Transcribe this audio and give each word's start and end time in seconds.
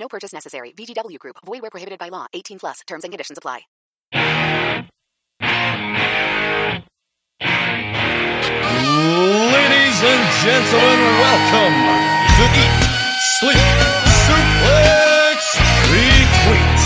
No 0.00 0.08
purchase 0.08 0.32
necessary. 0.32 0.72
VGW 0.72 1.18
Group. 1.18 1.36
Void 1.44 1.60
where 1.60 1.70
prohibited 1.70 1.98
by 1.98 2.08
law. 2.08 2.26
18 2.32 2.58
plus. 2.58 2.80
Terms 2.86 3.04
and 3.04 3.12
conditions 3.12 3.38
apply. 3.38 3.60
Ladies 9.52 9.98
and 10.02 10.24
gentlemen, 10.40 11.00
welcome 11.20 11.76
to 12.36 12.44
Eat, 12.64 12.82
Sleep, 13.38 13.76
Suplex, 14.24 15.38
Retweet. 15.92 16.80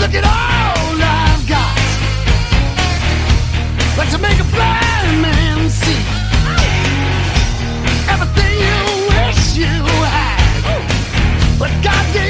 Look 0.00 0.14
at 0.14 0.24
all 0.24 0.96
I've 1.02 1.44
got. 1.46 1.76
Like 3.98 4.10
to 4.10 4.18
make 4.18 4.40
a 4.40 4.44
blind 4.54 4.89
you 9.60 9.66
had. 9.66 11.58
But 11.58 11.70
God 11.84 12.04
gave 12.14 12.29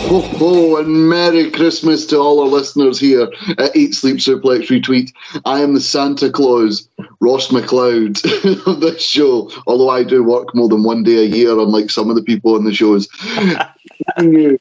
Ho, 0.00 0.20
ho, 0.20 0.38
ho, 0.38 0.76
and 0.76 1.08
Merry 1.08 1.50
Christmas 1.50 2.06
to 2.06 2.18
all 2.18 2.40
our 2.40 2.46
listeners 2.46 2.98
here 2.98 3.28
at 3.58 3.76
Eat, 3.76 3.94
Sleep, 3.94 4.16
Suplex, 4.16 4.68
Retweet. 4.68 5.12
I 5.44 5.60
am 5.60 5.74
the 5.74 5.80
Santa 5.80 6.30
Claus, 6.30 6.88
Ross 7.20 7.48
McLeod 7.48 8.66
of 8.66 8.80
this 8.80 9.02
show, 9.02 9.50
although 9.66 9.90
I 9.90 10.04
do 10.04 10.22
work 10.22 10.54
more 10.54 10.68
than 10.68 10.82
one 10.84 11.02
day 11.02 11.18
a 11.18 11.28
year, 11.28 11.58
unlike 11.58 11.90
some 11.90 12.08
of 12.08 12.16
the 12.16 12.22
people 12.22 12.54
on 12.54 12.64
the 12.64 12.72
shows. 12.72 13.08
Bringing 14.16 14.32
you 14.40 14.58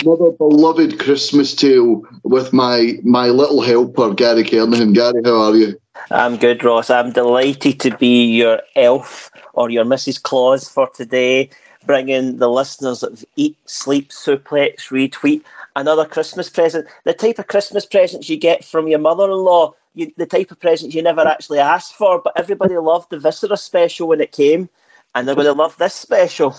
Another 0.00 0.30
beloved 0.32 1.00
Christmas 1.00 1.54
tale 1.54 2.02
with 2.22 2.52
my, 2.52 2.98
my 3.02 3.28
little 3.28 3.62
helper, 3.62 4.14
Gary 4.14 4.44
Kernahan. 4.44 4.94
Gary, 4.94 5.22
how 5.24 5.40
are 5.50 5.56
you? 5.56 5.80
I'm 6.10 6.36
good, 6.36 6.62
Ross. 6.62 6.90
I'm 6.90 7.12
delighted 7.12 7.80
to 7.80 7.96
be 7.96 8.26
your 8.26 8.60
elf 8.76 9.30
or 9.54 9.70
your 9.70 9.84
Mrs. 9.84 10.22
Claus 10.22 10.68
for 10.68 10.88
today, 10.90 11.50
bringing 11.86 12.38
the 12.38 12.50
listeners 12.50 13.02
of 13.02 13.24
Eat, 13.36 13.56
Sleep, 13.66 14.10
Suplex, 14.10 14.88
Retweet 14.90 15.42
another 15.78 16.04
Christmas 16.04 16.50
present. 16.50 16.86
The 17.04 17.14
type 17.14 17.38
of 17.38 17.46
Christmas 17.46 17.86
presents 17.86 18.28
you 18.28 18.36
get 18.36 18.64
from 18.64 18.88
your 18.88 18.98
mother 18.98 19.24
in 19.24 19.38
law, 19.38 19.74
the 19.94 20.26
type 20.26 20.50
of 20.50 20.60
presents 20.60 20.94
you 20.94 21.02
never 21.02 21.26
actually 21.26 21.60
asked 21.60 21.94
for, 21.94 22.20
but 22.20 22.32
everybody 22.36 22.76
loved 22.76 23.10
the 23.10 23.18
Viscera 23.18 23.56
special 23.56 24.08
when 24.08 24.20
it 24.20 24.32
came, 24.32 24.68
and 25.14 25.26
they're 25.26 25.34
going 25.34 25.46
to 25.46 25.52
love 25.52 25.76
this 25.78 25.94
special. 25.94 26.56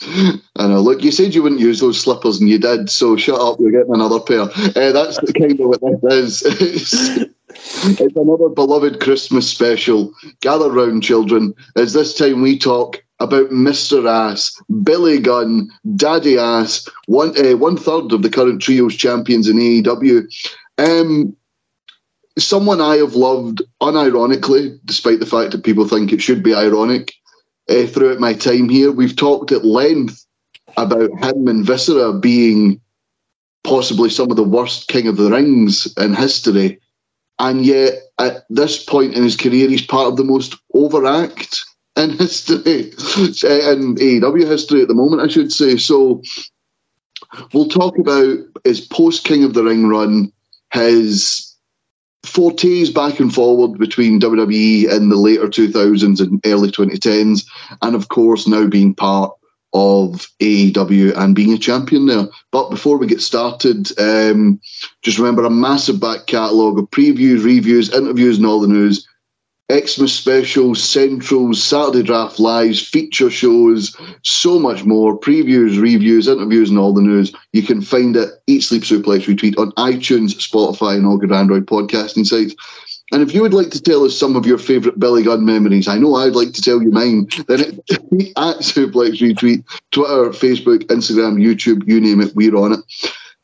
I 0.00 0.40
know. 0.58 0.80
Look, 0.80 1.02
you 1.02 1.10
said 1.10 1.34
you 1.34 1.42
wouldn't 1.42 1.60
use 1.60 1.80
those 1.80 2.00
slippers, 2.00 2.40
and 2.40 2.48
you 2.48 2.58
did. 2.58 2.88
So 2.88 3.16
shut 3.16 3.40
up. 3.40 3.58
You're 3.58 3.72
getting 3.72 3.94
another 3.94 4.20
pair. 4.20 4.42
Uh, 4.42 4.92
that's 4.92 5.18
kind 5.32 5.58
of 5.60 5.68
what 5.68 5.80
this 6.02 6.42
is. 6.42 6.42
It's, 6.60 7.18
it's 8.00 8.16
another 8.16 8.48
beloved 8.48 9.00
Christmas 9.00 9.50
special. 9.50 10.12
Gather 10.40 10.70
round, 10.70 11.02
children, 11.02 11.52
as 11.76 11.94
this 11.94 12.14
time 12.14 12.42
we 12.42 12.58
talk 12.58 13.02
about 13.20 13.50
Mr. 13.50 14.08
Ass, 14.08 14.60
Billy 14.82 15.18
Gunn, 15.18 15.70
Daddy 15.96 16.38
Ass, 16.38 16.88
one 17.06 17.36
uh, 17.38 17.56
one 17.56 17.76
third 17.76 18.12
of 18.12 18.22
the 18.22 18.30
current 18.30 18.62
trios 18.62 18.96
champions 18.96 19.48
in 19.48 19.56
AEW. 19.56 20.26
Um, 20.78 21.36
someone 22.38 22.80
I 22.80 22.96
have 22.96 23.14
loved 23.14 23.62
unironically, 23.82 24.78
despite 24.84 25.20
the 25.20 25.26
fact 25.26 25.52
that 25.52 25.64
people 25.64 25.88
think 25.88 26.12
it 26.12 26.22
should 26.22 26.42
be 26.42 26.54
ironic. 26.54 27.12
Uh, 27.68 27.86
throughout 27.86 28.20
my 28.20 28.32
time 28.32 28.68
here, 28.68 28.92
we've 28.92 29.16
talked 29.16 29.52
at 29.52 29.64
length 29.64 30.24
about 30.76 31.10
him 31.22 31.48
and 31.48 31.66
Viscera 31.66 32.12
being 32.12 32.80
possibly 33.64 34.08
some 34.08 34.30
of 34.30 34.36
the 34.36 34.44
worst 34.44 34.88
King 34.88 35.08
of 35.08 35.16
the 35.16 35.30
Rings 35.30 35.92
in 35.98 36.14
history. 36.14 36.80
And 37.40 37.66
yet, 37.66 37.94
at 38.18 38.44
this 38.48 38.82
point 38.82 39.14
in 39.14 39.22
his 39.22 39.36
career, 39.36 39.68
he's 39.68 39.84
part 39.84 40.08
of 40.08 40.16
the 40.16 40.24
most 40.24 40.56
overact 40.74 41.64
in 41.98 42.10
history, 42.10 42.92
uh, 43.44 43.72
in 43.72 43.96
AEW 43.96 44.46
history 44.46 44.82
at 44.82 44.88
the 44.88 44.94
moment, 44.94 45.22
I 45.22 45.28
should 45.28 45.52
say. 45.52 45.76
So, 45.76 46.22
we'll 47.52 47.68
talk 47.68 47.98
about 47.98 48.38
his 48.64 48.80
post 48.80 49.24
King 49.24 49.44
of 49.44 49.54
the 49.54 49.64
Ring 49.64 49.88
run, 49.88 50.32
his 50.72 51.56
fortes 52.24 52.90
back 52.90 53.20
and 53.20 53.34
forward 53.34 53.78
between 53.78 54.20
WWE 54.20 54.90
in 54.90 55.08
the 55.08 55.16
later 55.16 55.48
2000s 55.48 56.20
and 56.20 56.40
early 56.46 56.70
2010s, 56.70 57.44
and 57.82 57.94
of 57.94 58.08
course 58.08 58.46
now 58.46 58.66
being 58.66 58.94
part 58.94 59.32
of 59.74 60.26
AEW 60.40 61.16
and 61.16 61.34
being 61.34 61.52
a 61.52 61.58
champion 61.58 62.06
there. 62.06 62.26
But 62.52 62.70
before 62.70 62.96
we 62.96 63.06
get 63.06 63.20
started, 63.20 63.88
um, 63.98 64.60
just 65.02 65.18
remember 65.18 65.44
a 65.44 65.50
massive 65.50 66.00
back 66.00 66.26
catalogue 66.26 66.78
of 66.78 66.90
previews, 66.90 67.44
reviews, 67.44 67.92
interviews, 67.94 68.38
and 68.38 68.46
all 68.46 68.60
the 68.60 68.68
news. 68.68 69.07
Xmas 69.70 70.14
specials, 70.14 70.82
centrals, 70.82 71.62
Saturday 71.62 72.02
draft 72.02 72.38
lives, 72.38 72.80
feature 72.80 73.30
shows, 73.30 73.94
so 74.22 74.58
much 74.58 74.84
more. 74.84 75.18
Previews, 75.18 75.80
reviews, 75.80 76.26
interviews, 76.26 76.70
and 76.70 76.78
all 76.78 76.94
the 76.94 77.02
news. 77.02 77.34
You 77.52 77.62
can 77.62 77.82
find 77.82 78.16
it, 78.16 78.30
Eat 78.46 78.62
Sleep 78.62 78.82
Suplex 78.82 79.26
Retweet, 79.26 79.58
on 79.58 79.72
iTunes, 79.72 80.34
Spotify, 80.36 80.96
and 80.96 81.06
all 81.06 81.18
good 81.18 81.32
Android 81.32 81.66
podcasting 81.66 82.26
sites. 82.26 82.54
And 83.12 83.22
if 83.22 83.34
you 83.34 83.42
would 83.42 83.54
like 83.54 83.70
to 83.70 83.80
tell 83.80 84.04
us 84.04 84.18
some 84.18 84.36
of 84.36 84.46
your 84.46 84.58
favourite 84.58 84.98
Billy 84.98 85.22
Gunn 85.22 85.44
memories, 85.44 85.88
I 85.88 85.98
know 85.98 86.14
I'd 86.14 86.34
like 86.34 86.52
to 86.52 86.62
tell 86.62 86.82
you 86.82 86.90
mine, 86.90 87.28
then 87.48 87.60
it, 87.60 87.74
at 88.36 88.60
Suplex 88.60 89.20
Retweet, 89.20 89.64
Twitter, 89.90 90.30
Facebook, 90.30 90.84
Instagram, 90.84 91.42
YouTube, 91.42 91.86
you 91.86 92.00
name 92.00 92.20
it, 92.20 92.34
we're 92.34 92.56
on 92.56 92.72
it. 92.72 92.80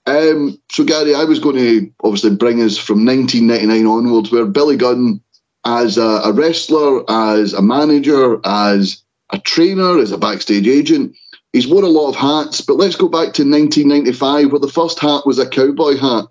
Um, 0.06 0.60
so, 0.70 0.84
Gary, 0.84 1.14
I 1.14 1.24
was 1.24 1.38
going 1.38 1.56
to 1.56 1.90
obviously 2.02 2.36
bring 2.36 2.60
us 2.60 2.76
from 2.76 3.06
1999 3.06 3.86
onwards, 3.86 4.30
where 4.30 4.44
Billy 4.44 4.76
Gunn, 4.76 5.20
as 5.64 5.98
a, 5.98 6.20
a 6.24 6.32
wrestler, 6.32 7.08
as 7.10 7.52
a 7.52 7.62
manager, 7.62 8.38
as 8.44 9.02
a 9.30 9.38
trainer, 9.38 9.98
as 9.98 10.12
a 10.12 10.18
backstage 10.18 10.66
agent, 10.66 11.16
He's 11.54 11.68
worn 11.68 11.84
a 11.84 11.88
lot 11.88 12.08
of 12.08 12.16
hats, 12.16 12.60
but 12.60 12.78
let's 12.78 12.96
go 12.96 13.06
back 13.06 13.32
to 13.34 13.48
1995, 13.48 14.50
where 14.50 14.58
the 14.58 14.66
first 14.66 14.98
hat 14.98 15.24
was 15.24 15.38
a 15.38 15.48
cowboy 15.48 15.96
hat. 15.96 16.24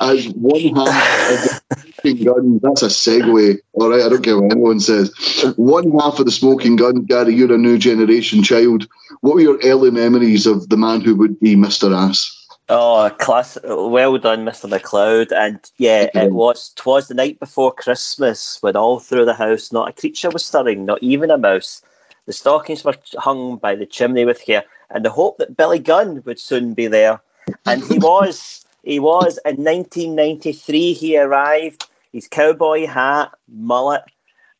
As 0.00 0.28
one 0.28 0.72
half 0.76 1.60
of 1.70 1.76
the 1.76 1.92
smoking 2.00 2.24
gun, 2.24 2.60
that's 2.62 2.82
a 2.82 2.86
segue. 2.86 3.58
All 3.72 3.90
right, 3.90 4.02
I 4.02 4.08
don't 4.08 4.22
care 4.22 4.40
what 4.40 4.52
anyone 4.52 4.78
says. 4.78 5.12
One 5.56 5.90
half 5.98 6.20
of 6.20 6.26
the 6.26 6.30
smoking 6.30 6.76
gun, 6.76 7.06
Gary, 7.06 7.34
you're 7.34 7.52
a 7.52 7.58
new 7.58 7.76
generation 7.76 8.44
child. 8.44 8.86
What 9.20 9.34
were 9.34 9.40
your 9.40 9.58
early 9.64 9.90
memories 9.90 10.46
of 10.46 10.68
the 10.68 10.76
man 10.76 11.00
who 11.00 11.16
would 11.16 11.40
be 11.40 11.56
Mr. 11.56 11.92
Ass? 11.92 12.37
Oh, 12.70 13.10
class! 13.18 13.56
Well 13.64 14.18
done, 14.18 14.44
Mister 14.44 14.68
McLeod. 14.68 15.32
And 15.32 15.58
yeah, 15.78 16.08
it 16.14 16.32
was. 16.32 16.72
Twas 16.76 17.08
the 17.08 17.14
night 17.14 17.40
before 17.40 17.72
Christmas 17.72 18.58
when 18.60 18.76
all 18.76 18.98
through 19.00 19.24
the 19.24 19.34
house 19.34 19.72
not 19.72 19.88
a 19.88 19.92
creature 19.92 20.30
was 20.30 20.44
stirring, 20.44 20.84
not 20.84 21.02
even 21.02 21.30
a 21.30 21.38
mouse. 21.38 21.80
The 22.26 22.34
stockings 22.34 22.84
were 22.84 22.96
hung 23.16 23.56
by 23.56 23.74
the 23.74 23.86
chimney 23.86 24.26
with 24.26 24.44
care, 24.44 24.64
and 24.90 25.02
the 25.02 25.10
hope 25.10 25.38
that 25.38 25.56
Billy 25.56 25.78
Gunn 25.78 26.22
would 26.26 26.38
soon 26.38 26.74
be 26.74 26.86
there. 26.86 27.20
And 27.64 27.82
he 27.84 27.98
was. 27.98 28.66
He 28.84 29.00
was. 29.00 29.38
In 29.46 29.64
1993, 29.64 30.92
he 30.92 31.18
arrived. 31.18 31.88
His 32.12 32.28
cowboy 32.28 32.86
hat, 32.86 33.30
mullet, 33.48 34.02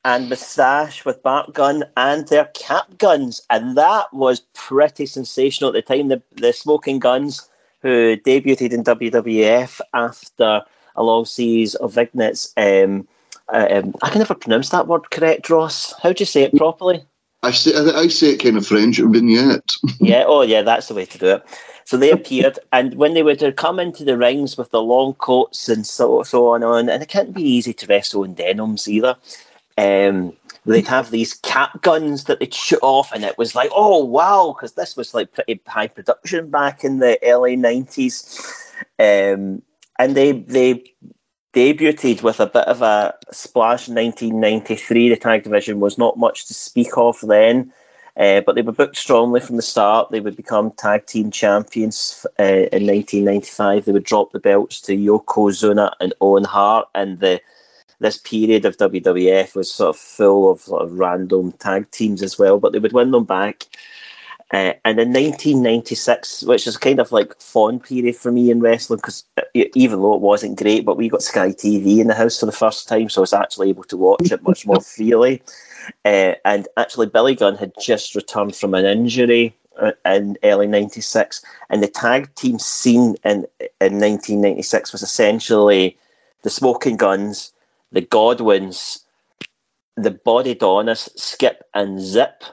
and 0.04 0.30
moustache 0.30 1.04
with 1.04 1.22
Bart 1.22 1.52
Gunn 1.52 1.84
and 1.96 2.26
their 2.28 2.46
cap 2.54 2.96
guns, 2.96 3.42
and 3.50 3.76
that 3.76 4.12
was 4.14 4.40
pretty 4.54 5.04
sensational 5.04 5.68
at 5.68 5.74
the 5.74 5.82
time. 5.82 6.08
The 6.08 6.22
the 6.36 6.54
Smoking 6.54 6.98
Gunns, 6.98 7.48
who 7.82 8.16
debuted 8.16 8.72
in 8.72 8.84
WWF 8.84 9.80
after 9.94 10.62
a 10.96 11.02
long 11.02 11.24
series 11.24 11.74
of 11.76 11.94
vignettes. 11.94 12.52
Um, 12.56 13.06
um, 13.48 13.94
I 14.02 14.10
can 14.10 14.18
never 14.18 14.34
pronounce 14.34 14.70
that 14.70 14.86
word 14.86 15.10
correct, 15.10 15.48
Ross. 15.48 15.94
How 16.02 16.12
do 16.12 16.20
you 16.20 16.26
say 16.26 16.42
it 16.42 16.56
properly? 16.56 17.04
I 17.42 17.52
say 17.52 17.72
I, 17.74 18.00
I 18.00 18.08
say 18.08 18.30
it 18.30 18.42
kind 18.42 18.56
of 18.56 18.66
French 18.66 18.98
vignette. 18.98 19.72
yeah, 20.00 20.24
oh 20.26 20.42
yeah, 20.42 20.62
that's 20.62 20.88
the 20.88 20.94
way 20.94 21.06
to 21.06 21.18
do 21.18 21.26
it. 21.26 21.44
So 21.84 21.96
they 21.96 22.10
appeared, 22.10 22.58
and 22.72 22.94
when 22.96 23.14
they 23.14 23.22
would 23.22 23.56
come 23.56 23.80
into 23.80 24.04
the 24.04 24.18
rings 24.18 24.58
with 24.58 24.70
the 24.70 24.82
long 24.82 25.14
coats 25.14 25.68
and 25.70 25.86
so 25.86 26.22
so 26.22 26.48
on, 26.48 26.62
on 26.62 26.88
and 26.88 27.02
it 27.02 27.08
can't 27.08 27.32
be 27.32 27.42
easy 27.42 27.72
to 27.72 27.86
wrestle 27.86 28.24
in 28.24 28.34
denims 28.34 28.88
either. 28.88 29.16
Um, 29.78 30.36
they'd 30.68 30.86
have 30.86 31.10
these 31.10 31.34
cap 31.34 31.82
guns 31.82 32.24
that 32.24 32.40
they'd 32.40 32.54
shoot 32.54 32.80
off, 32.82 33.12
and 33.12 33.24
it 33.24 33.38
was 33.38 33.54
like, 33.54 33.70
oh 33.74 34.04
wow, 34.04 34.54
because 34.56 34.74
this 34.74 34.96
was 34.96 35.14
like 35.14 35.32
pretty 35.32 35.60
high 35.66 35.88
production 35.88 36.50
back 36.50 36.84
in 36.84 36.98
the 36.98 37.18
early 37.22 37.56
nineties. 37.56 38.24
Um, 38.98 39.62
and 39.98 40.14
they 40.14 40.32
they 40.32 40.84
debuted 41.54 42.22
with 42.22 42.40
a 42.40 42.46
bit 42.46 42.66
of 42.66 42.82
a 42.82 43.14
splash 43.32 43.88
in 43.88 43.94
1993. 43.94 45.08
The 45.08 45.16
tag 45.16 45.42
division 45.42 45.80
was 45.80 45.98
not 45.98 46.18
much 46.18 46.46
to 46.46 46.54
speak 46.54 46.96
of 46.96 47.18
then, 47.22 47.72
uh, 48.16 48.42
but 48.42 48.54
they 48.54 48.62
were 48.62 48.72
booked 48.72 48.96
strongly 48.96 49.40
from 49.40 49.56
the 49.56 49.62
start. 49.62 50.10
They 50.10 50.20
would 50.20 50.36
become 50.36 50.72
tag 50.72 51.06
team 51.06 51.30
champions 51.30 52.26
uh, 52.38 52.68
in 52.72 52.86
1995. 52.86 53.84
They 53.84 53.92
would 53.92 54.04
drop 54.04 54.32
the 54.32 54.40
belts 54.40 54.80
to 54.82 54.96
Yokozuna 54.96 55.92
and 56.00 56.14
Owen 56.20 56.44
Hart, 56.44 56.88
and 56.94 57.20
the 57.20 57.40
this 58.00 58.18
period 58.18 58.64
of 58.64 58.76
WWF 58.76 59.54
was 59.54 59.72
sort 59.72 59.94
of 59.94 60.00
full 60.00 60.50
of 60.50 60.60
sort 60.60 60.82
of 60.82 60.98
random 60.98 61.52
tag 61.52 61.90
teams 61.90 62.22
as 62.22 62.38
well. 62.38 62.58
But 62.58 62.72
they 62.72 62.78
would 62.78 62.92
win 62.92 63.10
them 63.10 63.24
back. 63.24 63.64
Uh, 64.50 64.72
and 64.84 64.98
in 64.98 65.12
1996, 65.12 66.44
which 66.44 66.66
is 66.66 66.78
kind 66.78 67.00
of 67.00 67.12
like 67.12 67.38
fun 67.38 67.78
period 67.78 68.16
for 68.16 68.32
me 68.32 68.50
in 68.50 68.60
wrestling, 68.60 68.96
because 68.96 69.24
even 69.54 70.00
though 70.00 70.14
it 70.14 70.22
wasn't 70.22 70.58
great, 70.58 70.86
but 70.86 70.96
we 70.96 71.10
got 71.10 71.22
Sky 71.22 71.50
TV 71.50 71.98
in 71.98 72.06
the 72.06 72.14
house 72.14 72.40
for 72.40 72.46
the 72.46 72.52
first 72.52 72.88
time, 72.88 73.10
so 73.10 73.20
I 73.20 73.22
was 73.22 73.34
actually 73.34 73.68
able 73.68 73.84
to 73.84 73.96
watch 73.98 74.32
it 74.32 74.42
much 74.42 74.66
more 74.66 74.80
freely. 74.80 75.42
Uh, 76.04 76.34
and 76.46 76.66
actually, 76.78 77.08
Billy 77.08 77.34
Gunn 77.34 77.56
had 77.56 77.72
just 77.78 78.14
returned 78.14 78.56
from 78.56 78.72
an 78.72 78.86
injury 78.86 79.54
uh, 79.78 79.92
in 80.06 80.38
early 80.42 80.66
96, 80.66 81.44
and 81.68 81.82
the 81.82 81.88
tag 81.88 82.34
team 82.34 82.58
scene 82.58 83.16
in, 83.24 83.46
in 83.80 84.00
1996 84.00 84.92
was 84.92 85.02
essentially 85.02 85.94
the 86.42 86.50
Smoking 86.50 86.96
Gunns, 86.96 87.52
the 87.92 88.00
Godwins, 88.00 89.04
the 89.96 90.10
Bodydonnas, 90.10 91.08
Skip 91.18 91.64
and 91.74 92.00
Zip 92.00 92.44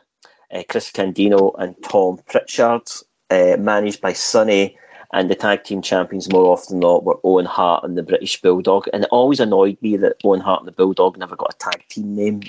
uh, 0.53 0.63
Chris 0.69 0.91
Candido 0.91 1.51
and 1.57 1.75
Tom 1.83 2.19
Pritchard, 2.27 2.89
uh, 3.29 3.57
managed 3.59 4.01
by 4.01 4.13
Sunny. 4.13 4.77
And 5.13 5.29
the 5.29 5.35
tag 5.35 5.63
team 5.63 5.81
champions, 5.81 6.31
more 6.31 6.51
often 6.51 6.75
than 6.75 6.79
not, 6.81 7.05
were 7.05 7.19
Owen 7.23 7.45
Hart 7.45 7.85
and 7.85 7.97
the 7.97 8.03
British 8.03 8.41
Bulldog. 8.41 8.87
And 8.91 9.03
it 9.03 9.09
always 9.11 9.39
annoyed 9.39 9.77
me 9.81 9.95
that 9.97 10.17
Owen 10.25 10.41
Hart 10.41 10.61
and 10.61 10.67
the 10.67 10.73
Bulldog 10.73 11.17
never 11.17 11.35
got 11.37 11.53
a 11.53 11.57
tag 11.57 11.87
team 11.87 12.15
name. 12.15 12.41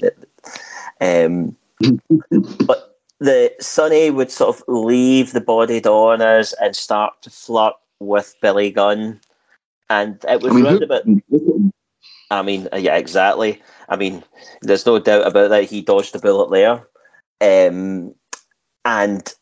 Um, 1.00 1.56
but 2.66 2.98
the 3.20 3.54
Sunny 3.60 4.10
would 4.10 4.32
sort 4.32 4.56
of 4.56 4.64
leave 4.66 5.32
the 5.32 5.40
Bodydonnas 5.40 6.54
and 6.60 6.74
start 6.74 7.22
to 7.22 7.30
flirt 7.30 7.74
with 8.00 8.34
Billy 8.40 8.70
Gunn. 8.70 9.20
And 9.88 10.24
it 10.28 10.42
was 10.42 10.52
I 10.52 10.56
mean, 10.56 10.64
round 10.64 10.82
about. 10.82 11.02
I 12.30 12.42
mean, 12.42 12.68
yeah, 12.76 12.96
exactly. 12.96 13.62
I 13.88 13.96
mean, 13.96 14.24
there's 14.62 14.86
no 14.86 14.98
doubt 14.98 15.26
about 15.26 15.50
that. 15.50 15.64
He 15.64 15.82
dodged 15.82 16.14
a 16.16 16.18
bullet 16.18 16.50
there. 16.50 16.88
Um, 17.40 18.14
and 18.84 19.32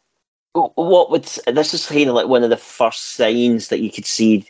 what 0.52 1.10
would 1.10 1.24
this 1.24 1.74
is 1.74 1.86
kind 1.86 2.08
of 2.08 2.14
like 2.14 2.28
one 2.28 2.44
of 2.44 2.50
the 2.50 2.56
first 2.56 3.14
signs 3.14 3.68
that 3.68 3.80
you 3.80 3.90
could 3.90 4.06
see 4.06 4.46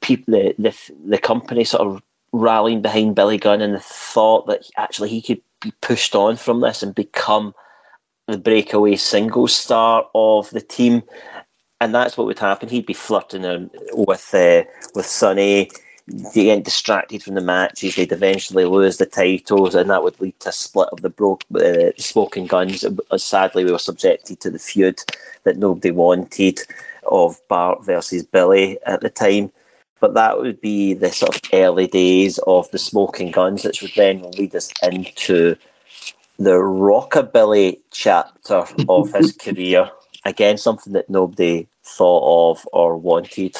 people 0.00 0.34
the 0.34 0.54
the, 0.58 0.76
the 1.06 1.18
company 1.18 1.64
sort 1.64 1.86
of 1.86 2.02
rallying 2.32 2.82
behind 2.82 3.14
Billy 3.14 3.38
Gunn 3.38 3.60
and 3.60 3.74
the 3.74 3.80
thought 3.80 4.46
that 4.46 4.68
actually 4.76 5.08
he 5.08 5.22
could 5.22 5.40
be 5.60 5.72
pushed 5.80 6.14
on 6.14 6.36
from 6.36 6.60
this 6.60 6.82
and 6.82 6.94
become 6.94 7.54
the 8.28 8.38
breakaway 8.38 8.96
single 8.96 9.48
star 9.48 10.06
of 10.14 10.48
the 10.50 10.60
team, 10.60 11.02
and 11.80 11.94
that's 11.94 12.16
what 12.16 12.26
would 12.26 12.38
happen. 12.38 12.68
He'd 12.68 12.86
be 12.86 12.94
flirting 12.94 13.70
with 13.92 14.34
uh, 14.34 14.62
with 14.94 15.06
Sunny 15.06 15.70
they 16.10 16.44
get 16.44 16.64
distracted 16.64 17.22
from 17.22 17.34
the 17.34 17.40
matches. 17.40 17.94
They'd 17.94 18.12
eventually 18.12 18.64
lose 18.64 18.96
the 18.96 19.06
titles, 19.06 19.74
and 19.74 19.90
that 19.90 20.02
would 20.02 20.20
lead 20.20 20.38
to 20.40 20.48
a 20.48 20.52
split 20.52 20.88
of 20.92 21.02
the 21.02 21.10
broke 21.10 21.44
uh, 21.54 21.92
smoking 21.98 22.46
Gunns. 22.46 22.84
Uh, 22.84 23.18
sadly, 23.18 23.64
we 23.64 23.72
were 23.72 23.78
subjected 23.78 24.40
to 24.40 24.50
the 24.50 24.58
feud 24.58 24.98
that 25.44 25.58
nobody 25.58 25.90
wanted 25.90 26.60
of 27.06 27.40
Bart 27.48 27.84
versus 27.84 28.24
Billy 28.24 28.78
at 28.86 29.00
the 29.00 29.10
time. 29.10 29.52
But 30.00 30.14
that 30.14 30.38
would 30.38 30.60
be 30.60 30.94
the 30.94 31.10
sort 31.10 31.36
of 31.36 31.42
early 31.52 31.86
days 31.86 32.38
of 32.46 32.70
the 32.70 32.78
smoking 32.78 33.30
Gunns, 33.30 33.64
which 33.64 33.82
would 33.82 33.92
then 33.96 34.22
lead 34.32 34.54
us 34.54 34.72
into 34.82 35.56
the 36.38 36.52
rockabilly 36.52 37.80
chapter 37.90 38.64
of 38.88 39.12
his 39.12 39.32
career. 39.40 39.90
Again, 40.24 40.58
something 40.58 40.94
that 40.94 41.10
nobody 41.10 41.68
thought 41.84 42.52
of 42.52 42.68
or 42.72 42.96
wanted. 42.96 43.56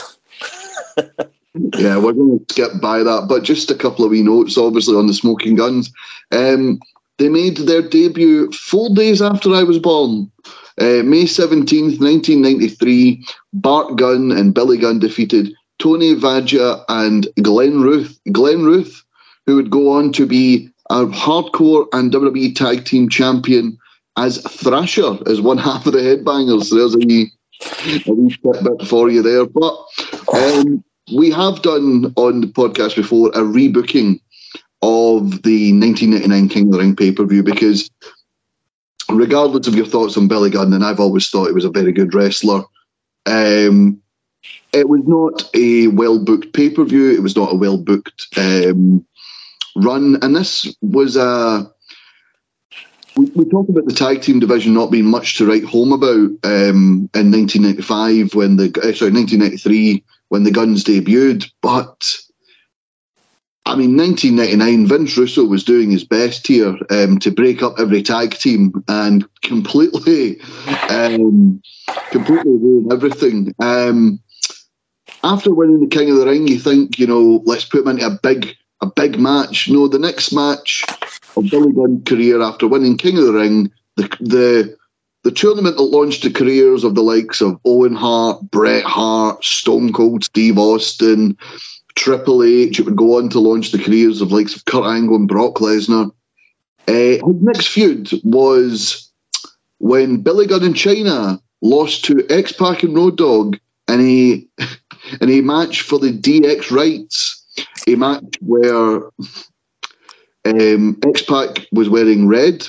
yeah, 1.54 1.98
we're 1.98 2.12
going 2.12 2.38
to 2.38 2.44
skip 2.50 2.80
by 2.80 3.02
that, 3.02 3.26
but 3.28 3.42
just 3.42 3.70
a 3.70 3.74
couple 3.74 4.04
of 4.04 4.10
wee 4.10 4.22
notes, 4.22 4.56
obviously, 4.56 4.96
on 4.96 5.06
the 5.06 5.14
Smoking 5.14 5.56
Gunns. 5.56 5.92
Um, 6.30 6.80
they 7.18 7.28
made 7.28 7.58
their 7.58 7.82
debut 7.82 8.50
four 8.52 8.88
days 8.94 9.20
after 9.20 9.52
I 9.54 9.62
was 9.62 9.78
born. 9.78 10.30
Uh, 10.78 11.02
May 11.04 11.24
17th, 11.24 12.00
1993, 12.00 13.26
Bart 13.52 13.96
Gunn 13.96 14.32
and 14.32 14.54
Billy 14.54 14.78
Gunn 14.78 14.98
defeated 15.00 15.52
Tony 15.78 16.14
Vajja 16.14 16.82
and 16.88 17.28
Glenn 17.42 17.80
Ruth. 17.80 18.18
Glenn 18.32 18.62
Ruth, 18.62 19.04
who 19.46 19.56
would 19.56 19.70
go 19.70 19.90
on 19.90 20.12
to 20.12 20.26
be 20.26 20.70
a 20.88 21.04
hardcore 21.06 21.86
and 21.92 22.12
WWE 22.12 22.54
tag 22.54 22.84
team 22.84 23.08
champion 23.08 23.76
as 24.16 24.40
Thrasher, 24.42 25.18
as 25.26 25.40
one 25.40 25.58
half 25.68 25.86
of 25.86 25.92
the 25.92 25.98
headbangers. 25.98 26.70
There's 26.70 26.94
a 26.94 26.98
wee, 26.98 27.32
a 28.06 28.12
wee 28.12 28.36
bit 28.42 28.88
for 28.88 29.10
you 29.10 29.22
there. 29.22 29.46
But 29.46 29.74
um, 30.32 30.82
we 31.12 31.30
have 31.30 31.62
done 31.62 32.12
on 32.16 32.40
the 32.40 32.46
podcast 32.46 32.96
before 32.96 33.28
a 33.30 33.40
rebooking 33.40 34.20
of 34.82 35.42
the 35.42 35.72
1999 35.78 36.48
King 36.48 36.66
of 36.66 36.72
the 36.72 36.78
Ring 36.78 36.96
pay 36.96 37.12
per 37.12 37.24
view 37.24 37.42
because, 37.42 37.90
regardless 39.08 39.66
of 39.66 39.74
your 39.74 39.86
thoughts 39.86 40.16
on 40.16 40.28
Billy 40.28 40.50
Gunn, 40.50 40.72
and 40.72 40.84
I've 40.84 41.00
always 41.00 41.28
thought 41.28 41.48
he 41.48 41.52
was 41.52 41.64
a 41.64 41.70
very 41.70 41.92
good 41.92 42.14
wrestler, 42.14 42.62
um, 43.26 44.00
it 44.72 44.88
was 44.88 45.02
not 45.06 45.50
a 45.54 45.88
well 45.88 46.18
booked 46.18 46.52
pay 46.52 46.70
per 46.70 46.84
view. 46.84 47.10
It 47.10 47.22
was 47.22 47.36
not 47.36 47.52
a 47.52 47.56
well 47.56 47.76
booked 47.78 48.28
um, 48.36 49.04
run, 49.76 50.18
and 50.22 50.36
this 50.36 50.74
was 50.80 51.16
a. 51.16 51.70
We, 53.16 53.24
we 53.34 53.44
talked 53.50 53.68
about 53.68 53.86
the 53.86 53.94
tag 53.94 54.22
team 54.22 54.38
division 54.38 54.72
not 54.72 54.92
being 54.92 55.06
much 55.06 55.36
to 55.36 55.46
write 55.46 55.64
home 55.64 55.92
about 55.92 56.30
um, 56.44 57.10
in 57.12 57.32
1995 57.32 58.34
when 58.34 58.56
the 58.56 58.66
uh, 58.78 58.94
sorry 58.94 59.10
1993 59.10 60.04
when 60.30 60.44
the 60.44 60.50
Gunns 60.50 60.82
debuted. 60.82 61.50
But 61.60 62.16
I 63.66 63.76
mean, 63.76 63.96
1999, 63.96 64.86
Vince 64.86 65.16
Russo 65.16 65.44
was 65.44 65.62
doing 65.62 65.90
his 65.90 66.02
best 66.02 66.46
here 66.46 66.76
um, 66.90 67.18
to 67.18 67.30
break 67.30 67.62
up 67.62 67.74
every 67.78 68.02
tag 68.02 68.32
team 68.32 68.72
and 68.88 69.24
completely, 69.42 70.40
um, 70.88 71.62
completely 72.10 72.50
ruin 72.50 72.88
everything. 72.90 73.54
Um, 73.60 74.20
after 75.22 75.54
winning 75.54 75.80
the 75.80 75.94
King 75.94 76.10
of 76.10 76.16
the 76.16 76.26
Ring, 76.26 76.48
you 76.48 76.58
think, 76.58 76.98
you 76.98 77.06
know, 77.06 77.42
let's 77.44 77.66
put 77.66 77.82
him 77.82 77.88
into 77.88 78.06
a 78.06 78.18
big, 78.22 78.56
a 78.80 78.86
big 78.86 79.20
match. 79.20 79.68
No, 79.68 79.86
the 79.86 79.98
next 79.98 80.32
match 80.32 80.84
of 81.36 81.50
Billy 81.50 81.72
Gunn's 81.72 82.02
career 82.04 82.40
after 82.40 82.66
winning 82.66 82.96
King 82.96 83.18
of 83.18 83.26
the 83.26 83.32
Ring, 83.34 83.70
the 83.96 84.08
the 84.20 84.76
the 85.22 85.30
tournament 85.30 85.76
that 85.76 85.82
launched 85.82 86.22
the 86.22 86.30
careers 86.30 86.84
of 86.84 86.94
the 86.94 87.02
likes 87.02 87.40
of 87.40 87.58
Owen 87.64 87.94
Hart, 87.94 88.40
Bret 88.50 88.84
Hart, 88.84 89.44
Stone 89.44 89.92
Cold 89.92 90.24
Steve 90.24 90.58
Austin, 90.58 91.36
Triple 91.94 92.42
H. 92.42 92.78
It 92.78 92.86
would 92.86 92.96
go 92.96 93.18
on 93.18 93.28
to 93.30 93.40
launch 93.40 93.72
the 93.72 93.82
careers 93.82 94.20
of 94.20 94.32
likes 94.32 94.56
of 94.56 94.64
Kurt 94.64 94.86
Angle 94.86 95.16
and 95.16 95.28
Brock 95.28 95.56
Lesnar. 95.56 96.10
Uh, 96.88 96.92
his 96.92 97.42
next 97.42 97.68
feud 97.68 98.10
was 98.24 99.10
when 99.78 100.22
Billy 100.22 100.46
Gunn 100.46 100.64
in 100.64 100.72
Chyna 100.72 101.40
lost 101.60 102.04
to 102.06 102.26
X 102.30 102.52
Pac 102.52 102.82
and 102.82 102.94
Road 102.96 103.16
Dogg 103.16 103.56
in 103.88 104.00
a 104.00 104.64
in 105.20 105.30
a 105.30 105.40
match 105.42 105.82
for 105.82 105.98
the 105.98 106.12
DX 106.12 106.70
rights, 106.70 107.44
a 107.86 107.94
match 107.96 108.24
where 108.40 109.02
um, 110.46 110.98
X 111.06 111.22
Pac 111.22 111.66
was 111.72 111.88
wearing 111.88 112.26
red, 112.26 112.66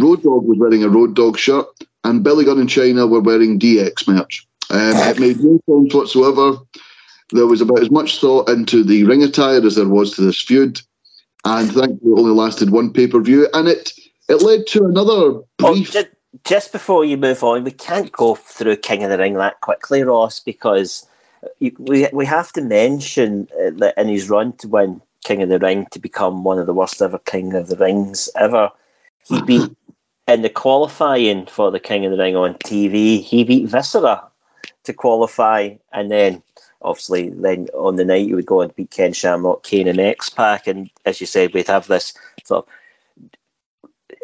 Road 0.00 0.22
Dogg 0.22 0.44
was 0.44 0.58
wearing 0.58 0.84
a 0.84 0.88
Road 0.88 1.14
Dogg 1.14 1.38
shirt, 1.38 1.66
and 2.04 2.22
Billy 2.22 2.44
Gunn 2.44 2.60
and 2.60 2.68
Chyna 2.68 3.08
were 3.08 3.20
wearing 3.20 3.58
DX 3.58 4.08
merch. 4.08 4.46
Um, 4.70 4.96
it 4.96 5.20
made 5.20 5.40
no 5.40 5.60
sense 5.68 5.94
whatsoever. 5.94 6.58
There 7.32 7.46
was 7.46 7.60
about 7.60 7.80
as 7.80 7.90
much 7.90 8.20
thought 8.20 8.48
into 8.48 8.84
the 8.84 9.04
ring 9.04 9.22
attire 9.22 9.64
as 9.64 9.76
there 9.76 9.88
was 9.88 10.12
to 10.16 10.22
this 10.22 10.40
feud, 10.40 10.80
and 11.44 11.70
thankfully 11.70 12.12
it 12.12 12.18
only 12.18 12.32
lasted 12.32 12.70
one 12.70 12.92
pay 12.92 13.06
per 13.06 13.20
view, 13.20 13.48
and 13.54 13.68
it 13.68 13.92
it 14.28 14.42
led 14.42 14.66
to 14.68 14.84
another 14.84 15.40
brief. 15.58 15.92
just, 15.92 16.08
just 16.44 16.72
before 16.72 17.04
you 17.04 17.16
move 17.16 17.42
on, 17.42 17.64
we 17.64 17.70
can't 17.70 18.12
go 18.12 18.34
through 18.34 18.76
King 18.76 19.04
of 19.04 19.10
the 19.10 19.18
Ring 19.18 19.34
that 19.34 19.60
quickly, 19.60 20.02
Ross, 20.02 20.40
because 20.40 21.06
you, 21.58 21.72
we 21.78 22.08
we 22.12 22.26
have 22.26 22.52
to 22.52 22.62
mention 22.62 23.48
uh, 23.54 23.70
that 23.76 23.94
in 23.96 24.08
his 24.08 24.30
run 24.30 24.52
to 24.58 24.68
win 24.68 25.02
King 25.24 25.42
of 25.42 25.48
the 25.48 25.58
Ring 25.58 25.86
to 25.90 25.98
become 25.98 26.44
one 26.44 26.58
of 26.58 26.66
the 26.66 26.74
worst 26.74 27.00
ever 27.02 27.18
King 27.18 27.54
of 27.54 27.68
the 27.68 27.76
Rings 27.76 28.28
ever, 28.36 28.70
he 29.28 29.42
beat 29.42 29.70
in 30.28 30.42
the 30.42 30.50
qualifying 30.50 31.46
for 31.46 31.70
the 31.70 31.80
King 31.80 32.04
of 32.04 32.12
the 32.12 32.18
Ring 32.18 32.36
on 32.36 32.54
TV. 32.54 33.22
He 33.22 33.44
beat 33.44 33.68
Viscera 33.68 34.22
to 34.84 34.92
qualify, 34.92 35.74
and 35.92 36.10
then 36.10 36.42
obviously 36.80 37.30
then 37.30 37.68
on 37.74 37.96
the 37.96 38.04
night 38.04 38.26
you 38.26 38.36
would 38.36 38.46
go 38.46 38.60
and 38.60 38.74
beat 38.74 38.90
Ken 38.90 39.12
Shamrock, 39.12 39.62
Kane, 39.62 39.88
and 39.88 40.00
X 40.00 40.28
Pac, 40.28 40.66
and 40.66 40.90
as 41.04 41.20
you 41.20 41.26
said, 41.26 41.52
we'd 41.52 41.66
have 41.66 41.86
this 41.86 42.14
sort 42.44 42.66
of 42.66 42.72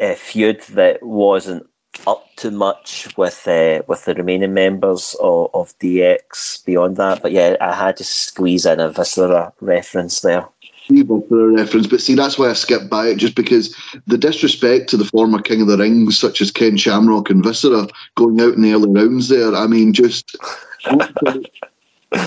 uh, 0.01 0.15
feud 0.15 0.61
that 0.61 1.01
wasn't 1.03 1.65
up 2.07 2.25
to 2.37 2.51
much 2.51 3.09
with 3.17 3.47
uh, 3.47 3.81
with 3.87 4.05
the 4.05 4.13
remaining 4.13 4.53
members 4.53 5.15
of, 5.19 5.49
of 5.53 5.77
DX 5.79 6.63
beyond 6.65 6.97
that. 6.97 7.21
But 7.21 7.31
yeah, 7.31 7.55
I 7.59 7.73
had 7.73 7.97
to 7.97 8.03
squeeze 8.03 8.65
in 8.65 8.79
a 8.79 8.89
Viscera 8.89 9.53
reference 9.59 10.21
there. 10.21 10.47
For 10.89 11.49
a 11.49 11.53
reference, 11.53 11.87
but 11.87 12.01
see, 12.01 12.15
that's 12.15 12.37
why 12.37 12.49
I 12.49 12.53
skipped 12.53 12.89
by 12.89 13.07
it, 13.07 13.17
just 13.17 13.35
because 13.35 13.75
the 14.07 14.17
disrespect 14.17 14.89
to 14.89 14.97
the 14.97 15.05
former 15.05 15.41
King 15.41 15.61
of 15.61 15.67
the 15.67 15.77
Rings, 15.77 16.17
such 16.17 16.41
as 16.41 16.51
Ken 16.51 16.77
Shamrock 16.77 17.29
and 17.29 17.43
Viscera, 17.43 17.87
going 18.15 18.41
out 18.41 18.55
in 18.55 18.61
the 18.61 18.73
early 18.73 18.89
rounds 18.89 19.29
there. 19.29 19.53
I 19.53 19.67
mean, 19.67 19.93
just 19.93 20.35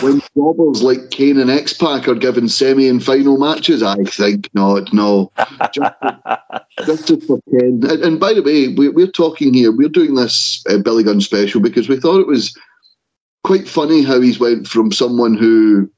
when 0.00 0.22
jobbers 0.36 0.82
like 0.82 1.10
Kane 1.10 1.40
and 1.40 1.50
X 1.50 1.72
Pac 1.72 2.06
are 2.06 2.14
given 2.14 2.48
semi 2.48 2.88
and 2.88 3.04
final 3.04 3.36
matches, 3.36 3.82
I 3.82 3.96
think 4.04 4.48
not, 4.54 4.92
no. 4.92 5.32
Just, 5.74 7.08
just 7.08 7.26
for 7.26 7.40
Ken. 7.50 7.80
And, 7.82 8.04
and 8.04 8.20
by 8.20 8.32
the 8.32 8.42
way, 8.42 8.68
we, 8.68 8.88
we're 8.88 9.08
talking 9.08 9.52
here, 9.52 9.72
we're 9.72 9.88
doing 9.88 10.14
this 10.14 10.64
uh, 10.70 10.78
Billy 10.78 11.02
Gunn 11.02 11.20
special 11.20 11.60
because 11.60 11.88
we 11.88 11.98
thought 11.98 12.20
it 12.20 12.28
was 12.28 12.56
quite 13.42 13.66
funny 13.66 14.02
how 14.02 14.20
he's 14.20 14.38
went 14.38 14.68
from 14.68 14.92
someone 14.92 15.34
who 15.34 15.90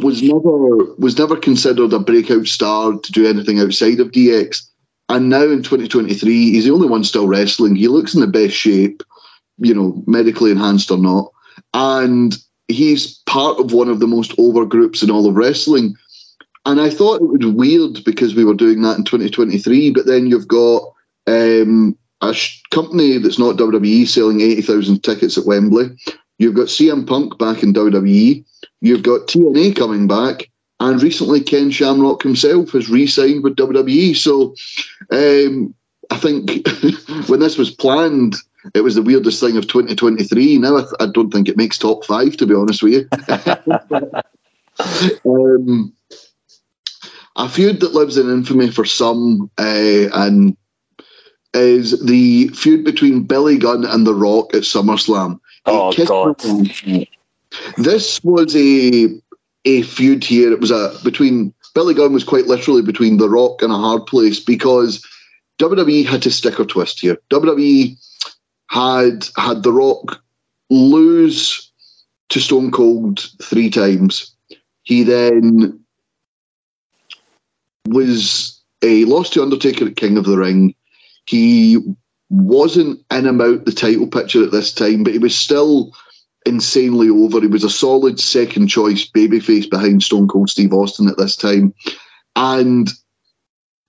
was 0.00 0.22
never 0.22 0.94
was 0.98 1.18
never 1.18 1.36
considered 1.36 1.92
a 1.92 1.98
breakout 1.98 2.46
star 2.46 2.92
to 2.98 3.12
do 3.12 3.26
anything 3.26 3.60
outside 3.60 4.00
of 4.00 4.10
DX. 4.10 4.62
And 5.08 5.28
now 5.28 5.42
in 5.42 5.62
2023, 5.62 6.52
he's 6.52 6.64
the 6.64 6.70
only 6.70 6.88
one 6.88 7.04
still 7.04 7.28
wrestling. 7.28 7.76
He 7.76 7.88
looks 7.88 8.14
in 8.14 8.20
the 8.20 8.26
best 8.26 8.54
shape, 8.54 9.02
you 9.58 9.74
know, 9.74 10.02
medically 10.06 10.50
enhanced 10.50 10.90
or 10.90 10.98
not. 10.98 11.30
And 11.74 12.36
he's 12.68 13.18
part 13.26 13.58
of 13.58 13.72
one 13.72 13.88
of 13.88 14.00
the 14.00 14.06
most 14.06 14.34
over 14.38 14.64
groups 14.64 15.02
in 15.02 15.10
all 15.10 15.28
of 15.28 15.34
wrestling. 15.34 15.96
And 16.64 16.80
I 16.80 16.90
thought 16.90 17.20
it 17.20 17.44
was 17.44 17.54
weird 17.54 18.04
because 18.04 18.34
we 18.34 18.44
were 18.44 18.54
doing 18.54 18.82
that 18.82 18.96
in 18.96 19.04
2023, 19.04 19.90
but 19.90 20.06
then 20.06 20.26
you've 20.26 20.48
got 20.48 20.82
um, 21.26 21.96
a 22.20 22.32
sh- 22.32 22.62
company 22.70 23.18
that's 23.18 23.38
not 23.38 23.56
WWE 23.56 24.06
selling 24.06 24.40
80,000 24.40 25.02
tickets 25.02 25.36
at 25.36 25.44
Wembley. 25.44 25.90
You've 26.38 26.54
got 26.54 26.68
CM 26.68 27.06
Punk 27.06 27.36
back 27.38 27.62
in 27.62 27.74
WWE. 27.74 28.44
You've 28.82 29.02
got 29.02 29.28
TNA 29.28 29.76
coming 29.76 30.06
back. 30.06 30.50
And 30.80 31.00
recently, 31.00 31.40
Ken 31.40 31.70
Shamrock 31.70 32.22
himself 32.22 32.72
has 32.72 32.90
re 32.90 33.06
signed 33.06 33.44
with 33.44 33.54
WWE. 33.54 34.16
So 34.16 34.54
um, 35.12 35.72
I 36.10 36.16
think 36.18 36.66
when 37.28 37.38
this 37.38 37.56
was 37.56 37.70
planned, 37.70 38.34
it 38.74 38.80
was 38.80 38.96
the 38.96 39.02
weirdest 39.02 39.40
thing 39.40 39.56
of 39.56 39.68
2023. 39.68 40.58
Now 40.58 40.76
I, 40.76 40.80
th- 40.80 40.92
I 40.98 41.06
don't 41.06 41.30
think 41.30 41.48
it 41.48 41.56
makes 41.56 41.78
top 41.78 42.04
five, 42.04 42.36
to 42.36 42.46
be 42.46 42.54
honest 42.54 42.82
with 42.82 42.92
you. 42.92 43.08
um, 45.24 45.92
a 47.36 47.48
feud 47.48 47.78
that 47.80 47.94
lives 47.94 48.18
in 48.18 48.28
infamy 48.28 48.70
for 48.70 48.84
some, 48.84 49.48
uh, 49.58 50.08
and 50.12 50.56
is 51.54 52.04
the 52.04 52.48
feud 52.48 52.84
between 52.84 53.22
Billy 53.22 53.58
Gunn 53.58 53.84
and 53.84 54.06
The 54.06 54.14
Rock 54.14 54.54
at 54.54 54.62
SummerSlam. 54.62 55.38
Oh, 55.66 55.92
God. 56.06 56.40
This 57.76 58.22
was 58.22 58.54
a 58.56 59.08
a 59.64 59.82
feud 59.82 60.24
here. 60.24 60.52
It 60.52 60.60
was 60.60 60.70
a 60.70 60.96
between 61.04 61.54
Billy 61.74 61.94
Gunn 61.94 62.12
was 62.12 62.24
quite 62.24 62.46
literally 62.46 62.82
between 62.82 63.16
The 63.16 63.28
Rock 63.28 63.62
and 63.62 63.72
a 63.72 63.76
hard 63.76 64.06
place 64.06 64.40
because 64.40 65.06
WWE 65.58 66.04
had 66.04 66.22
to 66.22 66.30
stick 66.30 66.58
or 66.58 66.64
twist 66.64 67.00
here. 67.00 67.18
WWE 67.30 67.96
had 68.68 69.28
had 69.36 69.62
The 69.62 69.72
Rock 69.72 70.22
lose 70.70 71.70
to 72.30 72.40
Stone 72.40 72.70
Cold 72.70 73.20
three 73.42 73.70
times. 73.70 74.34
He 74.84 75.02
then 75.02 75.78
was 77.86 78.60
a 78.82 79.04
lost 79.04 79.34
to 79.34 79.42
Undertaker 79.42 79.86
at 79.86 79.96
King 79.96 80.16
of 80.16 80.24
the 80.24 80.36
Ring. 80.36 80.74
He 81.26 81.78
wasn't 82.30 83.04
in 83.10 83.26
about 83.26 83.64
the 83.64 83.72
title 83.72 84.06
picture 84.06 84.42
at 84.42 84.50
this 84.50 84.72
time, 84.72 85.04
but 85.04 85.12
he 85.12 85.18
was 85.18 85.36
still 85.36 85.92
insanely 86.46 87.08
over. 87.08 87.40
He 87.40 87.46
was 87.46 87.64
a 87.64 87.70
solid 87.70 88.20
second 88.20 88.68
choice 88.68 89.08
babyface 89.08 89.68
behind 89.68 90.02
Stone 90.02 90.28
Cold 90.28 90.50
Steve 90.50 90.72
Austin 90.72 91.08
at 91.08 91.16
this 91.16 91.36
time. 91.36 91.74
And 92.36 92.90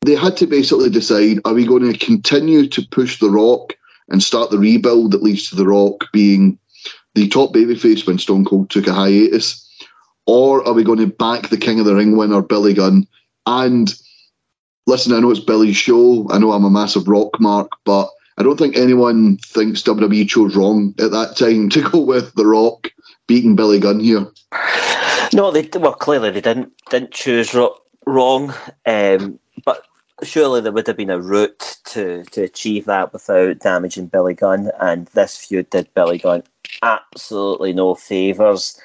they 0.02 0.16
had 0.16 0.38
to 0.38 0.48
basically 0.48 0.90
decide 0.90 1.40
are 1.46 1.54
we 1.54 1.66
going 1.66 1.92
to 1.92 1.98
continue 1.98 2.68
to 2.68 2.88
push 2.92 3.20
The 3.20 3.30
Rock 3.30 3.74
and 4.10 4.22
start 4.22 4.52
the 4.52 4.60
rebuild 4.60 5.12
that 5.12 5.24
leads 5.24 5.50
to 5.50 5.56
The 5.56 5.68
Rock 5.68 6.06
being 6.12 6.60
the 7.16 7.28
top 7.30 7.54
babyface 7.54 8.06
when 8.06 8.18
Stone 8.20 8.46
Cold 8.46 8.70
took 8.70 8.88
a 8.88 8.94
hiatus? 8.94 9.60
Or 10.26 10.66
are 10.68 10.74
we 10.74 10.84
going 10.84 11.00
to 11.00 11.08
back 11.08 11.50
the 11.50 11.58
King 11.58 11.80
of 11.80 11.86
the 11.86 11.96
Ring 11.96 12.16
winner, 12.18 12.42
Billy 12.42 12.74
Gunn? 12.74 13.08
And 13.46 13.94
listen, 14.88 15.14
I 15.14 15.20
know 15.20 15.32
it's 15.32 15.40
Billy's 15.40 15.76
show. 15.76 16.28
I 16.30 16.38
know 16.38 16.52
I'm 16.52 16.64
a 16.64 16.70
massive 16.70 17.08
rock 17.08 17.40
mark, 17.40 17.70
but 17.86 18.10
I 18.38 18.44
don't 18.44 18.58
think 18.58 18.75
anyone 18.75 19.38
thinks 19.38 19.84
WWE 19.84 20.28
chose 20.28 20.56
wrong 20.56 20.94
at 21.00 21.12
that 21.12 21.36
time 21.38 21.70
to 21.70 21.82
go 21.90 22.00
with 22.00 22.34
The 22.34 22.46
Rock 22.46 22.92
beating 23.28 23.56
Billy 23.56 23.80
Gunn 23.80 24.00
here. 24.00 24.28
No, 25.34 25.52
they 25.52 25.68
well 25.78 25.94
clearly 25.94 26.32
they 26.32 26.42
didn't 26.42 26.72
didn't 26.90 27.12
choose 27.12 27.54
ro- 27.54 27.78
wrong, 28.06 28.54
um, 28.86 29.40
but 29.66 29.86
surely 30.22 30.62
there 30.62 30.72
would 30.72 30.88
have 30.88 30.98
been 30.98 31.10
a 31.10 31.20
route 31.20 31.78
to 31.86 32.24
to 32.25 32.44
achieve 32.44 32.86
that 32.86 33.13
without 33.13 33.60
damaging 33.60 34.08
Billy 34.08 34.34
Gunn, 34.34 34.72
and 34.80 35.08
this 35.08 35.38
feud 35.38 35.70
did 35.70 35.94
Billy 35.94 36.18
Gunn 36.18 36.44
absolutely 36.82 37.74
no 37.74 37.96
favors. 37.96 38.80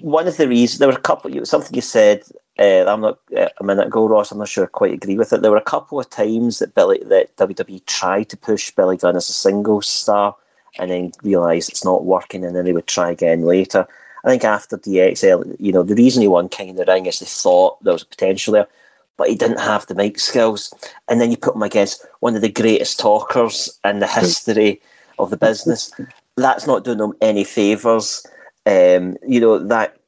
One 0.00 0.26
of 0.26 0.36
the 0.36 0.48
reasons 0.48 0.78
there 0.78 0.88
were 0.88 0.94
a 0.94 1.00
couple, 1.00 1.44
something 1.44 1.74
you 1.74 1.80
said. 1.80 2.24
Uh, 2.58 2.84
I'm 2.86 3.00
not 3.00 3.18
uh, 3.36 3.48
a 3.58 3.64
minute 3.64 3.88
ago, 3.88 4.06
Ross. 4.06 4.30
I'm 4.30 4.38
not 4.38 4.48
sure 4.48 4.64
I 4.64 4.68
quite 4.68 4.94
agree 4.94 5.16
with 5.16 5.32
it. 5.32 5.42
There 5.42 5.50
were 5.50 5.56
a 5.56 5.62
couple 5.62 5.98
of 5.98 6.08
times 6.08 6.60
that 6.60 6.74
Billy 6.74 7.00
that 7.06 7.36
WWE 7.36 7.84
tried 7.86 8.28
to 8.28 8.36
push 8.36 8.70
Billy 8.70 8.96
Gunn 8.96 9.16
as 9.16 9.28
a 9.28 9.32
single 9.32 9.82
star, 9.82 10.36
and 10.78 10.90
then 10.90 11.12
realised 11.22 11.68
it's 11.68 11.84
not 11.84 12.04
working, 12.04 12.44
and 12.44 12.54
then 12.54 12.64
they 12.64 12.72
would 12.72 12.86
try 12.86 13.10
again 13.10 13.42
later. 13.42 13.86
I 14.24 14.28
think 14.28 14.44
after 14.44 14.78
DXL, 14.78 15.56
you 15.58 15.72
know, 15.72 15.82
the 15.82 15.94
reason 15.94 16.22
he 16.22 16.28
won 16.28 16.48
King 16.48 16.70
of 16.70 16.76
the 16.76 16.84
Ring 16.86 17.06
is 17.06 17.18
they 17.18 17.26
thought 17.26 17.82
there 17.82 17.92
was 17.92 18.02
a 18.02 18.06
potential 18.06 18.54
there, 18.54 18.68
but 19.16 19.28
he 19.28 19.34
didn't 19.34 19.60
have 19.60 19.86
the 19.86 19.94
mic 19.94 20.18
skills. 20.18 20.72
And 21.08 21.20
then 21.20 21.30
you 21.30 21.36
put 21.36 21.54
him 21.54 21.62
against 21.62 22.06
one 22.20 22.34
of 22.34 22.40
the 22.40 22.50
greatest 22.50 22.98
talkers 22.98 23.78
in 23.84 23.98
the 23.98 24.06
history 24.06 24.80
of 25.18 25.30
the 25.30 25.36
business. 25.36 25.92
That's 26.36 26.66
not 26.66 26.84
doing 26.84 27.00
him 27.00 27.12
any 27.20 27.44
favours. 27.44 28.26
Um, 28.64 29.16
you 29.26 29.40
know, 29.40 29.58
that 29.58 29.98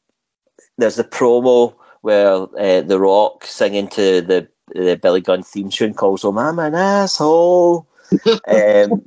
there's 0.78 0.96
the 0.96 1.04
promo 1.04 1.74
where 2.06 2.42
uh, 2.56 2.82
The 2.82 3.00
Rock 3.00 3.44
singing 3.44 3.88
to 3.88 4.20
the, 4.20 4.48
the 4.68 4.94
Billy 4.94 5.20
Gunn 5.20 5.42
theme 5.42 5.70
tune 5.70 5.92
calls 5.92 6.24
him, 6.24 6.38
I'm 6.38 6.60
an 6.60 6.76
asshole. 6.76 7.88
um, 8.26 9.02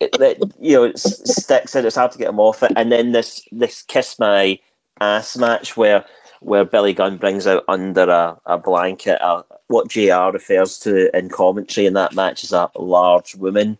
it- 0.00 0.18
that 0.18 0.38
you 0.58 0.76
know 0.76 0.84
it 0.84 0.98
sticks 0.98 1.74
and 1.74 1.86
it's 1.86 1.96
hard 1.96 2.10
to 2.12 2.18
get 2.18 2.30
him 2.30 2.40
off 2.40 2.62
it. 2.62 2.72
And 2.74 2.90
then 2.90 3.12
this 3.12 3.46
this 3.52 3.82
kiss 3.82 4.18
my 4.18 4.58
ass 5.02 5.36
match 5.36 5.76
where 5.76 6.06
where 6.40 6.64
Billy 6.64 6.94
Gunn 6.94 7.18
brings 7.18 7.46
out 7.46 7.64
under 7.68 8.08
a, 8.08 8.38
a 8.46 8.56
blanket 8.56 9.18
a, 9.20 9.44
what 9.66 9.90
JR 9.90 10.30
refers 10.32 10.78
to 10.80 11.14
in 11.16 11.28
commentary 11.28 11.86
in 11.86 11.92
that 11.94 12.14
match 12.14 12.44
as 12.44 12.52
a 12.52 12.70
large 12.78 13.34
woman. 13.34 13.76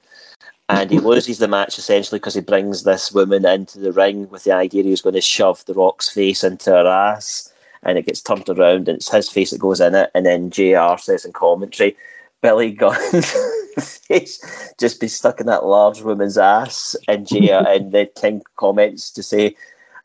And 0.68 0.90
he 0.90 0.98
loses 0.98 1.38
the 1.38 1.48
match 1.48 1.78
essentially 1.78 2.18
because 2.18 2.34
he 2.34 2.40
brings 2.42 2.84
this 2.84 3.12
woman 3.12 3.46
into 3.46 3.78
the 3.78 3.92
ring 3.92 4.28
with 4.28 4.44
the 4.44 4.52
idea 4.52 4.82
he 4.82 4.90
was 4.90 5.02
going 5.02 5.14
to 5.14 5.20
shove 5.22 5.64
The 5.64 5.74
Rock's 5.74 6.10
face 6.10 6.44
into 6.44 6.70
her 6.70 6.86
ass. 6.86 7.51
And 7.82 7.98
it 7.98 8.06
gets 8.06 8.22
turned 8.22 8.48
around 8.48 8.88
and 8.88 8.96
it's 8.96 9.10
his 9.10 9.28
face 9.28 9.50
that 9.50 9.58
goes 9.58 9.80
in 9.80 9.94
it. 9.94 10.10
And 10.14 10.24
then 10.24 10.50
JR 10.50 10.96
says 10.98 11.24
in 11.24 11.32
commentary, 11.32 11.96
Billy 12.40 12.72
Gunn's 12.72 13.32
face 14.06 14.72
just 14.78 15.00
be 15.00 15.08
stuck 15.08 15.40
in 15.40 15.46
that 15.46 15.64
large 15.64 16.02
woman's 16.02 16.38
ass. 16.38 16.96
And 17.08 17.26
JR 17.26 17.36
and 17.66 17.92
the 17.92 18.06
King 18.06 18.42
comments 18.56 19.10
to 19.12 19.22
say, 19.22 19.56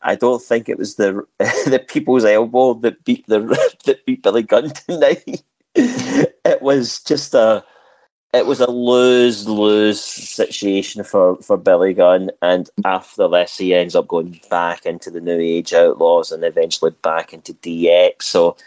I 0.02 0.16
don't 0.16 0.42
think 0.42 0.70
it 0.70 0.78
was 0.78 0.96
the 0.96 1.26
the 1.40 1.84
people's 1.86 2.26
elbow 2.26 2.76
that 2.76 3.04
beat 3.04 3.26
the 3.28 3.40
that 3.86 4.06
beat 4.06 4.24
Billy 4.24 4.44
Gunn 4.44 4.70
tonight. 4.70 5.44
it 5.76 6.62
was 6.62 7.04
just 7.04 7.34
a 7.34 7.64
it 8.34 8.46
was 8.46 8.60
a 8.60 8.70
lose 8.70 9.48
lose 9.48 10.02
situation 10.02 11.04
for, 11.04 11.38
for 11.38 11.58
Billy 11.58 11.94
Gunn, 11.94 12.30
and 12.42 12.70
after 12.84 13.28
this, 13.28 13.58
he 13.58 13.74
ends 13.74 13.96
up 13.96 14.08
going 14.08 14.40
back 14.50 14.86
into 14.86 15.10
the 15.10 15.22
New 15.22 15.40
Age 15.40 15.74
Outlaws 15.74 16.32
and 16.32 16.44
eventually 16.44 16.92
back 17.02 17.34
into 17.34 17.54
DX. 17.54 18.24
So 18.24 18.58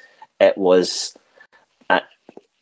it 0.41 0.57
was 0.57 1.15
a, 1.91 2.01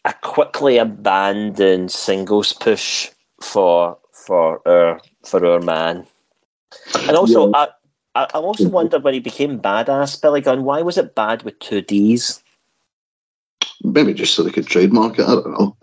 a 0.05 0.13
quickly 0.23 0.79
abandoned 0.79 1.93
singles 1.93 2.53
push 2.53 3.11
for 3.41 3.97
for 4.13 4.61
our 4.69 5.01
for 5.25 5.45
our 5.47 5.61
man. 5.61 6.07
And 7.07 7.17
also, 7.17 7.51
yeah. 7.51 7.67
I, 8.15 8.25
I 8.35 8.39
also 8.39 8.69
wonder 8.69 8.99
when 8.99 9.15
he 9.15 9.21
became 9.21 9.61
badass 9.61 10.21
Billy 10.21 10.41
Gunn, 10.41 10.65
why 10.65 10.83
was 10.83 10.99
it 10.99 11.15
bad 11.15 11.45
with 11.45 11.59
two 11.61 11.81
D's? 11.81 12.43
Maybe 13.83 14.15
just 14.15 14.35
so 14.35 14.43
they 14.43 14.51
could 14.51 14.67
trademark 14.67 15.19
it. 15.19 15.25
I 15.25 15.35
don't 15.35 15.51
know. 15.53 15.77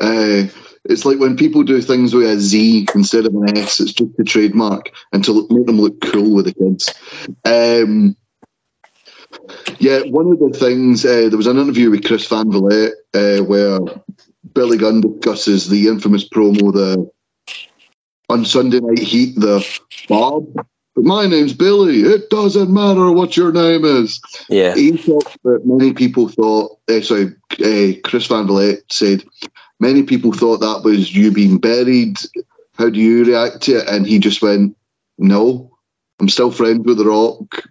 uh, 0.00 0.46
it's 0.84 1.04
like 1.04 1.18
when 1.18 1.36
people 1.36 1.62
do 1.62 1.80
things 1.80 2.14
with 2.14 2.28
a 2.28 2.40
Z 2.40 2.88
instead 2.94 3.26
of 3.26 3.34
an 3.34 3.56
S, 3.56 3.80
it's 3.80 3.92
just 3.92 4.18
a 4.18 4.24
trademark 4.24 4.90
and 5.12 5.24
to 5.24 5.46
make 5.50 5.66
them 5.66 5.80
look 5.80 6.00
cool 6.00 6.34
with 6.34 6.46
the 6.46 6.54
kids. 6.54 6.92
Um, 7.44 8.16
yeah, 9.78 10.00
one 10.02 10.30
of 10.30 10.38
the 10.38 10.56
things, 10.58 11.04
uh, 11.04 11.28
there 11.28 11.36
was 11.36 11.46
an 11.46 11.58
interview 11.58 11.90
with 11.90 12.04
Chris 12.04 12.26
Van 12.26 12.50
Vliet 12.50 12.94
uh, 13.14 13.38
where 13.44 13.78
Billy 14.54 14.76
Gunn 14.76 15.00
discusses 15.00 15.68
the 15.68 15.88
infamous 15.88 16.28
promo, 16.28 16.72
the 16.72 17.10
on 18.28 18.44
Sunday 18.44 18.80
Night 18.80 18.98
Heat, 18.98 19.34
the 19.36 19.66
Bob 20.08 20.46
but 20.94 21.04
my 21.04 21.26
name's 21.26 21.54
Billy. 21.54 22.00
It 22.00 22.28
doesn't 22.30 22.72
matter 22.72 23.10
what 23.10 23.36
your 23.36 23.52
name 23.52 23.84
is. 23.84 24.20
Yeah. 24.48 24.74
He 24.74 24.96
thought 24.96 25.36
that 25.44 25.64
many 25.64 25.92
people 25.92 26.28
thought, 26.28 26.78
uh, 26.88 27.00
sorry, 27.00 27.34
uh, 27.64 27.98
Chris 28.04 28.26
Van 28.26 28.46
Vliet 28.46 28.84
said, 28.90 29.24
many 29.80 30.02
people 30.02 30.32
thought 30.32 30.58
that 30.58 30.82
was 30.84 31.14
you 31.14 31.30
being 31.30 31.58
buried. 31.58 32.18
How 32.76 32.90
do 32.90 33.00
you 33.00 33.24
react 33.24 33.62
to 33.62 33.78
it? 33.78 33.88
And 33.88 34.06
he 34.06 34.18
just 34.18 34.42
went, 34.42 34.76
no, 35.18 35.70
I'm 36.20 36.28
still 36.28 36.50
friends 36.50 36.84
with 36.84 36.98
The 36.98 37.06
Rock. 37.06 37.62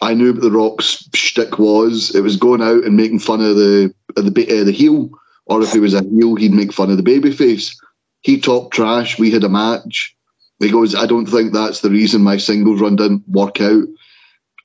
I 0.00 0.14
knew 0.14 0.32
what 0.32 0.42
The 0.42 0.50
Rock's 0.50 1.08
shtick 1.14 1.58
was. 1.58 2.14
It 2.14 2.20
was 2.20 2.36
going 2.36 2.62
out 2.62 2.84
and 2.84 2.96
making 2.96 3.20
fun 3.20 3.40
of 3.40 3.56
the 3.56 3.94
of 4.16 4.24
the 4.24 4.60
uh, 4.60 4.64
the 4.64 4.72
heel, 4.72 5.10
or 5.46 5.62
if 5.62 5.72
he 5.72 5.78
was 5.78 5.94
a 5.94 6.02
heel, 6.02 6.34
he'd 6.36 6.52
make 6.52 6.72
fun 6.72 6.90
of 6.90 6.96
the 6.96 7.02
babyface. 7.02 7.74
He 8.22 8.40
talked 8.40 8.74
trash. 8.74 9.18
We 9.18 9.30
had 9.30 9.44
a 9.44 9.48
match 9.48 10.15
he 10.58 10.70
goes, 10.70 10.94
I 10.94 11.06
don't 11.06 11.26
think 11.26 11.52
that's 11.52 11.80
the 11.80 11.90
reason 11.90 12.22
my 12.22 12.36
singles 12.36 12.80
run 12.80 12.96
didn't 12.96 13.28
work 13.28 13.60
out. 13.60 13.84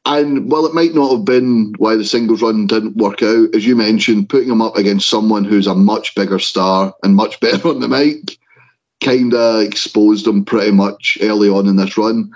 And 0.05 0.51
while 0.51 0.65
it 0.65 0.73
might 0.73 0.95
not 0.95 1.11
have 1.11 1.25
been 1.25 1.73
why 1.77 1.95
the 1.95 2.05
singles 2.05 2.41
run 2.41 2.65
didn't 2.65 2.97
work 2.97 3.21
out, 3.21 3.53
as 3.53 3.65
you 3.65 3.75
mentioned, 3.75 4.29
putting 4.29 4.49
him 4.49 4.61
up 4.61 4.75
against 4.75 5.09
someone 5.09 5.43
who's 5.43 5.67
a 5.67 5.75
much 5.75 6.15
bigger 6.15 6.39
star 6.39 6.93
and 7.03 7.15
much 7.15 7.39
better 7.41 7.67
on 7.67 7.79
the 7.79 7.87
mic 7.87 8.37
kind 9.01 9.33
of 9.33 9.61
exposed 9.61 10.27
him 10.27 10.45
pretty 10.45 10.71
much 10.71 11.17
early 11.21 11.49
on 11.49 11.67
in 11.67 11.75
this 11.75 11.97
run. 11.97 12.31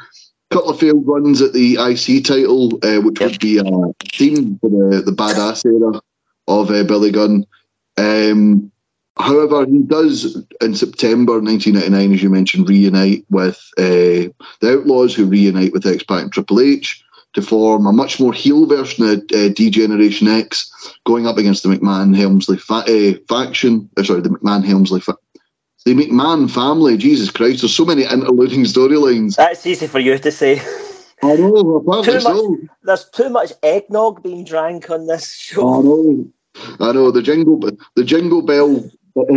A 0.51 0.55
couple 0.55 0.71
of 0.71 0.79
failed 0.79 1.07
runs 1.07 1.41
at 1.41 1.53
the 1.53 1.77
IC 1.79 2.25
title, 2.25 2.73
uh, 2.83 3.01
which 3.01 3.19
yep. 3.19 3.31
would 3.31 3.39
be 3.39 3.57
a 3.57 3.63
theme 4.11 4.59
for 4.59 4.69
the, 4.69 5.01
the 5.01 5.11
badass 5.11 5.65
era 5.65 6.01
of 6.47 6.69
uh, 6.69 6.83
Billy 6.83 7.11
Gunn. 7.11 7.45
Um, 7.97 8.71
However, 9.17 9.65
he 9.65 9.79
does 9.79 10.35
in 10.61 10.75
September 10.75 11.39
1999, 11.39 12.13
as 12.13 12.23
you 12.23 12.29
mentioned, 12.29 12.67
reunite 12.67 13.25
with 13.29 13.57
uh, 13.77 14.27
the 14.59 14.73
Outlaws, 14.73 15.15
who 15.15 15.25
reunite 15.25 15.71
with 15.71 15.85
X 15.85 16.03
Pac 16.03 16.23
and 16.23 16.31
Triple 16.31 16.59
H 16.59 17.01
to 17.33 17.41
form 17.41 17.85
a 17.85 17.93
much 17.93 18.19
more 18.19 18.33
heel 18.33 18.65
version 18.65 19.05
of 19.05 19.19
uh, 19.33 19.49
D 19.49 19.69
Generation 19.69 20.27
X, 20.27 20.69
going 21.05 21.27
up 21.27 21.37
against 21.37 21.63
the 21.63 21.69
McMahon 21.69 22.15
Helmsley 22.15 22.57
fa- 22.57 22.85
uh, 22.87 23.13
faction. 23.29 23.89
Uh, 23.95 24.03
sorry, 24.03 24.21
the 24.21 24.29
McMahon 24.29 24.65
Helmsley 24.65 24.99
fa- 24.99 25.17
the 25.85 25.93
McMahon 25.93 26.51
family. 26.51 26.97
Jesus 26.97 27.31
Christ, 27.31 27.61
there's 27.61 27.75
so 27.75 27.85
many 27.85 28.03
interluding 28.03 28.63
storylines. 28.63 29.37
That's 29.37 29.65
easy 29.65 29.87
for 29.87 29.99
you 29.99 30.17
to 30.17 30.31
say. 30.31 30.61
I 31.23 31.35
know. 31.35 31.83
Too 32.03 32.19
much, 32.21 32.69
there's 32.83 33.09
too 33.11 33.29
much 33.29 33.53
eggnog 33.63 34.21
being 34.21 34.43
drank 34.43 34.89
on 34.89 35.07
this 35.07 35.33
show. 35.33 35.73
I 35.73 35.81
know. 35.81 36.27
I 36.79 36.91
know 36.91 37.11
the 37.11 37.21
jingle, 37.21 37.59
the 37.95 38.03
jingle 38.03 38.41
bell 38.41 38.89
uh, 39.17 39.21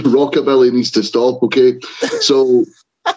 rockabilly 0.00 0.72
needs 0.72 0.90
to 0.92 1.02
stop. 1.02 1.42
Okay, 1.42 1.78
so 2.20 2.64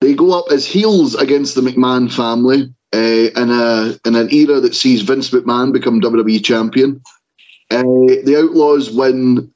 they 0.00 0.14
go 0.14 0.38
up 0.38 0.46
as 0.50 0.66
heels 0.66 1.14
against 1.14 1.54
the 1.54 1.60
McMahon 1.60 2.12
family 2.12 2.74
uh, 2.94 2.98
in 3.40 3.50
a 3.50 3.98
in 4.06 4.14
an 4.16 4.32
era 4.32 4.60
that 4.60 4.74
sees 4.74 5.02
Vince 5.02 5.30
McMahon 5.30 5.72
become 5.72 6.00
WWE 6.00 6.44
champion. 6.44 7.02
Uh, 7.70 7.82
the 7.82 8.36
Outlaws 8.38 8.90
win 8.90 9.52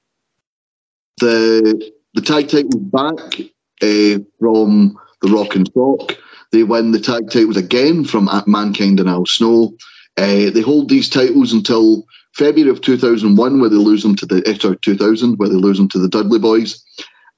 the 1.18 1.92
the 2.14 2.22
tag 2.22 2.48
titles 2.48 2.74
back 2.74 3.40
uh, 3.82 4.18
from 4.38 4.98
the 5.22 5.28
Rock 5.28 5.54
and 5.54 5.70
Sock. 5.72 6.16
They 6.52 6.64
win 6.64 6.90
the 6.90 7.00
tag 7.00 7.30
titles 7.30 7.56
again 7.56 8.04
from 8.04 8.28
Mankind 8.46 8.98
and 8.98 9.08
Al 9.08 9.26
Snow. 9.26 9.74
Uh, 10.16 10.50
they 10.50 10.60
hold 10.60 10.88
these 10.88 11.08
titles 11.08 11.52
until 11.52 12.04
February 12.34 12.70
of 12.70 12.80
2001, 12.80 13.60
where 13.60 13.68
they 13.68 13.76
lose 13.76 14.02
them 14.02 14.16
to 14.16 14.26
the 14.26 14.42
eh, 14.46 14.54
2000, 14.54 15.36
where 15.36 15.48
they 15.48 15.54
lose 15.54 15.78
them 15.78 15.88
to 15.88 15.98
the 15.98 16.08
Dudley 16.08 16.38
Boyz, 16.38 16.80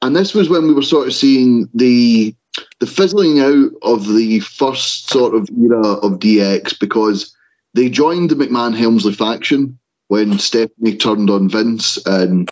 and 0.03 0.17
this 0.17 0.35
was 0.35 0.49
when 0.49 0.67
we 0.67 0.75
were 0.75 0.83
sort 0.83 1.07
of 1.07 1.15
seeing 1.15 1.69
the 1.75 2.35
the 2.81 2.87
fizzling 2.87 3.41
out 3.41 3.71
of 3.83 4.15
the 4.15 4.41
first 4.41 5.09
sort 5.09 5.35
of 5.35 5.49
era 5.59 5.81
of 5.81 6.19
DX 6.19 6.79
because 6.79 7.35
they 7.73 7.89
joined 7.89 8.31
the 8.31 8.35
McMahon 8.35 8.77
Helmsley 8.77 9.15
faction 9.15 9.79
when 10.09 10.39
Stephanie 10.39 10.97
turned 10.97 11.31
on 11.31 11.49
Vince 11.49 11.97
and 12.05 12.51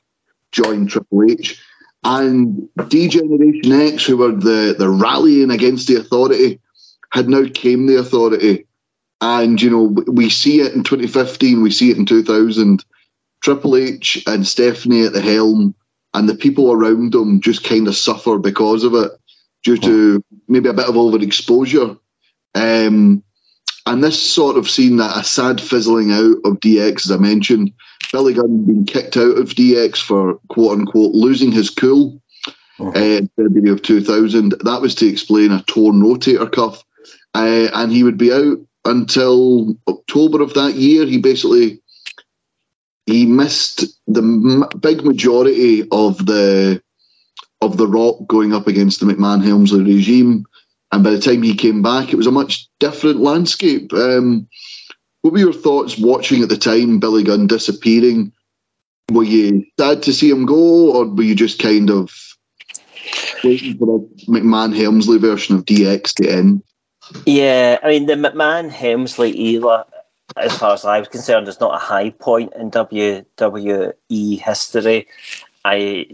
joined 0.52 0.88
Triple 0.88 1.30
H. 1.30 1.60
And 2.02 2.66
D 2.88 3.08
Generation 3.08 3.72
X, 3.72 4.06
who 4.06 4.16
were 4.16 4.32
the, 4.32 4.74
the 4.78 4.88
rallying 4.88 5.50
against 5.50 5.86
the 5.86 5.96
authority, 5.96 6.58
had 7.12 7.28
now 7.28 7.44
came 7.52 7.86
the 7.86 7.98
authority 7.98 8.64
and, 9.20 9.60
you 9.60 9.70
know, 9.70 9.94
we 10.06 10.30
see 10.30 10.60
it 10.60 10.72
in 10.72 10.82
2015, 10.82 11.62
we 11.62 11.70
see 11.70 11.90
it 11.90 11.98
in 11.98 12.06
2000. 12.06 12.84
Triple 13.42 13.76
H 13.76 14.22
and 14.26 14.46
Stephanie 14.46 15.04
at 15.04 15.12
the 15.12 15.20
helm, 15.20 15.74
and 16.14 16.28
the 16.28 16.34
people 16.34 16.72
around 16.72 17.12
them 17.12 17.40
just 17.40 17.64
kind 17.64 17.88
of 17.88 17.96
suffer 17.96 18.38
because 18.38 18.84
of 18.84 18.94
it, 18.94 19.12
due 19.64 19.78
to 19.78 20.24
maybe 20.48 20.68
a 20.68 20.74
bit 20.74 20.88
of 20.88 20.94
overexposure. 20.94 21.98
Um, 22.54 23.22
and 23.86 24.04
this 24.04 24.20
sort 24.20 24.56
of 24.56 24.68
seen 24.68 24.98
that 24.98 25.16
a 25.16 25.24
sad 25.24 25.60
fizzling 25.60 26.12
out 26.12 26.36
of 26.44 26.60
DX, 26.60 27.06
as 27.06 27.10
I 27.10 27.16
mentioned. 27.16 27.72
Billy 28.12 28.34
Gunn 28.34 28.64
being 28.64 28.84
kicked 28.84 29.16
out 29.16 29.38
of 29.38 29.50
DX 29.50 29.98
for 29.98 30.38
quote 30.48 30.78
unquote 30.78 31.14
losing 31.14 31.50
his 31.50 31.70
cool 31.70 32.20
uh-huh. 32.78 32.90
uh, 32.94 32.98
in 33.00 33.30
February 33.36 33.70
of 33.70 33.82
2000. 33.82 34.54
That 34.64 34.80
was 34.80 34.94
to 34.96 35.06
explain 35.06 35.52
a 35.52 35.62
torn 35.62 36.00
rotator 36.00 36.50
cuff. 36.50 36.84
Uh, 37.34 37.68
and 37.72 37.92
he 37.92 38.02
would 38.02 38.18
be 38.18 38.32
out 38.32 38.58
until 38.84 39.76
October 39.88 40.42
of 40.42 40.54
that 40.54 40.74
year. 40.74 41.06
He 41.06 41.18
basically 41.18 41.80
he 43.06 43.26
missed 43.26 43.84
the 44.06 44.22
m- 44.22 44.68
big 44.80 45.04
majority 45.04 45.82
of 45.90 46.24
the 46.26 46.82
of 47.60 47.76
the 47.76 47.86
Rock 47.86 48.26
going 48.26 48.54
up 48.54 48.66
against 48.66 49.00
the 49.00 49.06
McMahon 49.06 49.44
Helmsley 49.44 49.84
regime, 49.84 50.46
and 50.92 51.04
by 51.04 51.10
the 51.10 51.20
time 51.20 51.42
he 51.42 51.54
came 51.54 51.82
back, 51.82 52.12
it 52.12 52.16
was 52.16 52.26
a 52.26 52.32
much 52.32 52.68
different 52.78 53.20
landscape. 53.20 53.92
Um, 53.92 54.48
what 55.20 55.34
were 55.34 55.38
your 55.38 55.52
thoughts 55.52 55.98
watching 55.98 56.42
at 56.42 56.48
the 56.48 56.56
time 56.56 56.98
Billy 56.98 57.22
Gunn 57.22 57.46
disappearing? 57.46 58.32
Were 59.12 59.24
you 59.24 59.66
sad 59.78 60.02
to 60.04 60.12
see 60.12 60.30
him 60.30 60.46
go, 60.46 60.92
or 60.92 61.04
were 61.06 61.22
you 61.22 61.34
just 61.34 61.58
kind 61.58 61.90
of 61.90 62.10
waiting 63.44 63.76
for 63.76 63.86
the 63.86 64.24
McMahon 64.26 64.74
Helmsley 64.74 65.18
version 65.18 65.56
of 65.56 65.64
DX 65.66 66.14
to 66.14 66.30
end? 66.30 66.62
Yeah, 67.26 67.78
I 67.82 67.88
mean 67.88 68.06
the 68.06 68.14
McMahon 68.14 68.70
Helmsley 68.70 69.38
era, 69.38 69.86
as 70.36 70.56
far 70.56 70.74
as 70.74 70.84
I 70.84 70.98
was 70.98 71.08
concerned, 71.08 71.48
is 71.48 71.60
not 71.60 71.74
a 71.74 71.84
high 71.84 72.10
point 72.10 72.52
in 72.54 72.70
WWE 72.70 74.40
history. 74.40 75.06
I 75.64 76.06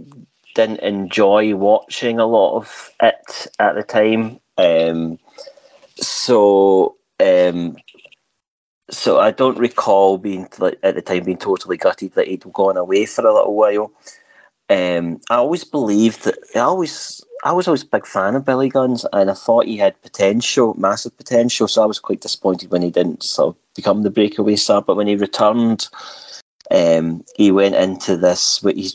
didn't 0.55 0.81
enjoy 0.81 1.55
watching 1.55 2.19
a 2.19 2.27
lot 2.27 2.57
of 2.57 2.91
it 3.03 3.47
at 3.59 3.75
the 3.75 3.83
time. 3.83 4.41
Um, 4.59 5.19
so 5.97 6.97
um, 7.21 7.77
so 8.91 9.19
I 9.19 9.31
don't 9.33 9.59
recall 9.59 10.19
being 10.19 10.49
at 10.83 10.95
the 10.95 11.03
time 11.03 11.25
being 11.25 11.39
totally 11.39 11.77
gutted 11.77 12.15
that 12.15 12.29
he'd 12.29 12.53
gone 12.53 12.77
away 12.77 13.07
for 13.07 13.27
a 13.27 13.35
little 13.35 13.55
while. 13.55 13.93
Um, 14.69 15.21
I 15.31 15.37
always 15.37 15.65
believed 15.65 16.25
that 16.25 16.39
I 16.55 16.61
always 16.61 17.23
I 17.45 17.53
was 17.53 17.69
always 17.69 17.83
a 17.83 17.87
big 17.87 18.07
fan 18.07 18.35
of 18.35 18.45
Billy 18.45 18.69
Guns, 18.69 19.07
and 19.13 19.31
I 19.31 19.35
thought 19.35 19.67
he 19.67 19.77
had 19.77 20.01
potential, 20.03 20.75
massive 20.79 21.17
potential. 21.17 21.69
So 21.69 21.83
I 21.83 21.87
was 21.87 21.99
quite 21.99 22.21
disappointed 22.21 22.71
when 22.71 22.83
he 22.83 22.91
didn't 22.91 23.23
sort 23.23 23.55
of 23.55 23.75
become 23.75 24.03
the 24.03 24.11
breakaway 24.11 24.57
star. 24.57 24.83
But 24.83 24.97
when 24.97 25.07
he 25.07 25.17
returned, 25.17 25.89
um, 26.71 27.25
he 27.37 27.53
went 27.53 27.75
into 27.75 28.17
this. 28.17 28.61
He 28.63 28.91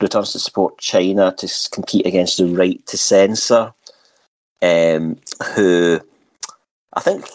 returns 0.00 0.32
to 0.32 0.38
support 0.38 0.78
Chyna 0.78 1.36
to 1.36 1.70
compete 1.70 2.06
against 2.06 2.38
the 2.38 2.46
Right 2.46 2.84
to 2.86 2.98
Censor, 2.98 3.72
um, 4.60 5.18
who 5.54 6.00
I 6.94 7.00
think, 7.00 7.26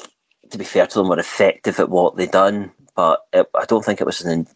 to 0.51 0.57
be 0.57 0.65
fair 0.65 0.87
to 0.87 0.99
them, 0.99 1.09
were 1.09 1.19
effective 1.19 1.79
at 1.79 1.89
what 1.89 2.15
they'd 2.15 2.31
done. 2.31 2.71
But 2.95 3.21
it, 3.33 3.49
I 3.55 3.65
don't 3.65 3.83
think 3.83 4.01
it 4.01 4.05
was 4.05 4.21
an 4.21 4.47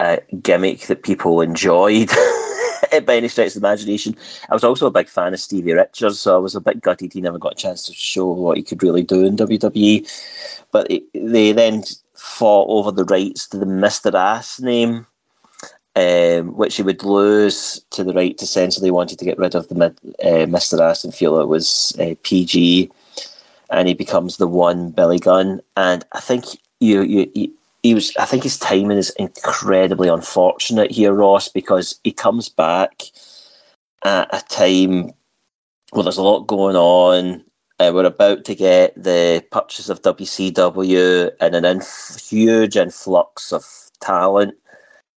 a 0.00 0.20
gimmick 0.42 0.80
that 0.86 1.04
people 1.04 1.40
enjoyed 1.40 2.10
by 3.00 3.16
any 3.16 3.28
stretch 3.28 3.54
of 3.54 3.62
the 3.62 3.66
imagination. 3.66 4.16
I 4.48 4.54
was 4.54 4.64
also 4.64 4.86
a 4.86 4.90
big 4.90 5.08
fan 5.08 5.34
of 5.34 5.40
Stevie 5.40 5.72
Richards, 5.72 6.20
so 6.20 6.34
I 6.34 6.38
was 6.38 6.54
a 6.54 6.60
bit 6.60 6.80
gutted 6.80 7.12
he 7.12 7.20
never 7.20 7.38
got 7.38 7.52
a 7.52 7.56
chance 7.56 7.86
to 7.86 7.94
show 7.94 8.26
what 8.26 8.56
he 8.56 8.62
could 8.62 8.82
really 8.82 9.02
do 9.02 9.24
in 9.24 9.36
WWE. 9.36 10.06
But 10.70 10.90
it, 10.90 11.02
they 11.14 11.52
then 11.52 11.84
fought 12.14 12.68
over 12.68 12.90
the 12.92 13.04
rights 13.04 13.48
to 13.48 13.58
the 13.58 13.66
Mr. 13.66 14.14
Ass 14.14 14.60
name, 14.60 15.06
um, 15.96 16.56
which 16.56 16.76
he 16.76 16.82
would 16.82 17.02
lose 17.04 17.84
to 17.90 18.04
the 18.04 18.14
right 18.14 18.36
to 18.38 18.46
censor. 18.46 18.80
They 18.80 18.90
wanted 18.90 19.18
to 19.18 19.24
get 19.24 19.38
rid 19.38 19.54
of 19.54 19.68
the 19.68 19.84
uh, 19.84 20.46
Mr. 20.46 20.80
Ass 20.80 21.04
and 21.04 21.14
feel 21.14 21.40
it 21.40 21.48
was 21.48 21.94
uh, 21.98 22.14
PG. 22.22 22.90
And 23.70 23.88
he 23.88 23.94
becomes 23.94 24.36
the 24.36 24.46
one 24.46 24.90
Billy 24.90 25.18
Gunn. 25.18 25.60
And 25.76 26.04
I 26.12 26.20
think 26.20 26.44
you, 26.80 27.02
you, 27.02 27.30
you 27.34 27.52
he 27.82 27.94
was 27.94 28.16
I 28.16 28.24
think 28.24 28.44
his 28.44 28.58
timing 28.58 28.98
is 28.98 29.10
incredibly 29.10 30.08
unfortunate 30.08 30.90
here, 30.90 31.12
Ross, 31.12 31.48
because 31.48 31.98
he 32.04 32.12
comes 32.12 32.48
back 32.48 33.02
at 34.04 34.28
a 34.32 34.44
time 34.48 35.12
where 35.90 36.04
there's 36.04 36.18
a 36.18 36.22
lot 36.22 36.46
going 36.46 36.76
on. 36.76 37.44
Uh, 37.78 37.90
we're 37.92 38.04
about 38.04 38.44
to 38.44 38.54
get 38.54 38.94
the 39.02 39.44
purchase 39.50 39.88
of 39.88 40.02
WCW 40.02 41.30
and 41.40 41.54
an 41.54 41.64
inf- 41.64 42.20
huge 42.20 42.76
influx 42.76 43.52
of 43.52 43.66
talent, 44.00 44.54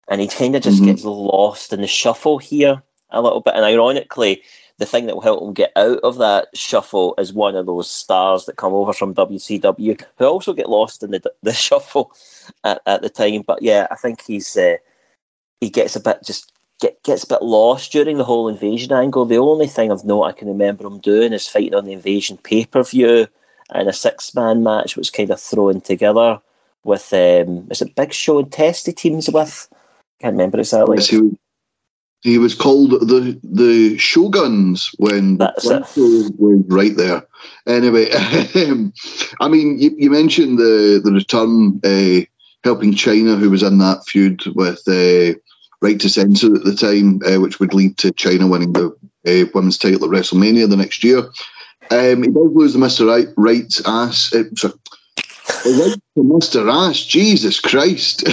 and 0.08 0.21
he 0.21 0.28
kind 0.28 0.56
of 0.56 0.63
just 0.63 0.78
mm-hmm. 0.78 0.88
gets 0.88 1.04
lost 1.04 1.71
in 1.71 1.82
the 1.82 1.88
shuffle 1.88 2.39
here 2.39 2.82
a 3.12 3.21
little 3.21 3.41
bit. 3.41 3.54
And 3.56 3.63
ironically, 3.63 4.41
the 4.78 4.86
thing 4.86 5.06
that 5.06 5.16
will 5.16 5.22
help 5.22 5.42
him 5.42 5.54
get 5.54 5.72
out 5.76 6.00
of 6.00 6.18
that 6.18 6.48
shuffle 6.54 7.16
is 7.18 7.32
one 7.32 7.56
of 7.56 7.66
those 7.66 7.90
stars 7.90 8.46
that 8.46 8.58
come 8.58 8.74
over 8.74 8.92
from 8.92 9.16
WCW 9.16 10.02
who 10.18 10.26
also 10.26 10.54
get 10.54 10.70
lost 10.70 11.04
in 11.04 11.12
the 11.12 11.22
the 11.44 11.54
shuffle 11.68 12.12
at, 12.64 12.82
at 12.86 13.02
the 13.02 13.10
time. 13.10 13.44
But 13.46 13.62
yeah, 13.62 13.88
I 13.92 13.96
think 13.96 14.22
he's 14.22 14.56
uh, 14.58 14.78
he 15.62 15.70
gets 15.70 15.96
a 15.96 16.00
bit 16.00 16.20
just 16.24 16.52
get, 16.82 17.02
gets 17.04 17.24
a 17.24 17.28
bit 17.28 17.42
lost 17.42 17.92
during 17.92 18.18
the 18.18 18.24
whole 18.24 18.48
invasion 18.48 18.92
angle. 18.92 19.26
The 19.26 19.38
only 19.38 19.68
thing 19.68 19.92
of 19.92 20.04
note 20.04 20.24
I 20.24 20.32
can 20.32 20.48
remember 20.48 20.86
him 20.86 21.00
doing 21.00 21.34
is 21.34 21.48
fighting 21.48 21.76
on 21.76 21.86
the 21.86 21.94
invasion 21.94 22.38
pay 22.38 22.66
per 22.66 22.84
view 22.84 23.28
in 23.74 23.88
a 23.88 23.94
six 23.94 24.36
man 24.36 24.64
match, 24.64 24.96
was 24.96 25.10
kind 25.10 25.30
of 25.32 25.42
thrown 25.42 25.82
together 25.82 26.40
with 26.84 27.12
um, 27.14 27.68
is 27.72 27.82
it 27.82 27.96
Big 27.96 28.14
Show 28.14 28.40
and 28.40 28.52
Testy 28.52 28.94
teams 28.94 29.30
with? 29.30 29.68
Can't 30.22 30.34
remember 30.34 30.60
exactly. 30.60 30.98
Yes, 30.98 31.08
he, 31.08 31.38
he 32.26 32.40
was 32.40 32.56
called 32.56 32.90
the 32.90 33.40
the 33.44 33.96
Shoguns 33.98 34.90
when 34.98 35.38
That's 35.38 35.64
was 35.64 36.32
right 36.68 36.98
there. 36.98 37.24
Anyway, 37.68 38.08
I 38.14 39.48
mean, 39.48 39.80
you, 39.80 39.96
you, 39.96 40.10
mentioned 40.10 40.58
the 40.58 41.00
the 41.04 41.12
return 41.12 41.80
uh, 41.84 42.26
helping 42.64 42.94
Chyna, 42.94 43.38
who 43.38 43.52
was 43.52 43.62
in 43.62 43.78
that 43.78 44.06
feud 44.08 44.42
with 44.56 44.82
uh, 44.88 45.38
Right 45.82 46.00
to 46.00 46.10
Censor 46.10 46.56
at 46.56 46.64
the 46.64 46.76
time, 46.76 47.22
uh, 47.28 47.40
which 47.40 47.60
would 47.60 47.76
lead 47.76 48.00
to 48.00 48.12
Chyna 48.12 48.50
winning 48.50 48.74
the 48.74 48.88
uh, 49.28 49.48
women's 49.54 49.78
title 49.78 50.06
at 50.06 50.10
WrestleMania 50.10 50.68
the 50.68 50.78
next 50.78 51.04
year. 51.04 51.20
Um, 51.92 52.24
he 52.24 52.30
does 52.30 52.52
lose 52.56 52.74
the 52.74 52.80
Mister 52.80 53.06
Right 53.06 53.28
Right's 53.38 53.84
ass. 53.86 54.34
Uh, 54.34 54.46
sorry, 54.58 54.74
right 55.78 56.02
to 56.16 56.24
Mister 56.24 56.68
Ass. 56.68 57.06
Jesus 57.06 57.60
Christ! 57.60 58.28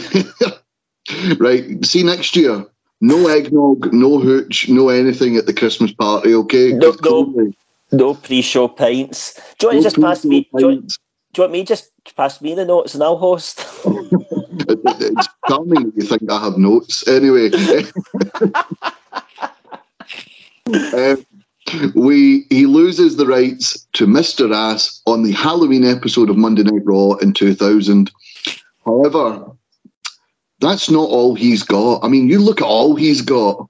right, 1.39 1.85
see 1.85 2.03
next 2.05 2.35
year 2.37 2.67
no 3.03 3.27
eggnog, 3.27 3.93
no 3.93 4.19
hooch, 4.19 4.69
no 4.69 4.88
anything 4.88 5.37
at 5.37 5.47
the 5.47 5.53
Christmas 5.53 5.93
party, 5.93 6.35
okay? 6.35 6.73
No, 6.73 6.95
no, 7.03 7.53
no 7.91 8.15
pre-show 8.15 8.69
pints. 8.69 9.35
Do 9.59 9.67
you 9.67 9.69
want 9.69 9.77
no 9.77 9.81
to 9.81 9.83
just 9.83 10.01
pass 10.01 10.25
me? 10.25 10.49
Do 10.57 10.61
you, 10.61 10.67
want, 10.69 10.87
do 10.87 10.95
you, 11.35 11.43
want, 11.43 11.53
me 11.53 11.65
just 11.65 11.91
pass 12.17 12.41
me 12.41 12.55
the 12.55 12.65
notes 12.65 12.95
and 12.95 13.03
I'll 13.03 13.19
host? 13.19 13.59
it's 13.85 15.29
charming 15.49 15.91
that 15.91 15.97
you 15.97 16.03
think 16.03 16.31
I 16.31 16.45
have 16.45 16.59
notes. 16.59 17.09
Anyway, 17.09 17.51
um, 20.95 21.27
we 21.97 22.47
he 22.51 22.67
loses 22.67 23.17
the 23.17 23.27
rights 23.27 23.85
to 23.95 24.07
Mr. 24.07 24.55
Ass 24.55 25.03
on 25.07 25.25
the 25.25 25.33
Halloween 25.33 25.85
episode 25.85 26.31
of 26.31 26.37
Monday 26.37 26.62
Night 26.62 26.83
Raw 26.85 27.15
in 27.15 27.33
2000. 27.33 28.12
However, 28.85 29.51
that's 30.62 30.88
not 30.88 31.09
all 31.11 31.35
he's 31.35 31.62
got. 31.62 32.05
I 32.05 32.09
mean, 32.09 32.29
you 32.29 32.38
look 32.38 32.61
at 32.61 32.66
all 32.66 32.94
he's 32.94 33.20
got. 33.20 33.68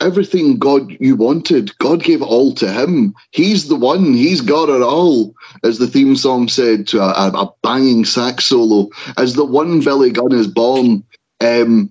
Everything 0.00 0.58
God 0.58 0.94
you 1.00 1.16
wanted, 1.16 1.76
God 1.78 2.02
gave 2.02 2.20
it 2.20 2.26
all 2.26 2.54
to 2.54 2.70
him. 2.70 3.14
He's 3.30 3.68
the 3.68 3.76
one. 3.76 4.12
He's 4.12 4.42
got 4.42 4.68
it 4.68 4.82
all, 4.82 5.34
as 5.64 5.78
the 5.78 5.86
theme 5.86 6.16
song 6.16 6.48
said, 6.48 6.86
to 6.88 7.00
a, 7.00 7.28
a 7.28 7.50
banging 7.62 8.04
sax 8.04 8.44
solo. 8.44 8.88
As 9.16 9.34
the 9.34 9.44
one 9.44 9.80
Billy 9.80 10.10
Gunn 10.10 10.32
is 10.32 10.46
born. 10.46 11.02
Um, 11.40 11.90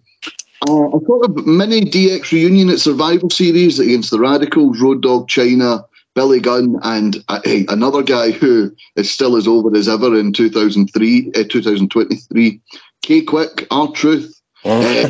uh, 0.68 0.88
I 0.88 1.00
thought 1.00 1.26
of 1.26 1.46
mini 1.48 1.82
DX 1.82 2.32
reunion 2.32 2.70
at 2.70 2.80
Survivor 2.80 3.30
Series 3.30 3.80
against 3.80 4.12
the 4.12 4.20
Radicals, 4.20 4.80
Road 4.80 5.02
Dogg 5.02 5.28
Chyna, 5.28 5.84
Billy 6.14 6.40
Gunn, 6.40 6.80
and 6.84 7.24
uh, 7.28 7.42
hey, 7.44 7.66
another 7.70 8.02
guy 8.02 8.32
who 8.32 8.74
is 8.96 9.12
still 9.12 9.36
as 9.36 9.48
over 9.48 9.76
as 9.76 9.90
ever 9.90 10.18
in 10.18 10.32
2003, 10.32 11.32
uh, 11.36 11.44
2023, 11.50 12.62
K-Kwik, 13.06 13.68
R 13.70 13.92
Truth, 13.92 14.42
uh, 14.66 15.08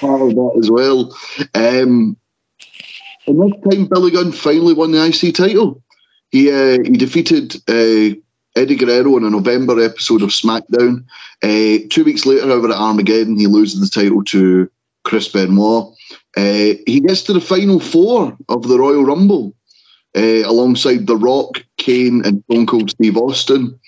part 0.00 0.20
of 0.20 0.34
that 0.34 0.54
as 0.58 0.70
well. 0.70 1.16
Um, 1.54 2.16
and 3.26 3.42
this 3.42 3.60
time, 3.70 3.86
Billy 3.86 4.10
Gunn 4.10 4.32
finally 4.32 4.74
won 4.74 4.92
the 4.92 5.04
IC 5.04 5.34
title. 5.34 5.82
He 6.30 6.50
uh, 6.50 6.78
he 6.84 6.92
defeated 6.92 7.56
uh, 7.68 8.16
Eddie 8.54 8.76
Guerrero 8.76 9.16
in 9.16 9.24
a 9.24 9.30
November 9.30 9.82
episode 9.82 10.22
of 10.22 10.28
SmackDown. 10.28 11.04
Uh, 11.42 11.86
two 11.88 12.04
weeks 12.04 12.26
later, 12.26 12.50
over 12.50 12.68
at 12.68 12.76
Armageddon, 12.76 13.38
he 13.38 13.46
loses 13.46 13.80
the 13.80 14.00
title 14.00 14.22
to 14.24 14.70
Chris 15.04 15.28
Benoit. 15.28 15.94
Uh, 16.36 16.76
he 16.86 17.00
gets 17.00 17.22
to 17.22 17.32
the 17.32 17.40
final 17.40 17.80
four 17.80 18.36
of 18.50 18.68
the 18.68 18.78
Royal 18.78 19.04
Rumble 19.04 19.54
uh, 20.16 20.42
alongside 20.44 21.06
The 21.06 21.16
Rock, 21.16 21.64
Kane, 21.78 22.22
and 22.26 22.44
Stone 22.44 22.66
Cold 22.66 22.90
Steve 22.90 23.16
Austin. 23.16 23.78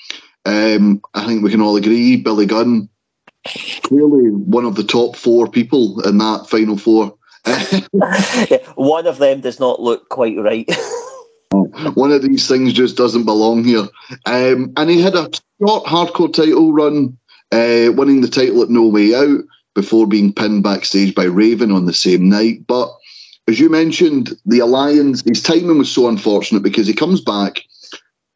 Um, 0.47 1.03
I 1.13 1.27
think 1.27 1.43
we 1.43 1.51
can 1.51 1.61
all 1.61 1.77
agree 1.77 2.17
Billy 2.17 2.47
Gunn 2.47 2.89
clearly 3.83 4.31
one 4.31 4.65
of 4.65 4.75
the 4.75 4.85
top 4.85 5.17
four 5.17 5.49
people 5.49 6.01
in 6.03 6.19
that 6.19 6.47
final 6.49 6.77
four. 6.77 7.15
yeah, 7.47 8.59
one 8.75 9.07
of 9.07 9.19
them 9.19 9.41
does 9.41 9.61
not 9.61 9.81
look 9.81 10.09
quite 10.09 10.39
right. 10.39 10.69
one 11.95 12.13
of 12.13 12.23
these 12.23 12.49
things 12.49 12.73
just 12.73 12.97
doesn't 12.97 13.25
belong 13.25 13.65
here. 13.65 13.87
Um, 14.27 14.73
and 14.77 14.91
he 14.91 15.01
had 15.01 15.15
a 15.15 15.31
short 15.61 15.85
hardcore 15.85 16.33
title 16.33 16.73
run, 16.73 17.17
uh, 17.53 17.93
winning 17.95 18.21
the 18.21 18.29
title 18.29 18.63
at 18.63 18.71
No 18.71 18.87
Way 18.87 19.15
Out 19.15 19.45
before 19.75 20.07
being 20.07 20.33
pinned 20.33 20.63
backstage 20.63 21.15
by 21.15 21.25
Raven 21.25 21.71
on 21.71 21.87
the 21.87 21.93
same 21.93 22.29
night. 22.29 22.67
But 22.67 22.91
as 23.49 23.61
you 23.61 23.69
mentioned, 23.69 24.33
the 24.47 24.61
alliance, 24.61 25.23
his 25.23 25.43
timing 25.43 25.79
was 25.79 25.91
so 25.91 26.09
unfortunate 26.09 26.63
because 26.63 26.87
he 26.87 26.95
comes 26.95 27.21
back. 27.21 27.61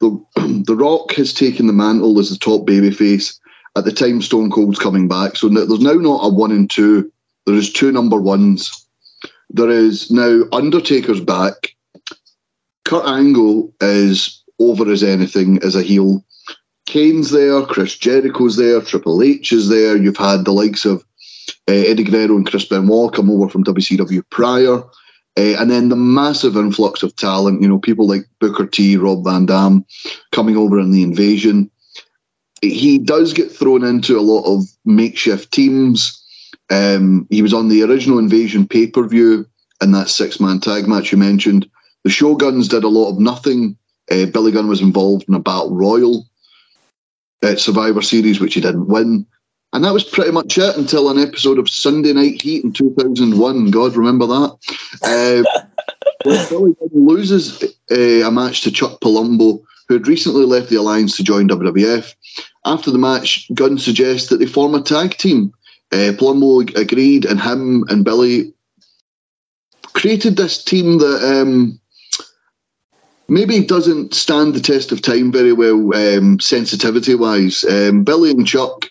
The, 0.00 0.10
the 0.66 0.76
Rock 0.76 1.12
has 1.12 1.32
taken 1.32 1.66
the 1.66 1.72
mantle 1.72 2.18
as 2.18 2.30
the 2.30 2.38
top 2.38 2.66
babyface 2.66 3.38
at 3.76 3.84
the 3.84 3.92
time 3.92 4.22
Stone 4.22 4.50
Cold's 4.50 4.78
coming 4.78 5.08
back. 5.08 5.36
So 5.36 5.48
there's 5.48 5.80
now 5.80 5.94
not 5.94 6.24
a 6.24 6.28
one 6.28 6.52
and 6.52 6.70
two. 6.70 7.10
There 7.46 7.54
is 7.54 7.72
two 7.72 7.92
number 7.92 8.20
ones. 8.20 8.86
There 9.50 9.70
is 9.70 10.10
now 10.10 10.42
Undertaker's 10.52 11.20
back. 11.20 11.74
Kurt 12.84 13.06
Angle 13.06 13.72
is 13.80 14.42
over 14.58 14.90
as 14.90 15.02
anything 15.02 15.58
as 15.62 15.74
a 15.74 15.82
heel. 15.82 16.24
Kane's 16.86 17.30
there, 17.30 17.62
Chris 17.66 17.96
Jericho's 17.96 18.56
there, 18.56 18.80
Triple 18.80 19.22
H 19.22 19.52
is 19.52 19.68
there. 19.68 19.96
You've 19.96 20.16
had 20.16 20.44
the 20.44 20.52
likes 20.52 20.86
of 20.86 21.04
uh, 21.68 21.72
Eddie 21.72 22.04
Guerrero 22.04 22.36
and 22.36 22.46
Chris 22.46 22.64
Benoit 22.64 23.12
come 23.12 23.30
over 23.30 23.48
from 23.48 23.64
WCW 23.64 24.22
prior. 24.30 24.82
Uh, 25.38 25.54
and 25.60 25.70
then 25.70 25.88
the 25.88 25.96
massive 25.96 26.56
influx 26.56 27.02
of 27.02 27.14
talent, 27.16 27.62
you 27.62 27.68
know, 27.68 27.78
people 27.78 28.08
like 28.08 28.22
Booker 28.40 28.66
T, 28.66 28.96
Rob 28.96 29.22
Van 29.22 29.46
Dam 29.46 29.84
coming 30.32 30.56
over 30.56 30.80
in 30.80 30.90
the 30.90 31.02
invasion 31.02 31.70
he 32.62 32.98
does 32.98 33.32
get 33.32 33.50
thrown 33.50 33.84
into 33.84 34.18
a 34.18 34.22
lot 34.22 34.44
of 34.44 34.64
makeshift 34.84 35.52
teams. 35.52 36.14
Um, 36.70 37.26
he 37.30 37.42
was 37.42 37.54
on 37.54 37.68
the 37.68 37.82
original 37.82 38.18
Invasion 38.18 38.66
pay 38.66 38.86
per 38.86 39.06
view 39.06 39.46
in 39.80 39.92
that 39.92 40.08
six 40.08 40.40
man 40.40 40.60
tag 40.60 40.88
match 40.88 41.12
you 41.12 41.18
mentioned. 41.18 41.68
The 42.04 42.10
Shoguns 42.10 42.68
did 42.68 42.84
a 42.84 42.88
lot 42.88 43.10
of 43.10 43.18
nothing. 43.18 43.76
Uh, 44.10 44.26
Billy 44.26 44.52
Gunn 44.52 44.68
was 44.68 44.80
involved 44.80 45.26
in 45.28 45.34
a 45.34 45.40
battle 45.40 45.74
royal 45.74 46.26
at 47.42 47.60
Survivor 47.60 48.02
Series, 48.02 48.40
which 48.40 48.54
he 48.54 48.60
didn't 48.60 48.88
win. 48.88 49.26
And 49.72 49.84
that 49.84 49.92
was 49.92 50.04
pretty 50.04 50.30
much 50.30 50.56
it 50.56 50.76
until 50.76 51.10
an 51.10 51.18
episode 51.18 51.58
of 51.58 51.68
Sunday 51.68 52.14
Night 52.14 52.40
Heat 52.40 52.64
in 52.64 52.72
2001. 52.72 53.70
God, 53.70 53.96
remember 53.96 54.26
that? 54.26 54.56
Uh, 55.02 55.60
Billy 56.48 56.74
Gunn 56.80 57.06
loses 57.06 57.62
uh, 57.90 58.26
a 58.26 58.30
match 58.30 58.62
to 58.62 58.70
Chuck 58.70 59.00
Palumbo, 59.00 59.62
who 59.88 59.94
had 59.94 60.06
recently 60.06 60.44
left 60.44 60.68
the 60.68 60.76
Alliance 60.76 61.16
to 61.16 61.24
join 61.24 61.48
WWF. 61.48 62.14
After 62.64 62.90
the 62.90 62.98
match, 62.98 63.48
Gunn 63.54 63.78
suggests 63.78 64.28
that 64.28 64.36
they 64.36 64.46
form 64.46 64.74
a 64.74 64.82
tag 64.82 65.16
team. 65.16 65.52
Uh, 65.90 66.12
Palumbo 66.12 66.76
agreed, 66.76 67.24
and 67.24 67.40
him 67.40 67.84
and 67.88 68.04
Billy 68.04 68.52
created 69.94 70.36
this 70.36 70.62
team 70.62 70.98
that 70.98 71.40
um, 71.40 71.80
maybe 73.28 73.64
doesn't 73.64 74.14
stand 74.14 74.54
the 74.54 74.60
test 74.60 74.92
of 74.92 75.00
time 75.00 75.32
very 75.32 75.54
well, 75.54 75.94
um, 75.94 76.38
sensitivity 76.38 77.14
wise. 77.14 77.64
Um, 77.64 78.04
Billy 78.04 78.30
and 78.30 78.46
Chuck, 78.46 78.90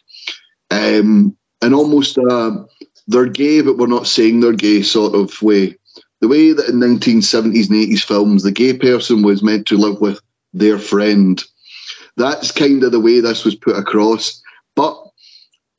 um, 0.72 1.38
and 1.62 1.76
almost 1.76 2.18
uh, 2.18 2.52
they're 3.08 3.28
gay, 3.28 3.62
but 3.62 3.78
we're 3.78 3.88
not 3.88 4.08
saying 4.08 4.40
they're 4.40 4.54
gay 4.54 4.82
sort 4.82 5.14
of 5.14 5.40
way. 5.44 5.78
The 6.22 6.28
way 6.28 6.52
that 6.52 6.68
in 6.68 6.80
1970s 6.80 7.70
and 7.70 7.78
80s 7.78 8.04
films, 8.04 8.42
the 8.42 8.52
gay 8.52 8.76
person 8.76 9.22
was 9.22 9.44
meant 9.44 9.68
to 9.68 9.78
live 9.78 10.02
with 10.02 10.20
their 10.54 10.80
friend. 10.80 11.44
That's 12.16 12.52
kind 12.52 12.84
of 12.84 12.92
the 12.92 13.00
way 13.00 13.20
this 13.20 13.46
was 13.46 13.56
put 13.56 13.78
across. 13.78 14.42
But 14.76 14.98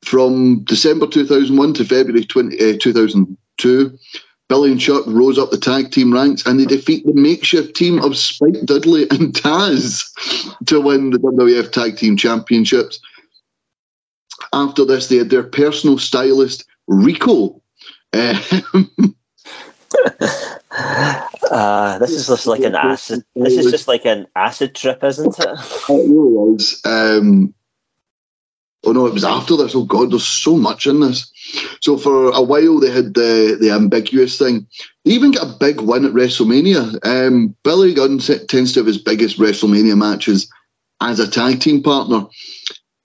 from 0.03 0.63
December 0.63 1.07
2001 1.07 1.73
to 1.75 1.85
February 1.85 2.25
20, 2.25 2.55
uh, 2.55 2.77
2002, 2.79 3.97
Billy 4.47 4.71
and 4.71 4.81
Chuck 4.81 5.03
rose 5.05 5.37
up 5.37 5.51
the 5.51 5.57
tag 5.57 5.91
team 5.91 6.11
ranks 6.11 6.45
and 6.45 6.59
they 6.59 6.65
defeat 6.65 7.05
the 7.05 7.13
makeshift 7.13 7.75
team 7.75 8.03
of 8.03 8.17
Spike 8.17 8.65
Dudley 8.65 9.03
and 9.11 9.33
Taz 9.33 10.03
to 10.65 10.81
win 10.81 11.11
the 11.11 11.19
WWF 11.19 11.71
Tag 11.71 11.97
Team 11.97 12.17
Championships. 12.17 12.99
After 14.51 14.85
this, 14.85 15.07
they 15.07 15.17
had 15.17 15.29
their 15.29 15.43
personal 15.43 15.97
stylist, 15.97 16.65
Rico. 16.87 17.61
Um, 18.11 19.15
uh, 21.51 21.97
this 21.99 22.11
is 22.11 22.27
just 22.27 22.47
like 22.47 22.61
an 22.61 22.75
acid. 22.75 23.23
This 23.35 23.57
is 23.57 23.71
just 23.71 23.87
like 23.87 24.05
an 24.05 24.27
acid 24.35 24.75
trip, 24.75 25.03
isn't 25.03 25.37
it? 25.39 25.47
It 25.89 26.09
really 26.09 26.55
is. 26.55 26.81
Um, 26.85 27.53
oh 28.85 28.91
no, 28.91 29.05
it 29.05 29.13
was 29.13 29.23
after 29.23 29.57
this. 29.57 29.75
Oh 29.75 29.83
god, 29.83 30.11
there's 30.11 30.27
so 30.27 30.57
much 30.57 30.87
in 30.87 30.99
this. 30.99 31.31
So 31.81 31.97
for 31.97 32.29
a 32.29 32.41
while 32.41 32.79
they 32.79 32.91
had 32.91 33.13
the 33.13 33.57
the 33.59 33.71
ambiguous 33.71 34.37
thing. 34.37 34.67
They 35.05 35.11
even 35.11 35.31
got 35.31 35.47
a 35.47 35.57
big 35.59 35.81
win 35.81 36.05
at 36.05 36.13
WrestleMania. 36.13 37.05
Um, 37.05 37.55
Billy 37.63 37.93
Gunn 37.93 38.19
tends 38.19 38.73
to 38.73 38.79
have 38.79 38.87
his 38.87 38.97
biggest 38.97 39.39
WrestleMania 39.39 39.97
matches 39.97 40.49
as 41.01 41.19
a 41.19 41.29
tag 41.29 41.61
team 41.61 41.81
partner. 41.81 42.25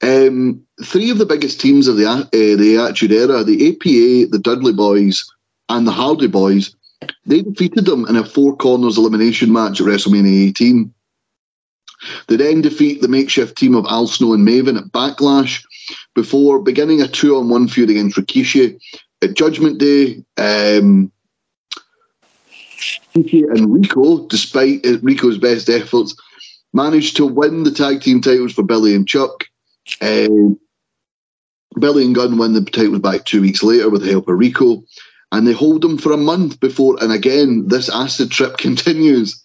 Um, 0.02 0.62
three 0.82 1.10
of 1.10 1.18
the 1.18 1.26
biggest 1.26 1.60
teams 1.60 1.88
of 1.88 1.96
the 1.96 2.06
uh, 2.06 2.26
the 2.32 2.76
Attitude 2.76 3.12
Era, 3.12 3.42
the 3.42 3.68
APA, 3.68 4.30
the 4.30 4.40
Dudley 4.40 4.72
Boyz, 4.72 5.24
and 5.68 5.86
the 5.86 5.92
Hardy 5.92 6.28
Boyz, 6.28 6.74
they 7.26 7.42
defeated 7.42 7.84
them 7.84 8.06
in 8.06 8.16
a 8.16 8.24
four 8.24 8.56
corners 8.56 8.98
elimination 8.98 9.52
match 9.52 9.80
at 9.80 9.86
WrestleMania 9.86 10.48
18. 10.48 10.94
They 12.28 12.36
then 12.36 12.60
defeat 12.60 13.00
the 13.00 13.08
makeshift 13.08 13.56
team 13.56 13.74
of 13.74 13.86
Al 13.86 14.06
Snow 14.06 14.34
and 14.34 14.46
Maven 14.46 14.78
at 14.78 14.92
Backlash 14.92 15.64
before 16.14 16.60
beginning 16.60 17.00
a 17.00 17.08
two 17.08 17.36
on 17.36 17.48
one 17.48 17.68
feud 17.68 17.90
against 17.90 18.16
Rikishi. 18.16 18.78
At 19.22 19.34
Judgment 19.34 19.78
Day, 19.78 20.22
um, 20.36 21.10
Rikishi 23.14 23.44
and 23.50 23.72
Rico, 23.72 24.26
despite 24.26 24.84
Rico's 25.02 25.38
best 25.38 25.70
efforts, 25.70 26.14
managed 26.72 27.16
to 27.16 27.26
win 27.26 27.62
the 27.62 27.70
tag 27.70 28.02
team 28.02 28.20
titles 28.20 28.52
for 28.52 28.62
Billy 28.62 28.94
and 28.94 29.08
Chuck. 29.08 29.44
Um, 30.02 30.58
Billy 31.78 32.04
and 32.04 32.14
Gunn 32.14 32.38
win 32.38 32.52
the 32.52 32.62
titles 32.62 33.00
back 33.00 33.24
two 33.24 33.40
weeks 33.40 33.62
later 33.62 33.88
with 33.88 34.02
the 34.02 34.10
help 34.10 34.28
of 34.28 34.38
Rico, 34.38 34.84
and 35.34 35.46
they 35.48 35.52
hold 35.52 35.82
them 35.82 35.98
for 35.98 36.12
a 36.12 36.16
month 36.16 36.60
before. 36.60 36.96
And 37.02 37.12
again, 37.12 37.66
this 37.66 37.88
acid 37.88 38.30
trip 38.30 38.56
continues. 38.58 39.42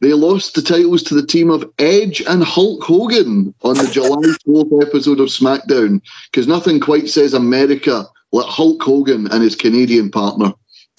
They 0.00 0.12
lost 0.12 0.54
the 0.54 0.62
titles 0.62 1.02
to 1.04 1.14
the 1.14 1.26
team 1.26 1.50
of 1.50 1.70
Edge 1.78 2.22
and 2.22 2.42
Hulk 2.42 2.82
Hogan 2.82 3.54
on 3.62 3.76
the 3.76 3.86
July 3.86 4.22
4th 4.46 4.86
episode 4.86 5.20
of 5.20 5.28
SmackDown 5.28 6.00
because 6.30 6.48
nothing 6.48 6.80
quite 6.80 7.08
says 7.08 7.32
America 7.32 8.06
like 8.32 8.46
Hulk 8.46 8.82
Hogan 8.82 9.30
and 9.30 9.42
his 9.42 9.54
Canadian 9.54 10.10
partner. 10.10 10.52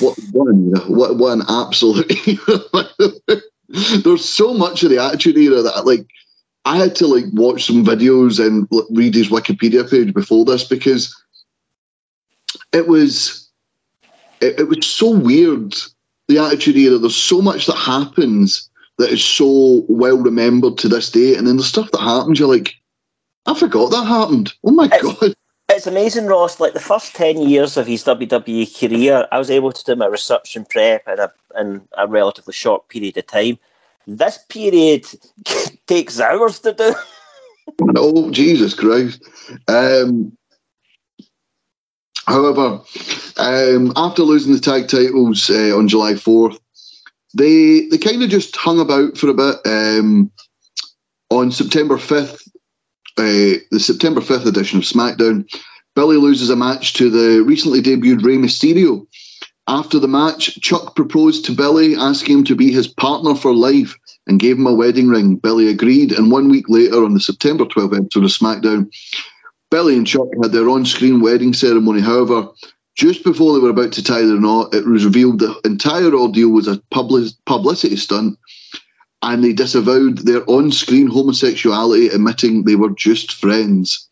what, 0.00 0.18
one, 0.32 0.72
what, 0.86 1.16
what 1.16 1.32
an 1.32 1.42
absolute. 1.48 2.12
There's 4.04 4.24
so 4.24 4.54
much 4.54 4.82
of 4.84 4.90
the 4.90 5.02
Attitude 5.02 5.36
Era 5.36 5.62
that, 5.62 5.84
like, 5.84 6.06
I 6.64 6.78
had 6.78 6.94
to 6.96 7.06
like 7.06 7.24
watch 7.32 7.66
some 7.66 7.84
videos 7.84 8.44
and 8.44 8.66
read 8.90 9.14
his 9.14 9.28
Wikipedia 9.28 9.88
page 9.88 10.14
before 10.14 10.44
this 10.44 10.64
because 10.64 11.14
it 12.72 12.88
was 12.88 13.50
it, 14.40 14.60
it 14.60 14.68
was 14.68 14.86
so 14.86 15.10
weird 15.10 15.74
the 16.28 16.38
Attitude 16.38 16.76
Era. 16.76 16.98
There's 16.98 17.16
so 17.16 17.42
much 17.42 17.66
that 17.66 17.76
happens 17.76 18.70
that 18.98 19.10
is 19.10 19.24
so 19.24 19.84
well 19.88 20.16
remembered 20.16 20.78
to 20.78 20.88
this 20.88 21.10
day, 21.10 21.36
and 21.36 21.46
then 21.46 21.56
the 21.56 21.62
stuff 21.62 21.90
that 21.90 22.00
happens, 22.00 22.38
you're 22.38 22.48
like, 22.48 22.74
I 23.46 23.58
forgot 23.58 23.90
that 23.90 24.06
happened. 24.06 24.52
Oh 24.64 24.70
my 24.70 24.88
it's, 24.90 25.02
god! 25.02 25.34
It's 25.68 25.86
amazing, 25.86 26.26
Ross. 26.26 26.60
Like 26.60 26.72
the 26.72 26.80
first 26.80 27.14
ten 27.14 27.42
years 27.42 27.76
of 27.76 27.86
his 27.86 28.04
WWE 28.04 28.78
career, 28.78 29.26
I 29.32 29.38
was 29.38 29.50
able 29.50 29.72
to 29.72 29.84
do 29.84 29.96
my 29.96 30.06
research 30.06 30.56
and 30.56 30.68
prep 30.68 31.06
in 31.08 31.18
a 31.18 31.32
in 31.58 31.88
a 31.98 32.06
relatively 32.06 32.54
short 32.54 32.88
period 32.88 33.16
of 33.16 33.26
time. 33.26 33.58
This 34.06 34.38
period 34.48 35.06
takes 35.86 36.20
hours 36.20 36.58
to 36.60 36.72
do. 36.72 36.94
oh 37.96 38.30
Jesus 38.30 38.74
Christ! 38.74 39.22
Um, 39.68 40.36
However, 42.26 42.80
um, 43.36 43.92
after 43.96 44.22
losing 44.22 44.52
the 44.54 44.60
tag 44.60 44.88
titles 44.88 45.50
uh, 45.50 45.76
on 45.76 45.88
July 45.88 46.14
4th, 46.14 46.58
they 47.36 47.86
they 47.88 47.98
kind 47.98 48.22
of 48.22 48.30
just 48.30 48.56
hung 48.56 48.80
about 48.80 49.18
for 49.18 49.28
a 49.28 49.34
bit. 49.34 49.56
Um, 49.66 50.30
on 51.30 51.50
September 51.50 51.96
5th, 51.96 52.40
uh, 53.18 53.60
the 53.70 53.80
September 53.80 54.20
5th 54.20 54.46
edition 54.46 54.78
of 54.78 54.84
SmackDown, 54.84 55.46
Billy 55.94 56.16
loses 56.16 56.48
a 56.48 56.56
match 56.56 56.94
to 56.94 57.10
the 57.10 57.42
recently 57.42 57.82
debuted 57.82 58.24
Rey 58.24 58.36
Mysterio. 58.36 59.06
After 59.66 59.98
the 59.98 60.08
match, 60.08 60.60
Chuck 60.60 60.94
proposed 60.94 61.44
to 61.46 61.52
Billy, 61.52 61.96
asking 61.96 62.38
him 62.38 62.44
to 62.44 62.54
be 62.54 62.70
his 62.70 62.86
partner 62.86 63.34
for 63.34 63.54
life, 63.54 63.96
and 64.26 64.40
gave 64.40 64.56
him 64.56 64.66
a 64.66 64.74
wedding 64.74 65.08
ring. 65.08 65.36
Billy 65.36 65.68
agreed, 65.68 66.12
and 66.12 66.30
one 66.30 66.48
week 66.48 66.68
later, 66.68 67.04
on 67.04 67.14
the 67.14 67.20
September 67.20 67.64
12th 67.64 67.96
episode 67.96 68.24
of 68.24 68.30
SmackDown, 68.30 68.90
Billy 69.70 69.96
and 69.96 70.06
Chuck 70.06 70.28
had 70.42 70.52
their 70.52 70.68
on 70.68 70.84
screen 70.84 71.20
wedding 71.20 71.54
ceremony. 71.54 72.00
However, 72.00 72.48
just 72.94 73.24
before 73.24 73.54
they 73.54 73.60
were 73.60 73.70
about 73.70 73.92
to 73.92 74.04
tie 74.04 74.22
their 74.22 74.40
knot, 74.40 74.74
it 74.74 74.86
was 74.86 75.04
revealed 75.04 75.38
the 75.38 75.58
entire 75.64 76.14
ordeal 76.14 76.50
was 76.50 76.68
a 76.68 76.80
public, 76.90 77.32
publicity 77.46 77.96
stunt 77.96 78.38
and 79.24 79.42
they 79.42 79.52
disavowed 79.54 80.18
their 80.18 80.48
on 80.50 80.70
screen 80.70 81.06
homosexuality, 81.06 82.08
admitting 82.08 82.64
they 82.64 82.76
were 82.76 82.90
just 82.90 83.32
friends. 83.32 84.08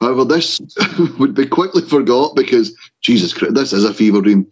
Uh, 0.00 0.06
However, 0.06 0.24
this 0.24 0.60
would 1.18 1.34
be 1.34 1.46
quickly 1.46 1.82
forgot 1.82 2.34
because, 2.36 2.74
Jesus 3.02 3.32
Christ, 3.32 3.54
this 3.54 3.72
is 3.72 3.84
a 3.84 3.94
fever 3.94 4.20
dream. 4.20 4.46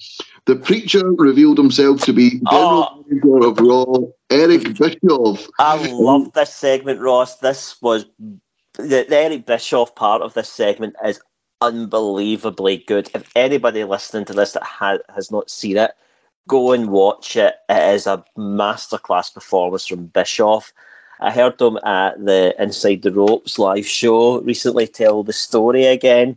The 0.47 0.57
preacher 0.57 1.13
revealed 1.13 1.59
himself 1.59 2.03
to 2.03 2.13
be 2.13 2.41
ah. 2.47 2.51
General 2.51 2.85
Oh. 2.87 3.49
Of 3.49 3.59
Raw, 3.61 3.85
Eric 4.31 4.77
Bischoff. 4.79 5.47
I 5.59 5.77
love 5.89 6.33
this 6.33 6.53
segment, 6.53 7.01
Ross. 7.01 7.37
This 7.37 7.81
was 7.81 8.07
the, 8.75 9.07
the 9.09 9.17
Eric 9.17 9.47
Bischoff 9.47 9.95
part 9.95 10.23
of 10.23 10.35
this 10.35 10.49
segment 10.49 10.97
is 11.05 11.21
unbelievably 11.61 12.85
good. 12.87 13.11
If 13.15 13.31
anybody 13.37 13.85
listening 13.85 14.25
to 14.27 14.33
this 14.33 14.53
that 14.53 14.63
ha- 14.63 14.99
has 15.15 15.31
not 15.31 15.51
seen 15.51 15.77
it, 15.77 15.93
go 16.49 16.73
and 16.73 16.91
watch 16.91 17.37
it. 17.37 17.55
It 17.69 17.95
is 17.95 18.07
a 18.07 18.25
masterclass 18.37 19.33
performance 19.33 19.87
from 19.87 20.07
Bischoff. 20.07 20.73
I 21.21 21.31
heard 21.31 21.61
him 21.61 21.79
at 21.85 22.25
the 22.25 22.55
Inside 22.59 23.03
the 23.03 23.13
Ropes 23.13 23.59
live 23.59 23.87
show 23.87 24.41
recently 24.41 24.87
tell 24.87 25.23
the 25.23 25.33
story 25.33 25.87
again, 25.87 26.37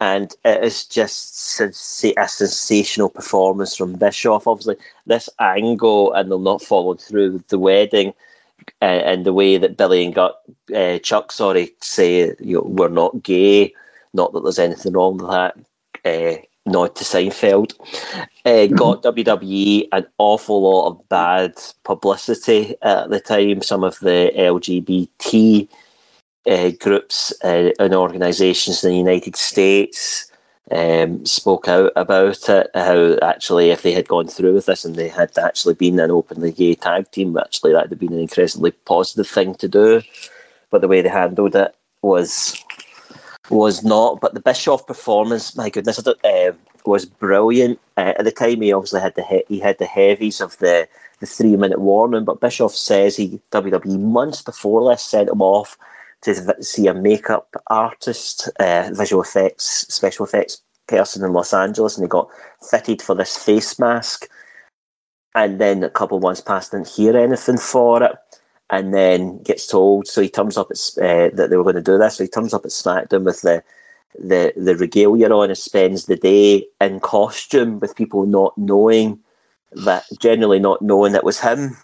and 0.00 0.34
it 0.44 0.62
is 0.62 0.84
just 0.84 1.60
a 1.60 1.72
sensational 1.72 3.08
performance 3.08 3.76
from 3.76 3.94
Bischoff. 3.94 4.46
Obviously, 4.46 4.76
this 5.06 5.28
angle, 5.40 6.12
and 6.12 6.30
they'll 6.30 6.38
not 6.38 6.62
follow 6.62 6.94
through 6.94 7.32
with 7.32 7.48
the 7.48 7.58
wedding, 7.58 8.12
uh, 8.80 8.84
and 8.84 9.24
the 9.24 9.32
way 9.32 9.58
that 9.58 9.76
Billy 9.76 10.04
and 10.04 10.14
got 10.14 10.36
uh, 10.74 10.98
Chuck, 10.98 11.32
sorry, 11.32 11.70
say 11.80 12.34
you 12.40 12.56
know, 12.56 12.62
we're 12.62 12.88
not 12.88 13.22
gay. 13.22 13.74
Not 14.14 14.32
that 14.32 14.42
there's 14.42 14.58
anything 14.58 14.92
wrong 14.92 15.16
with 15.16 15.30
that. 15.30 15.56
Uh, 16.04 16.42
nod 16.66 16.94
to 16.96 17.04
Seinfeld. 17.04 17.74
Uh, 18.44 18.66
got 18.66 19.02
WWE 19.02 19.88
an 19.92 20.06
awful 20.18 20.62
lot 20.62 20.88
of 20.88 21.08
bad 21.08 21.54
publicity 21.84 22.74
at 22.82 23.10
the 23.10 23.20
time. 23.20 23.62
Some 23.62 23.84
of 23.84 23.98
the 24.00 24.32
LGBT 24.36 25.68
uh, 26.46 26.70
groups 26.80 27.32
uh, 27.44 27.70
and 27.78 27.94
organisations 27.94 28.82
in 28.82 28.90
the 28.90 28.96
United 28.96 29.36
States 29.36 30.30
um, 30.70 31.24
spoke 31.26 31.68
out 31.68 31.92
about 31.96 32.48
it. 32.48 32.70
How 32.74 33.16
actually, 33.22 33.70
if 33.70 33.82
they 33.82 33.92
had 33.92 34.08
gone 34.08 34.28
through 34.28 34.54
with 34.54 34.66
this 34.66 34.84
and 34.84 34.96
they 34.96 35.08
had 35.08 35.36
actually 35.38 35.74
been 35.74 36.00
an 36.00 36.10
openly 36.10 36.52
gay 36.52 36.74
tag 36.74 37.10
team, 37.10 37.36
actually 37.36 37.72
that 37.72 37.84
would 37.84 37.90
have 37.90 37.98
been 37.98 38.12
an 38.12 38.20
incredibly 38.20 38.70
positive 38.70 39.28
thing 39.28 39.54
to 39.56 39.68
do. 39.68 40.02
But 40.70 40.80
the 40.80 40.88
way 40.88 41.02
they 41.02 41.08
handled 41.08 41.54
it 41.54 41.74
was 42.00 42.61
was 43.50 43.84
not. 43.84 44.20
But 44.20 44.34
the 44.34 44.40
Bischoff 44.40 44.86
performance, 44.86 45.56
my 45.56 45.70
goodness, 45.70 46.06
uh, 46.06 46.52
was 46.84 47.04
brilliant. 47.04 47.78
Uh, 47.96 48.14
at 48.18 48.24
the 48.24 48.32
time, 48.32 48.60
he 48.60 48.72
obviously 48.72 49.00
had 49.00 49.14
the 49.14 49.24
he-, 49.24 49.44
he 49.48 49.58
had 49.58 49.78
the 49.78 49.86
heavies 49.86 50.40
of 50.40 50.58
the 50.58 50.88
the 51.20 51.26
three 51.26 51.56
minute 51.56 51.80
warning. 51.80 52.24
But 52.24 52.40
Bischoff 52.40 52.74
says 52.74 53.16
he 53.16 53.40
WWE 53.50 54.00
months 54.00 54.42
before 54.42 54.90
this 54.90 55.02
sent 55.02 55.28
him 55.28 55.42
off 55.42 55.76
to 56.22 56.62
see 56.62 56.86
a 56.86 56.94
makeup 56.94 57.54
artist, 57.68 58.48
uh, 58.60 58.90
visual 58.92 59.22
effects, 59.22 59.86
special 59.88 60.24
effects 60.24 60.62
person 60.86 61.24
in 61.24 61.32
Los 61.32 61.52
Angeles, 61.52 61.96
and 61.96 62.04
he 62.04 62.08
got 62.08 62.28
fitted 62.70 63.02
for 63.02 63.14
this 63.14 63.36
face 63.36 63.78
mask. 63.78 64.28
And 65.34 65.60
then 65.60 65.82
a 65.82 65.90
couple 65.90 66.18
of 66.18 66.22
months 66.22 66.40
passed, 66.40 66.72
didn't 66.72 66.88
hear 66.88 67.16
anything 67.16 67.56
for 67.56 68.02
it. 68.02 68.12
And 68.72 68.94
then 68.94 69.42
gets 69.42 69.66
told, 69.66 70.08
so 70.08 70.22
he 70.22 70.30
turns 70.30 70.56
up 70.56 70.70
at, 70.70 70.78
uh, 70.96 71.28
that 71.36 71.50
they 71.50 71.56
were 71.58 71.62
going 71.62 71.74
to 71.74 71.82
do 71.82 71.98
this. 71.98 72.16
So 72.16 72.24
he 72.24 72.28
turns 72.28 72.54
up 72.54 72.64
at 72.64 72.70
SmackDown 72.70 73.24
with 73.24 73.42
the 73.42 73.62
the 74.18 74.52
the 74.56 74.76
regalia 74.76 75.30
on 75.30 75.50
and 75.50 75.58
spends 75.58 76.06
the 76.06 76.16
day 76.16 76.66
in 76.80 76.98
costume 77.00 77.80
with 77.80 77.94
people 77.96 78.24
not 78.24 78.56
knowing 78.56 79.18
that, 79.72 80.04
generally 80.18 80.58
not 80.58 80.80
knowing 80.80 81.14
it 81.14 81.22
was 81.22 81.38
him 81.38 81.76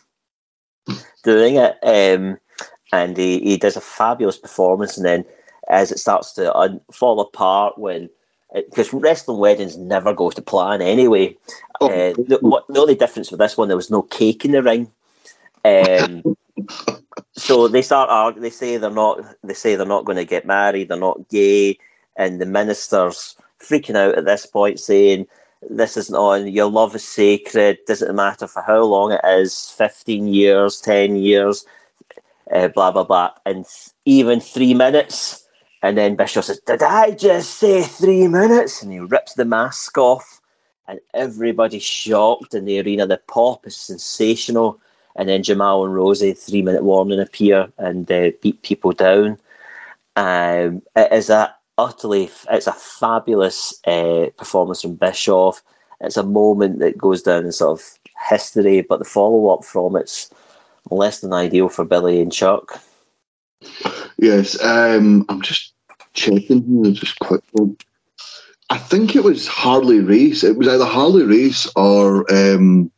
doing 1.25 1.57
it. 1.57 1.77
Um, 1.83 2.39
and 2.91 3.19
he, 3.19 3.41
he 3.41 3.59
does 3.59 3.77
a 3.77 3.83
fabulous 3.83 4.39
performance. 4.39 4.97
And 4.97 5.05
then 5.05 5.27
as 5.69 5.93
it 5.93 5.99
starts 5.99 6.33
to 6.33 6.57
un- 6.57 6.81
fall 6.91 7.21
apart, 7.21 7.77
when 7.77 8.09
because 8.55 8.95
wrestling 8.95 9.41
weddings 9.41 9.77
never 9.77 10.15
goes 10.15 10.35
to 10.37 10.43
plan 10.43 10.81
anyway. 10.81 11.37
Oh. 11.83 11.89
Uh, 11.89 12.15
the, 12.15 12.39
what, 12.41 12.67
the 12.69 12.81
only 12.81 12.95
difference 12.95 13.31
with 13.31 13.41
this 13.41 13.59
one, 13.59 13.69
there 13.69 13.77
was 13.77 13.91
no 13.91 14.01
cake 14.01 14.47
in 14.47 14.53
the 14.53 14.63
ring. 14.63 14.91
Um, 15.65 16.37
so 17.33 17.69
they 17.69 17.83
start 17.83 18.41
They 18.41 18.51
say 18.51 18.77
they're 18.77 18.91
not. 18.91 19.21
They 19.43 19.55
say 19.55 19.77
they're 19.77 19.87
not 19.87 20.05
going 20.05 20.19
to 20.19 20.25
get 20.25 20.47
married. 20.47 20.89
They're 20.89 20.99
not 20.99 21.29
gay, 21.29 21.79
and 22.17 22.41
the 22.41 22.47
ministers 22.47 23.37
freaking 23.61 23.97
out 23.97 24.17
at 24.17 24.25
this 24.25 24.47
point, 24.47 24.81
saying 24.81 25.27
this 25.69 25.97
isn't 25.97 26.15
on. 26.15 26.49
Your 26.49 26.71
love 26.71 26.95
is 26.95 27.05
sacred. 27.05 27.79
Doesn't 27.87 28.15
matter 28.15 28.47
for 28.47 28.63
how 28.63 28.83
long 28.83 29.13
it 29.13 29.21
is. 29.25 29.71
Fifteen 29.71 30.29
years, 30.29 30.81
ten 30.81 31.17
years 31.17 31.65
uh, 32.53 32.69
blah 32.69 32.91
blah 32.91 33.05
blah, 33.05 33.31
and 33.47 33.65
even 34.05 34.41
three 34.41 34.75
minutes. 34.75 35.45
And 35.83 35.97
then 35.97 36.17
Bischoff 36.17 36.45
says, 36.45 36.61
"Did 36.67 36.83
I 36.83 37.13
just 37.13 37.55
say 37.55 37.83
three 37.83 38.27
minutes?" 38.27 38.83
And 38.83 38.93
he 38.93 38.99
rips 38.99 39.35
the 39.35 39.45
mask 39.45 39.97
off, 39.97 40.41
and 40.89 40.99
everybody's 41.15 41.85
shocked 41.85 42.55
in 42.55 42.65
the 42.65 42.81
arena. 42.81 43.07
The 43.07 43.21
pop 43.29 43.67
is 43.67 43.77
sensational. 43.77 44.81
And 45.19 45.29
then 45.29 45.43
Jamal 45.43 45.85
and 45.85 45.95
Rosey, 45.95 46.33
three 46.33 46.63
minute 46.63 46.85
warning, 46.85 47.21
appear 47.21 47.71
and 47.77 48.11
uh, 48.11 48.31
beat 48.41 48.63
people 48.63 48.93
down. 48.93 49.39
Um, 50.17 50.83
it 50.97 51.13
is 51.13 51.29
a 51.29 51.55
utterly, 51.77 52.31
it's 52.51 52.67
a 52.67 52.73
fabulous 52.73 53.79
uh, 53.87 54.27
performance 54.37 54.83
from 54.83 54.95
Bischoff. 54.95 55.63
It's 56.01 56.17
a 56.17 56.23
moment 56.23 56.79
that 56.79 56.97
goes 56.97 57.23
down 57.23 57.45
in 57.45 57.53
sort 57.53 57.81
of 57.81 57.99
history, 58.31 58.83
but 58.83 59.01
the 59.01 59.05
follow 59.05 59.49
up 59.49 59.65
from 59.65 59.97
it's 59.97 60.31
less 60.91 61.21
than 61.21 61.33
ideal 61.33 61.69
for 61.69 61.85
Billy 61.85 62.23
and 62.23 62.33
Chuck. 62.33 62.81
Yes, 64.19 64.63
um, 64.63 65.27
I'm 65.29 65.43
just 65.43 65.75
checking 66.15 66.83
here 66.85 66.93
just 66.93 67.19
quickly. 67.19 67.77
I 68.71 68.79
think 68.79 69.17
it 69.17 69.25
was 69.25 69.47
Harley 69.47 70.01
Race. 70.01 70.45
It 70.45 70.57
was 70.57 70.69
either 70.69 70.85
Harley 70.85 71.25
Race 71.25 71.71
or 71.75 72.31
um, 72.33 72.91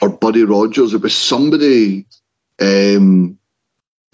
or 0.00 0.08
Buddy 0.08 0.44
Rogers. 0.44 0.94
It 0.94 1.02
was 1.02 1.14
somebody 1.14 2.06
um, 2.60 3.38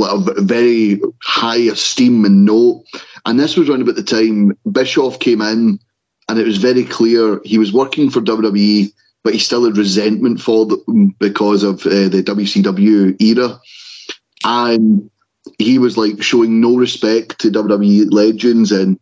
very 0.00 1.00
high 1.22 1.56
esteem 1.56 2.24
and 2.24 2.44
note. 2.44 2.84
And 3.26 3.38
this 3.38 3.56
was 3.56 3.68
around 3.68 3.82
about 3.82 3.96
the 3.96 4.02
time 4.02 4.56
Bischoff 4.70 5.18
came 5.18 5.40
in, 5.40 5.78
and 6.28 6.38
it 6.38 6.46
was 6.46 6.58
very 6.58 6.84
clear 6.84 7.40
he 7.44 7.58
was 7.58 7.72
working 7.72 8.10
for 8.10 8.20
WWE 8.20 8.92
but 9.24 9.32
he 9.32 9.38
still 9.38 9.64
had 9.64 9.76
resentment 9.76 10.40
for 10.40 10.66
them 10.66 11.16
because 11.18 11.62
of 11.62 11.80
uh, 11.86 12.08
the 12.08 12.22
WCW 12.22 13.20
era. 13.20 13.58
And 14.44 15.10
he 15.58 15.78
was 15.78 15.96
like 15.96 16.22
showing 16.22 16.60
no 16.60 16.76
respect 16.76 17.40
to 17.40 17.50
WWE 17.50 18.12
legends. 18.12 18.70
And 18.70 19.00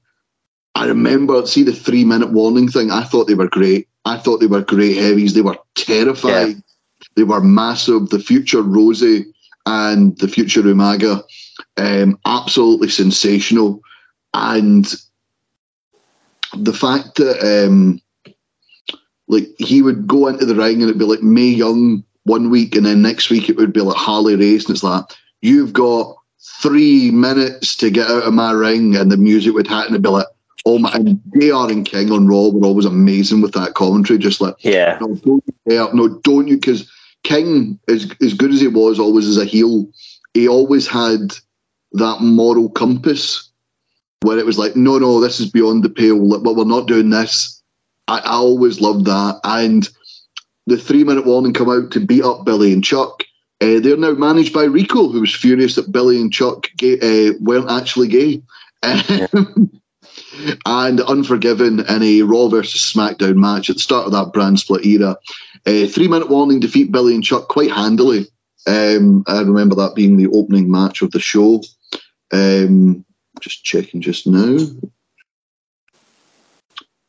I 0.77 0.87
remember, 0.87 1.45
see 1.45 1.65
the 1.65 1.73
three 1.73 2.05
minute 2.05 2.31
warning 2.31 2.69
thing, 2.69 2.93
I 2.93 3.03
thought 3.03 3.27
they 3.27 3.35
were 3.35 3.49
great. 3.49 3.89
I 4.05 4.17
thought 4.17 4.39
they 4.39 4.47
were 4.47 4.63
great 4.63 4.97
heavies. 4.97 5.35
They 5.35 5.43
were 5.43 5.59
terrifying. 5.75 6.51
Yeah. 6.51 6.61
They 7.15 7.25
were 7.25 7.41
massive. 7.41 8.09
The 8.09 8.19
future 8.19 8.63
Rosey 8.63 9.25
and 9.67 10.17
the 10.19 10.29
future 10.29 10.63
Umaga, 10.63 11.23
um, 11.77 12.19
absolutely 12.25 12.89
sensational. 12.89 13.81
And 14.35 14.93
the 16.57 16.73
fact 16.73 17.17
that 17.17 17.67
um, 17.67 18.01
like 19.29 19.49
he 19.59 19.83
would 19.83 20.07
go 20.07 20.29
into 20.29 20.47
the 20.47 20.55
ring 20.55 20.75
and 20.75 20.85
it'd 20.85 20.99
be 20.99 21.05
like 21.05 21.23
Mae 21.23 21.49
Young 21.49 22.05
one 22.25 22.51
week, 22.51 22.77
and 22.77 22.87
then 22.87 23.03
next 23.03 23.31
week 23.31 23.49
it 23.49 23.57
would 23.57 23.73
be 23.73 23.81
like 23.81 23.97
Harley 23.97 24.37
Race, 24.37 24.67
and 24.67 24.75
it's 24.75 24.85
like 24.85 25.05
you've 25.41 25.73
got 25.73 26.17
three 26.61 27.11
minutes 27.11 27.77
to 27.77 27.91
get 27.91 28.11
out 28.11 28.25
of 28.25 28.35
my 28.35 28.53
ring, 28.53 28.97
and 28.97 29.11
the 29.11 29.17
music 29.17 29.55
would 29.55 29.67
happen 29.67 29.95
it'd 29.95 30.03
be 30.03 30.09
like. 30.09 30.27
Oh 30.65 30.79
my! 30.79 30.93
And 30.93 31.21
JR 31.35 31.73
and 31.73 31.85
King 31.85 32.13
on 32.13 32.29
Raw 32.29 32.47
were 32.51 32.65
always 32.65 32.85
amazing 32.85 33.41
with 33.41 33.53
that 33.55 33.75
commentary. 33.75 34.17
Just 34.17 34.41
like, 34.41 34.55
yeah, 34.61 34.97
no, 35.01 35.09
don't 35.17 35.45
you 35.67 35.91
no, 35.93 36.21
don't 36.23 36.47
you? 36.47 36.55
Because 36.55 36.89
King, 37.25 37.79
as 37.89 38.11
as 38.21 38.35
good 38.35 38.53
as 38.53 38.61
he 38.61 38.69
was, 38.69 38.99
always 38.99 39.27
as 39.27 39.39
a 39.39 39.45
heel, 39.45 39.89
he 40.35 40.49
always 40.49 40.87
had 40.87 41.35
that 41.93 42.21
moral 42.21 42.71
compass 42.71 43.51
where 44.23 44.39
it 44.39 44.47
was 44.47 44.59
like, 44.59 44.77
no, 44.77 44.99
no, 44.99 45.21
this 45.21 45.41
is 45.41 45.51
beyond 45.51 45.83
the 45.83 45.91
pale. 45.91 46.41
But 46.41 46.55
we're 46.55 46.65
not 46.65 46.87
doing 46.87 47.11
this. 47.11 47.63
I, 48.09 48.19
I 48.19 48.33
always 48.33 48.81
loved 48.81 49.05
that. 49.07 49.41
And 49.45 49.89
the 50.67 50.77
three 50.77 51.05
minute 51.05 51.27
warning 51.27 51.53
come 51.53 51.71
out 51.71 51.91
to 51.93 52.01
beat 52.01 52.23
up 52.23 52.45
Billy 52.45 52.73
and 52.73 52.85
Chuck. 52.85 53.25
Uh, 53.61 53.79
they're 53.79 53.97
now 53.97 54.13
managed 54.13 54.53
by 54.53 54.65
Rico, 54.65 55.09
who 55.09 55.21
was 55.21 55.35
furious 55.35 55.77
that 55.77 55.93
Billy 55.93 56.21
and 56.21 56.33
Chuck 56.33 56.69
gay, 56.77 56.99
uh, 56.99 57.33
weren't 57.41 57.71
actually 57.71 58.09
gay. 58.09 58.43
And 60.67 61.01
Unforgiven 61.01 61.81
in 61.81 62.03
a 62.03 62.23
Raw 62.23 62.49
versus 62.49 62.81
SmackDown 62.81 63.37
match 63.37 63.71
at 63.71 63.77
the 63.77 63.83
start 63.83 64.07
of 64.07 64.13
that 64.13 64.33
brand 64.33 64.59
split 64.59 64.85
era. 64.85 65.17
Uh, 65.67 65.87
three 65.87 66.09
minute 66.09 66.29
warning 66.29 66.61
defeat 66.61 66.91
Billy 66.91 67.15
and 67.15 67.23
Chuck 67.23 67.49
quite 67.49 67.71
handily. 67.71 68.27
Um, 68.67 69.25
I 69.27 69.41
remember 69.41 69.75
that 69.77 69.95
being 69.95 70.17
the 70.17 70.29
opening 70.29 70.71
match 70.71 71.03
of 71.03 71.11
the 71.11 71.21
show. 71.21 71.63
Um, 72.33 73.05
just 73.41 73.65
checking 73.65 74.01
just 74.01 74.27
now. 74.27 74.59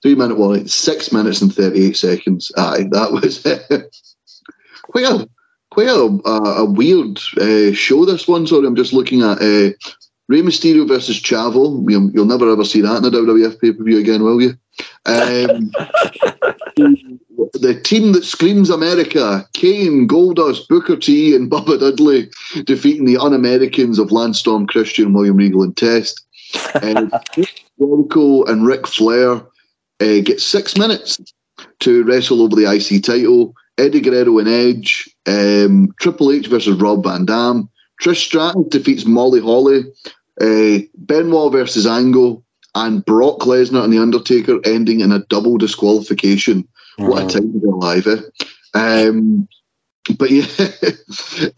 Three 0.02 0.16
minute 0.16 0.38
warning, 0.38 0.68
six 0.68 1.12
minutes 1.12 1.42
and 1.42 1.54
38 1.54 1.96
seconds. 1.96 2.52
Aye, 2.58 2.88
that 2.92 3.12
was 3.12 3.42
quite 4.84 5.06
a 5.06 5.30
quite 5.72 5.88
a, 5.88 6.20
a, 6.26 6.64
a 6.64 6.66
weird 6.66 7.20
uh, 7.40 7.74
show. 7.74 8.06
This 8.06 8.28
one, 8.28 8.46
sorry, 8.46 8.68
I'm 8.68 8.76
just 8.76 8.94
looking 8.94 9.22
at 9.22 9.42
uh, 9.42 9.72
Rey 10.34 10.42
Mysterio 10.42 10.88
versus 10.88 11.22
Chavo. 11.22 11.88
You'll, 11.88 12.10
you'll, 12.10 12.26
never 12.26 12.52
ever 12.52 12.66
see 12.66 12.82
that 12.82 12.98
in 12.98 13.06
a 13.06 13.12
WWF 13.12 13.62
pay 13.62 13.72
per 13.72 13.84
view 13.84 14.00
again, 14.00 14.24
will 14.24 14.42
you? 14.42 14.58
Um, 15.06 15.70
the 17.54 17.80
team 17.84 18.14
that 18.14 18.24
screams 18.26 18.72
America: 18.72 19.48
Kane, 19.54 20.08
Goldust, 20.08 20.68
Booker 20.68 20.96
T, 20.98 21.36
and 21.36 21.52
Bubba 21.52 21.80
Dudley 21.80 22.32
defeating 22.64 23.06
the 23.06 23.18
Un-Americans 23.18 24.00
of 24.00 24.12
Lance 24.12 24.40
Storm, 24.40 24.66
Christian, 24.66 25.14
William 25.14 25.38
Regal, 25.38 25.62
and 25.62 25.78
Test. 25.78 26.26
Uh, 26.74 27.06
Jericho 27.80 28.44
and 28.46 28.66
Ric 28.66 28.88
Flair 28.88 29.36
uh, 29.36 30.20
get 30.24 30.42
six 30.42 30.76
minutes 30.76 31.20
to 31.82 32.04
wrestle 32.06 32.42
over 32.42 32.56
the 32.56 32.72
IC 32.72 33.04
title. 33.04 33.54
Eddie 33.78 34.02
Guerrero 34.02 34.40
and 34.40 34.48
Edge, 34.48 35.08
um, 35.28 35.94
Triple 36.00 36.32
H 36.32 36.48
versus 36.48 36.80
Rob 36.80 37.04
Van 37.04 37.26
Dam, 37.26 37.70
Trish 38.04 38.26
Stratus 38.26 38.66
defeats 38.70 39.06
Molly 39.06 39.40
Holly, 39.40 39.86
uh, 40.42 40.80
Benoit 40.96 41.52
versus 41.52 41.88
Angle, 41.88 42.44
and 42.76 43.06
Brock 43.06 43.42
Lesnar 43.42 43.84
and 43.84 43.94
The 43.94 44.00
Undertaker 44.00 44.60
ending 44.66 45.02
in 45.02 45.12
a 45.12 45.20
double 45.26 45.58
disqualification. 45.58 46.68
Mm-hmm. 46.98 47.08
What 47.08 47.24
a 47.24 47.28
time 47.28 47.54
to 47.54 47.60
be 47.60 47.68
alive, 47.68 48.08
eh? 48.08 48.22
Um, 48.74 49.48
but 50.18 50.32
yeah, 50.32 50.46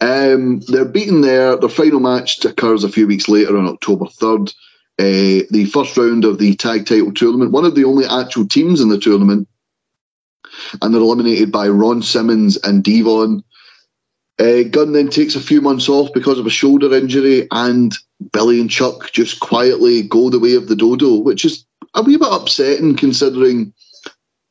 um, 0.00 0.60
they're 0.68 0.84
beaten 0.84 1.22
there. 1.22 1.56
Their 1.56 1.68
final 1.68 2.00
match 2.00 2.44
occurs 2.44 2.84
a 2.84 2.88
few 2.88 3.06
weeks 3.06 3.28
later 3.28 3.56
on 3.56 3.66
October 3.66 4.04
3rd 4.04 4.52
uh, 4.98 5.44
the 5.50 5.68
first 5.72 5.96
round 5.96 6.24
of 6.24 6.38
the 6.38 6.54
tag 6.54 6.86
title 6.86 7.12
tournament, 7.12 7.52
one 7.52 7.66
of 7.66 7.74
the 7.74 7.84
only 7.84 8.06
actual 8.06 8.46
teams 8.48 8.80
in 8.80 8.88
the 8.88 8.98
tournament, 8.98 9.46
and 10.80 10.94
they're 10.94 11.02
eliminated 11.02 11.52
by 11.52 11.68
Ron 11.68 12.00
Simmons 12.00 12.56
and 12.58 12.82
D-Von. 12.82 13.44
Uh, 14.38 14.64
Gunn 14.64 14.92
then 14.92 15.08
takes 15.08 15.34
a 15.34 15.40
few 15.40 15.60
months 15.60 15.88
off 15.88 16.12
because 16.12 16.38
of 16.38 16.46
a 16.46 16.50
shoulder 16.50 16.94
injury, 16.94 17.48
and 17.50 17.94
Billy 18.32 18.60
and 18.60 18.70
Chuck 18.70 19.10
just 19.12 19.40
quietly 19.40 20.02
go 20.02 20.28
the 20.28 20.40
way 20.40 20.54
of 20.54 20.68
the 20.68 20.76
dodo, 20.76 21.14
which 21.14 21.44
is 21.44 21.64
a 21.94 22.02
wee 22.02 22.16
bit 22.16 22.28
upsetting 22.30 22.96
considering 22.96 23.72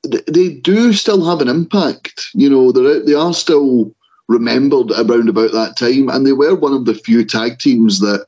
th- 0.03 0.25
they 0.25 0.49
do 0.49 0.93
still 0.93 1.23
have 1.25 1.41
an 1.41 1.47
impact. 1.47 2.27
You 2.33 2.49
know, 2.49 2.71
they're, 2.71 3.05
they 3.05 3.13
are 3.13 3.33
still 3.33 3.93
remembered 4.27 4.91
around 4.91 5.29
about 5.29 5.51
that 5.51 5.77
time, 5.77 6.09
and 6.09 6.25
they 6.25 6.33
were 6.33 6.55
one 6.55 6.73
of 6.73 6.85
the 6.85 6.95
few 6.95 7.23
tag 7.23 7.59
teams 7.59 7.99
that 7.99 8.25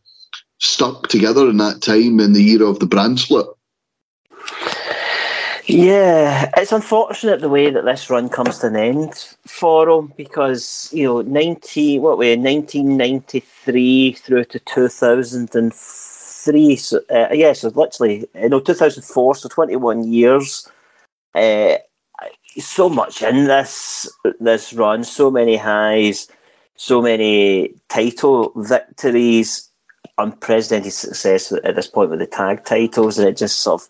stuck 0.60 1.08
together 1.08 1.49
in 1.49 1.58
that 1.58 1.82
time 1.82 2.20
in 2.20 2.34
the 2.34 2.49
era 2.51 2.68
of 2.68 2.80
the 2.80 2.86
brand 2.88 3.20
split. 3.20 3.47
Yeah, 5.70 6.49
it's 6.55 6.72
unfortunate 6.72 7.41
the 7.41 7.49
way 7.49 7.70
that 7.70 7.84
this 7.84 8.09
run 8.09 8.30
comes 8.30 8.59
to 8.59 8.68
an 8.68 8.78
end 8.78 9.13
for 9.45 9.86
them 9.86 10.13
because 10.15 10.89
you 10.93 11.03
know, 11.03 11.22
ninety 11.22 11.99
what 11.99 12.18
way, 12.18 12.38
nineteen 12.38 12.95
ninety 12.95 13.41
three 13.41 14.13
through 14.13 14.45
to 14.45 14.59
two 14.59 14.88
thousand 14.88 15.53
and 15.55 15.74
three. 15.74 16.78
So 16.78 17.01
uh, 17.09 17.28
yeah, 17.34 17.51
so 17.51 17.68
literally, 17.68 18.26
you 18.34 18.47
know, 18.47 18.61
two 18.61 18.76
thousand 18.76 19.03
four, 19.03 19.36
so 19.36 19.49
twenty 19.49 19.76
one 19.76 20.09
years. 20.09 20.70
Uh, 21.36 21.76
so 22.57 22.88
much 22.88 23.22
in 23.22 23.45
this 23.45 24.09
this 24.39 24.72
run, 24.72 25.03
so 25.03 25.30
many 25.30 25.57
highs, 25.57 26.30
so 26.78 27.01
many 27.01 27.74
title 27.89 28.53
victories, 28.55 29.70
unprecedented 30.18 30.93
success 30.93 31.51
at 31.51 31.76
this 31.76 31.88
point 31.88 32.09
with 32.09 32.20
the 32.20 32.26
tag 32.26 32.63
titles, 32.63 33.20
and 33.20 33.28
it 33.28 33.36
just 33.36 33.59
sort 33.59 33.82
of 33.82 33.89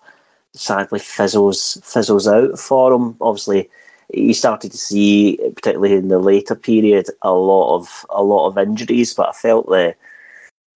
sadly 0.57 0.99
fizzles 0.99 1.79
fizzles 1.83 2.27
out 2.27 2.59
for 2.59 2.93
him. 2.93 3.15
Obviously, 3.21 3.69
you 4.13 4.33
started 4.33 4.71
to 4.71 4.77
see, 4.77 5.37
particularly 5.55 5.95
in 5.95 6.07
the 6.07 6.19
later 6.19 6.55
period, 6.55 7.07
a 7.21 7.33
lot 7.33 7.75
of 7.75 8.05
a 8.09 8.23
lot 8.23 8.47
of 8.47 8.57
injuries. 8.57 9.13
But 9.13 9.29
I 9.29 9.33
felt 9.33 9.67
that 9.69 9.95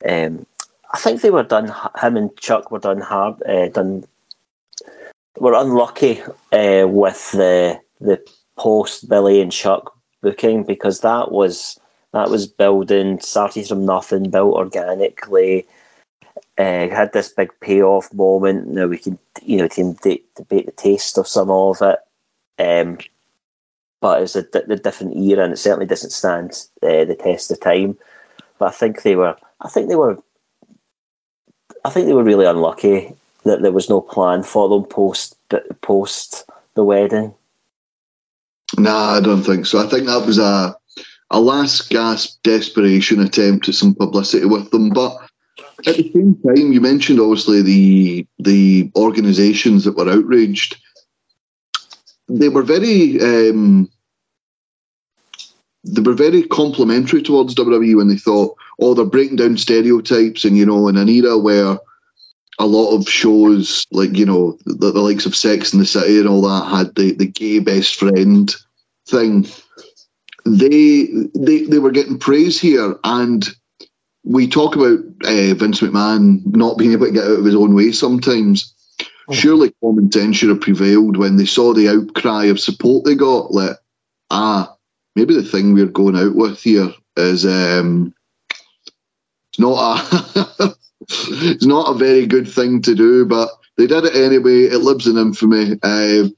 um, 0.08 0.46
I 0.94 0.98
think 1.00 1.22
they 1.22 1.32
were 1.32 1.44
done. 1.44 1.74
Him 2.02 2.18
and 2.18 2.36
Chuck 2.38 2.72
were 2.72 2.80
done 2.80 3.02
hard, 3.02 3.42
uh, 3.44 3.70
done 3.70 4.06
were 5.40 5.54
unlucky 5.54 6.22
uh, 6.52 6.88
with 6.88 7.32
the 7.32 7.80
the 8.00 8.22
post 8.58 9.08
Billy 9.08 9.42
and 9.42 9.52
Chuck 9.52 9.94
booking 10.22 10.64
because 10.64 11.00
that 11.00 11.32
was 11.32 11.80
that 12.14 12.30
was 12.30 12.48
building 12.48 13.20
started 13.20 13.68
from 13.68 13.86
nothing, 13.86 14.30
built 14.30 14.54
organically. 14.54 15.66
Uh, 16.62 16.88
had 16.90 17.12
this 17.12 17.30
big 17.30 17.50
payoff 17.60 18.14
moment. 18.14 18.68
Now 18.68 18.86
we 18.86 19.00
can, 19.00 19.18
you 19.42 19.58
know, 19.58 19.68
can 19.68 19.94
debate 19.94 20.28
the 20.68 20.72
taste 20.78 21.18
of 21.18 21.28
some 21.28 21.50
of 21.50 21.82
it. 21.82 21.98
Um, 22.60 23.00
but 24.00 24.22
it's 24.22 24.36
a, 24.36 24.46
a, 24.54 24.76
different 24.76 25.18
era, 25.18 25.44
and 25.44 25.54
it 25.54 25.58
certainly 25.58 25.88
doesn't 25.88 26.12
stand 26.12 26.52
uh, 26.84 27.06
the 27.06 27.18
test 27.20 27.50
of 27.50 27.60
time. 27.62 27.98
But 28.60 28.68
I 28.68 28.72
think 28.72 29.02
they 29.02 29.16
were, 29.16 29.36
I 29.62 29.70
think 29.70 29.90
they 29.90 29.96
were, 29.96 30.22
I 31.84 31.90
think 31.90 32.06
they 32.06 32.14
were 32.14 32.24
really 32.24 32.46
unlucky 32.46 33.16
that 33.44 33.64
there 33.64 33.72
was 33.72 33.90
no 33.90 34.00
plan 34.00 34.44
for 34.44 34.70
them 34.70 34.84
post 34.84 35.36
post 35.82 36.48
the 36.76 36.84
wedding. 36.84 37.34
Nah, 38.78 39.16
I 39.16 39.20
don't 39.20 39.42
think 39.42 39.66
so. 39.66 39.84
I 39.84 39.88
think 39.88 40.06
that 40.06 40.28
was 40.28 40.38
a 40.38 40.76
a 41.32 41.40
last 41.40 41.90
gasp 41.90 42.44
desperation 42.44 43.20
attempt 43.20 43.68
at 43.68 43.74
some 43.74 43.96
publicity 43.96 44.46
with 44.46 44.70
them, 44.70 44.90
but 44.90 45.18
at 45.88 45.98
the 45.98 46.12
same 46.14 46.36
time, 46.46 46.72
you 46.72 46.82
mentioned 46.82 47.20
obviously 47.20 47.62
the 47.62 48.28
the 48.40 48.92
organisations 48.96 49.84
that 49.84 49.98
were 49.98 50.10
outraged. 50.10 50.78
They 52.28 52.50
were 52.50 52.64
very 52.64 53.20
um, 53.22 53.90
they 55.84 56.02
were 56.02 56.14
very 56.14 56.44
complimentary 56.44 57.22
towards 57.22 57.56
WWE 57.56 57.98
when 57.98 58.08
they 58.08 58.18
thought, 58.18 58.56
oh, 58.80 58.94
they're 58.94 59.06
breaking 59.06 59.38
down 59.38 59.58
stereotypes, 59.58 60.46
and 60.46 60.58
you 60.58 60.66
know, 60.66 60.88
in 60.88 60.98
an 60.98 61.10
era 61.10 61.38
where 61.38 61.78
a 62.60 62.66
lot 62.66 62.96
of 62.96 63.10
shows 63.10 63.86
like 63.92 64.16
you 64.16 64.26
know 64.26 64.58
the, 64.66 64.92
the 64.92 65.02
likes 65.02 65.26
of 65.26 65.36
Sex 65.36 65.74
and 65.74 65.82
the 65.82 65.86
City 65.86 66.20
and 66.20 66.28
all 66.28 66.42
that 66.42 66.70
had 66.70 66.96
the 66.96 67.14
the 67.14 67.28
gay 67.28 67.60
best 67.60 67.96
friend 67.96 68.54
thing. 69.08 69.48
They 70.46 71.08
they 71.36 71.64
they 71.64 71.80
were 71.80 71.92
getting 71.92 72.20
praise 72.20 72.60
here 72.60 72.96
and 73.04 73.50
we 74.24 74.48
talk 74.48 74.76
about 74.76 75.00
uh, 75.26 75.54
Vince 75.56 75.82
McMahon 75.82 76.46
not 76.46 76.78
being 76.78 76.94
able 76.94 77.08
to 77.08 77.12
get 77.12 77.24
out 77.24 77.40
of 77.40 77.46
his 77.46 77.56
own 77.56 77.74
way 77.74 77.92
sometimes. 77.92 78.74
Oh. 79.28 79.34
Surely 79.34 79.74
common 79.82 80.12
sense 80.12 80.38
should 80.38 80.50
have 80.50 80.62
prevailed 80.62 81.18
when 81.18 81.38
they 81.38 81.46
saw 81.46 81.74
the 81.74 81.90
outcry 81.90 82.46
of 82.46 82.60
support 82.60 83.06
they 83.06 83.16
got. 83.16 83.52
Like, 83.52 83.78
ah, 84.30 84.76
maybe 85.16 85.34
the 85.34 85.44
thing 85.44 85.74
we're 85.74 85.86
going 85.86 86.16
out 86.16 86.36
with 86.36 86.62
here 86.62 86.92
is 87.18 87.46
um, 87.46 88.14
it's 88.50 89.60
not 89.60 90.00
a 90.00 90.76
it's 91.10 91.66
not 91.66 91.96
a 91.96 91.98
very 91.98 92.26
good 92.26 92.48
thing 92.48 92.82
to 92.84 92.96
do, 92.96 93.26
but 93.26 93.50
they 93.78 93.88
did 93.88 94.06
it 94.06 94.16
anyway. 94.16 94.64
It 94.64 94.80
lives 94.80 95.08
in 95.08 95.18
infamy. 95.18 95.80
Uh, 95.82 96.30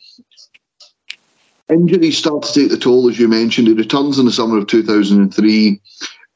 injuries 1.69 2.17
start 2.17 2.43
to 2.43 2.53
take 2.53 2.69
the 2.69 2.77
toll, 2.77 3.09
as 3.09 3.19
you 3.19 3.27
mentioned. 3.27 3.67
He 3.67 3.73
returns 3.73 4.19
in 4.19 4.25
the 4.25 4.31
summer 4.31 4.57
of 4.57 4.67
2003. 4.67 5.81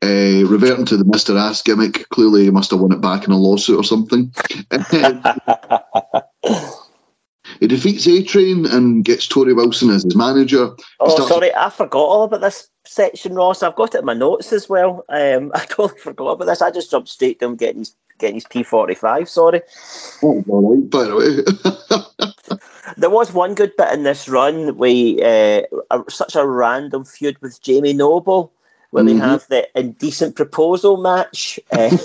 Uh, 0.03 0.45
reverting 0.45 0.85
to 0.85 0.95
the 0.95 1.03
Mr. 1.03 1.39
Ass 1.39 1.63
gimmick, 1.63 2.07
clearly 2.09 2.43
he 2.43 2.51
must 2.51 2.69
have 2.69 2.79
won 2.79 2.91
it 2.91 3.01
back 3.01 3.25
in 3.25 3.31
a 3.31 3.37
lawsuit 3.37 3.79
or 3.79 3.83
something. 3.83 4.31
he 7.59 7.67
defeats 7.67 8.07
A 8.07 8.21
Train 8.21 8.67
and 8.67 9.03
gets 9.03 9.27
Torrie 9.27 9.55
Wilson 9.55 9.89
as 9.89 10.03
his 10.03 10.15
manager. 10.15 10.69
Oh, 10.99 11.27
sorry, 11.27 11.51
I 11.55 11.71
forgot 11.71 11.97
all 11.97 12.21
about 12.23 12.41
this 12.41 12.69
section, 12.85 13.33
Ross. 13.33 13.63
I've 13.63 13.75
got 13.75 13.95
it 13.95 13.99
in 13.99 14.05
my 14.05 14.13
notes 14.13 14.53
as 14.53 14.69
well. 14.69 15.03
Um, 15.09 15.51
I 15.55 15.65
totally 15.65 15.99
forgot 15.99 16.33
about 16.33 16.45
this. 16.45 16.61
I 16.61 16.69
just 16.69 16.91
jumped 16.91 17.09
straight 17.09 17.39
to 17.39 17.45
him 17.45 17.55
getting 17.55 17.79
his 17.79 17.95
getting 18.19 18.35
his 18.35 18.45
P 18.45 18.61
forty 18.61 18.93
five. 18.93 19.27
Sorry. 19.27 19.63
Oh, 20.21 20.43
by 20.89 21.05
the 21.05 21.15
way. 21.15 21.37
there 22.97 23.09
was 23.09 23.33
one 23.33 23.55
good 23.55 23.75
bit 23.77 23.93
in 23.93 24.03
this 24.03 24.29
run. 24.29 24.77
We 24.77 25.23
uh, 25.23 25.63
such 26.07 26.35
a 26.35 26.45
random 26.45 27.03
feud 27.03 27.41
with 27.41 27.59
Jamie 27.63 27.93
Noble 27.93 28.53
where 28.97 29.05
mm-hmm. 29.05 29.19
they 29.19 29.25
have 29.27 29.47
the 29.47 29.79
indecent 29.79 30.35
proposal 30.35 30.97
match. 30.97 31.59
Uh, 31.71 31.95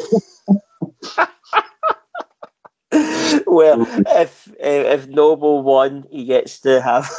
where 3.47 3.77
if 4.21 4.53
if 4.61 5.09
Noble 5.09 5.63
won, 5.63 6.05
he 6.11 6.27
gets 6.27 6.61
to 6.61 6.83
have 6.83 7.11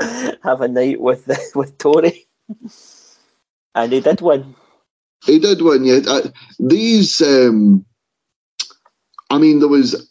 have 0.42 0.62
a 0.62 0.66
night 0.66 1.00
with 1.00 1.28
with 1.54 1.78
Torrie, 1.78 2.26
and 3.76 3.92
he 3.92 4.00
did 4.00 4.20
win. 4.20 4.56
He 5.24 5.38
did 5.38 5.62
win. 5.62 5.84
Yeah, 5.84 6.00
uh, 6.08 6.28
these. 6.58 7.22
Um, 7.22 7.86
I 9.30 9.38
mean, 9.38 9.60
there 9.60 9.68
was 9.68 10.10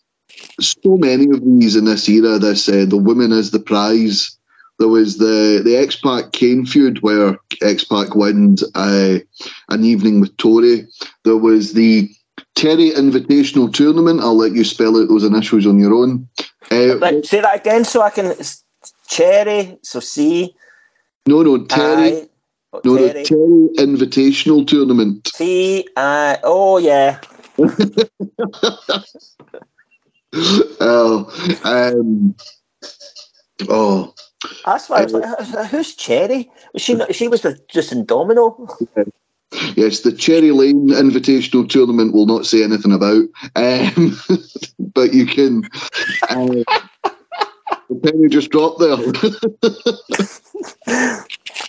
so 0.62 0.96
many 0.96 1.26
of 1.26 1.44
these 1.44 1.76
in 1.76 1.84
this 1.84 2.08
era. 2.08 2.40
This 2.40 2.70
uh, 2.70 2.86
the 2.88 2.96
women 2.96 3.34
as 3.34 3.52
the 3.52 3.60
prize 3.60 4.38
there 4.82 4.90
was 4.90 5.18
the 5.20 5.62
the 5.64 5.78
X 5.78 5.96
Pac 5.96 6.32
Kane 6.32 6.66
feud 6.66 7.04
where 7.04 7.38
X 7.62 7.84
Pac 7.84 8.16
wins 8.16 8.64
uh, 8.74 9.20
an 9.70 9.84
evening 9.84 10.20
with 10.20 10.36
Torrie. 10.38 10.88
There 11.24 11.38
was 11.38 11.74
the 11.74 12.10
Terry 12.56 12.90
Invitational 12.90 13.72
Tournament. 13.72 14.22
I'll 14.22 14.36
let 14.36 14.54
you 14.54 14.64
spell 14.64 15.00
out 15.00 15.08
those 15.08 15.24
initials 15.24 15.68
on 15.68 15.78
your 15.78 15.94
own. 15.94 16.28
Uh, 16.72 17.22
say 17.22 17.42
that 17.42 17.60
again 17.62 17.84
so 17.84 18.02
I 18.02 18.10
can. 18.10 18.34
Cherry, 19.08 19.78
so 19.84 20.00
C. 20.00 20.56
No, 21.28 21.44
no, 21.44 21.64
Terry. 21.66 22.28
Oh, 22.74 22.82
no, 22.84 22.98
Terry. 22.98 23.22
the 23.22 23.24
Terry 23.24 23.70
Invitational 23.88 24.66
Tournament. 24.66 25.28
C. 25.28 25.88
I. 25.96 26.40
Oh, 26.44 26.80
yeah. 26.80 27.20
oh, 30.80 31.60
um, 31.66 32.36
oh, 33.70 34.14
that's 34.66 34.89
why 34.89 35.00
I 35.00 35.04
was 35.04 35.14
like, 35.14 35.68
who's 35.70 35.96
Cherry? 35.96 36.50
Was 36.74 36.82
she 36.82 36.94
not, 36.96 37.14
she 37.14 37.28
was 37.28 37.44
with 37.44 37.66
Deuce 37.68 37.92
'n 37.92 38.06
Domino. 38.06 38.68
Yes, 39.76 40.02
the 40.02 40.12
Cherry 40.12 40.52
Lane 40.52 40.89
Invitational 40.89 41.68
Tournament 41.68 42.14
will 42.14 42.26
not 42.26 42.46
say 42.46 42.64
anything 42.64 42.94
about, 42.94 43.26
um, 43.56 44.18
but 44.80 45.14
you 45.14 45.26
can. 45.26 45.64
Uh, 46.30 46.64
the 47.89 48.00
penny 48.02 48.30
just 48.30 48.50
dropped 48.50 48.80
there. 48.80 48.96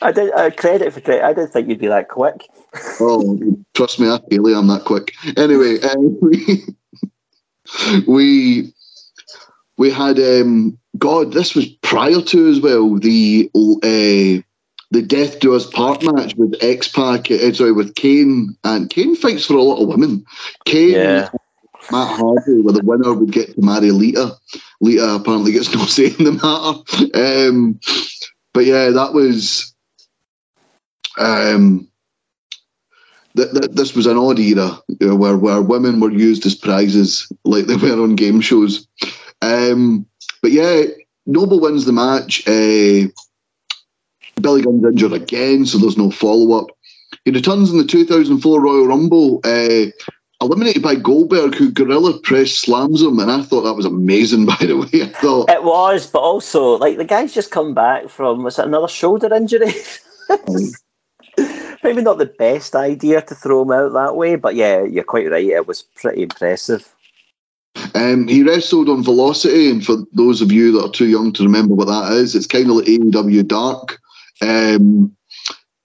I 0.01 0.12
did 0.12 0.33
uh, 0.33 0.51
credit 0.51 0.93
for 0.93 1.01
credit. 1.01 1.25
I 1.25 1.33
didn't 1.33 1.53
think 1.53 1.68
you'd 1.68 1.81
be 1.81 1.89
that 1.89 2.09
quick. 2.09 2.49
oh, 3.01 3.41
trust 3.75 3.99
me, 3.99 4.09
I 4.09 4.20
feel 4.31 4.47
I'm 4.47 4.68
that 4.68 4.85
quick. 4.85 5.14
Anyway, 5.37 5.81
um, 5.81 6.18
we 6.20 6.64
we 8.07 8.73
we 9.77 9.91
had 9.91 10.18
um, 10.20 10.79
God. 10.99 11.32
This 11.32 11.55
was 11.55 11.66
prior 11.66 12.20
to 12.20 12.49
as 12.49 12.61
well 12.61 12.97
the 12.97 13.51
uh, 13.55 14.43
the 14.90 15.03
Death 15.03 15.40
Do 15.40 15.55
Us 15.55 15.66
Part 15.66 16.03
match 16.03 16.34
with 16.36 16.55
X 16.62 16.88
Pac. 16.88 17.30
Uh, 17.30 17.53
sorry, 17.53 17.72
with 17.72 17.95
Kane 17.95 18.57
and 18.64 18.90
Kane 18.90 19.16
fights 19.16 19.47
for 19.47 19.55
a 19.55 19.62
lot 19.62 19.80
of 19.82 19.88
women. 19.88 20.24
Kane. 20.64 20.90
Yeah. 20.90 21.28
Matt 21.90 22.16
Hardy, 22.16 22.61
where 22.61 22.72
the 22.72 22.84
winner 22.84 23.12
would 23.12 23.32
get 23.32 23.55
to 23.55 23.61
marry 23.61 23.90
Lita. 23.90 24.36
Lita 24.80 25.16
apparently 25.16 25.51
gets 25.51 25.74
no 25.74 25.84
say 25.86 26.14
in 26.16 26.24
the 26.24 26.32
matter. 26.32 27.49
Um, 27.49 27.80
but 28.53 28.66
yeah, 28.66 28.90
that 28.90 29.12
was 29.12 29.74
um, 31.18 31.88
th- 33.36 33.51
th- 33.51 33.70
this 33.72 33.95
was 33.95 34.07
an 34.07 34.16
odd 34.16 34.38
era 34.38 34.80
you 35.01 35.09
know, 35.09 35.16
where 35.16 35.36
where 35.36 35.62
women 35.62 36.01
were 36.01 36.11
used 36.11 36.47
as 36.47 36.55
prizes 36.55 37.30
like 37.45 37.66
they 37.66 37.76
were 37.76 38.03
on 38.03 38.14
game 38.14 38.40
shows. 38.40 38.86
Um, 39.40 40.07
but 40.43 40.51
yeah, 40.51 40.82
Noble 41.26 41.61
wins 41.61 41.84
the 41.84 41.93
match. 41.93 42.47
Uh, 42.47 43.09
Billy 44.40 44.62
Gunn's 44.62 44.84
injured 44.84 45.12
again, 45.12 45.64
so 45.64 45.78
there's 45.78 45.97
no 45.97 46.11
follow 46.11 46.59
up. 46.59 46.66
He 47.24 47.30
returns 47.30 47.70
in 47.70 47.78
the 47.78 47.84
2004 47.84 48.61
Royal 48.61 48.86
Rumble, 48.86 49.40
uh, 49.45 49.86
eliminated 50.40 50.82
by 50.82 50.97
Goldberg, 50.97 51.55
who 51.55 51.70
gorilla 51.70 52.18
press 52.20 52.51
slams 52.53 53.03
him, 53.03 53.18
and 53.18 53.30
I 53.30 53.43
thought 53.43 53.62
that 53.62 53.74
was 53.74 53.86
amazing. 53.86 54.47
By 54.47 54.57
the 54.61 54.76
way, 54.76 55.03
I 55.03 55.09
thought 55.09 55.51
It 55.51 55.62
was, 55.62 56.07
but 56.07 56.20
also 56.20 56.76
like 56.78 56.97
the 56.97 57.05
guy's 57.05 57.32
just 57.32 57.51
come 57.51 57.74
back 57.74 58.09
from 58.09 58.43
was 58.43 58.59
it 58.59 58.66
another 58.66 58.88
shoulder 58.88 59.32
injury? 59.32 59.72
Maybe 61.84 62.03
not 62.03 62.18
the 62.18 62.32
best 62.38 62.76
idea 62.76 63.22
to 63.22 63.34
throw 63.34 63.62
him 63.62 63.72
out 63.72 63.93
that 63.93 64.16
way, 64.16 64.36
but 64.36 64.55
yeah, 64.55 64.82
you're 64.82 65.05
quite 65.05 65.30
right. 65.30 65.45
It 65.45 65.66
was 65.66 65.82
pretty 65.82 66.22
impressive. 66.22 66.93
Um, 67.95 68.29
he 68.29 68.43
wrestled 68.43 68.89
on 68.89 69.03
Velocity, 69.03 69.70
and 69.70 69.85
for 69.85 69.97
those 70.12 70.41
of 70.41 70.53
you 70.53 70.73
that 70.73 70.85
are 70.85 70.91
too 70.91 71.09
young 71.09 71.33
to 71.35 71.43
remember 71.43 71.75
what 71.75 71.89
that 71.89 72.12
is, 72.12 72.35
it's 72.35 72.47
kind 72.47 72.68
of 72.70 72.77
like 72.77 72.87
AEW 72.87 73.47
Dark. 73.47 73.99
Um, 74.41 75.14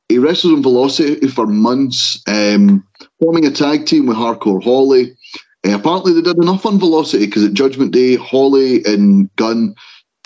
he 0.09 0.17
wrestled 0.17 0.53
on 0.53 0.63
Velocity 0.63 1.27
for 1.27 1.47
months, 1.47 2.21
um, 2.27 2.85
forming 3.19 3.45
a 3.45 3.51
tag 3.51 3.85
team 3.85 4.05
with 4.05 4.17
Hardcore 4.17 4.63
Holly. 4.63 5.11
Uh, 5.65 5.75
apparently, 5.75 6.13
they 6.13 6.21
did 6.21 6.38
enough 6.38 6.65
on 6.65 6.79
Velocity 6.79 7.25
because 7.25 7.43
at 7.43 7.53
Judgment 7.53 7.91
Day, 7.91 8.15
Holly 8.15 8.83
and 8.85 9.33
Gunn 9.35 9.75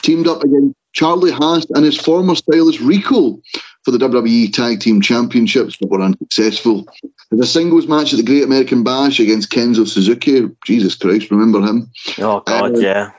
teamed 0.02 0.28
up 0.28 0.44
against 0.44 0.76
Charlie 0.94 1.32
Haas 1.32 1.66
and 1.72 1.86
his 1.86 1.98
former 1.98 2.36
stylist 2.36 2.80
Rico 2.82 3.42
for 3.84 3.92
the 3.92 3.98
WWE 3.98 4.54
Tag 4.54 4.80
Team 4.80 5.02
Championships, 5.02 5.76
but 5.76 5.90
were 5.90 6.02
unsuccessful. 6.02 6.86
There's 7.30 7.42
a 7.42 7.52
singles 7.52 7.88
match 7.88 8.14
at 8.14 8.18
the 8.18 8.24
Great 8.24 8.44
American 8.44 8.84
Bash 8.84 9.20
against 9.20 9.52
Kenzo 9.52 9.88
Suzuki. 9.88 10.48
Jesus 10.66 10.96
Christ, 10.96 11.32
remember 11.32 11.62
him? 11.62 11.90
Oh 12.20 12.42
God, 12.42 12.76
Uh, 12.76 12.80
yeah. 12.80 13.12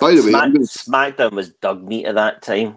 By 0.00 0.14
the 0.14 0.22
way, 0.22 0.30
Smack, 0.30 0.42
I'm 0.42 0.52
gonna- 0.52 0.64
SmackDown 0.66 1.32
was 1.32 1.50
dug 1.50 1.86
meat 1.86 2.06
at 2.06 2.16
that 2.16 2.42
time. 2.42 2.76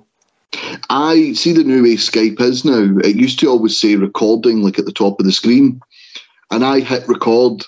I 0.90 1.34
see 1.34 1.52
the 1.52 1.64
new 1.64 1.84
way 1.84 1.96
Skype 1.96 2.40
is 2.40 2.64
now. 2.64 2.98
It 3.04 3.16
used 3.16 3.40
to 3.40 3.48
always 3.48 3.78
say 3.78 3.96
recording, 3.96 4.62
like 4.62 4.80
at 4.80 4.86
the 4.86 4.92
top 4.92 5.20
of 5.20 5.26
the 5.26 5.32
screen, 5.32 5.82
and 6.52 6.64
I 6.64 6.80
hit 6.80 7.08
record. 7.08 7.64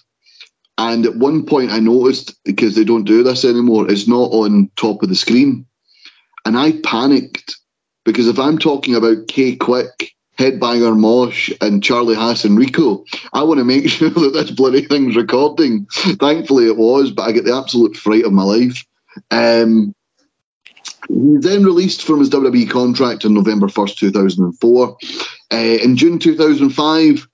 And 0.77 1.05
at 1.05 1.17
one 1.17 1.45
point, 1.45 1.71
I 1.71 1.79
noticed 1.79 2.41
because 2.45 2.75
they 2.75 2.85
don't 2.85 3.03
do 3.03 3.21
this 3.21 3.43
anymore, 3.43 3.91
it's 3.91 4.07
not 4.07 4.31
on 4.31 4.71
top 4.77 5.03
of 5.03 5.09
the 5.09 5.15
screen, 5.15 5.65
and 6.45 6.57
I 6.57 6.73
panicked 6.83 7.57
because 8.05 8.27
if 8.27 8.39
I'm 8.39 8.57
talking 8.57 8.95
about 8.95 9.27
K 9.27 9.55
Quick, 9.55 10.15
Headbanger 10.37 10.97
Mosh, 10.97 11.51
and 11.61 11.83
Charlie 11.83 12.15
Haas 12.15 12.45
and 12.45 12.57
Rico, 12.57 13.03
I 13.33 13.43
want 13.43 13.59
to 13.59 13.65
make 13.65 13.89
sure 13.89 14.09
that 14.09 14.31
this 14.33 14.51
bloody 14.51 14.85
thing's 14.85 15.15
recording. 15.15 15.85
Thankfully, 15.91 16.67
it 16.67 16.77
was, 16.77 17.11
but 17.11 17.23
I 17.23 17.31
get 17.31 17.45
the 17.45 17.55
absolute 17.55 17.95
fright 17.95 18.25
of 18.25 18.33
my 18.33 18.43
life. 18.43 18.85
Um, 19.31 19.93
he 21.07 21.37
then 21.39 21.63
released 21.63 22.03
from 22.03 22.19
his 22.19 22.29
WWE 22.29 22.69
contract 22.69 23.25
on 23.25 23.33
November 23.33 23.67
1st, 23.67 23.97
2004. 23.97 24.97
Uh, 25.51 25.55
in 25.55 25.97
June 25.97 26.19
2005, 26.19 27.27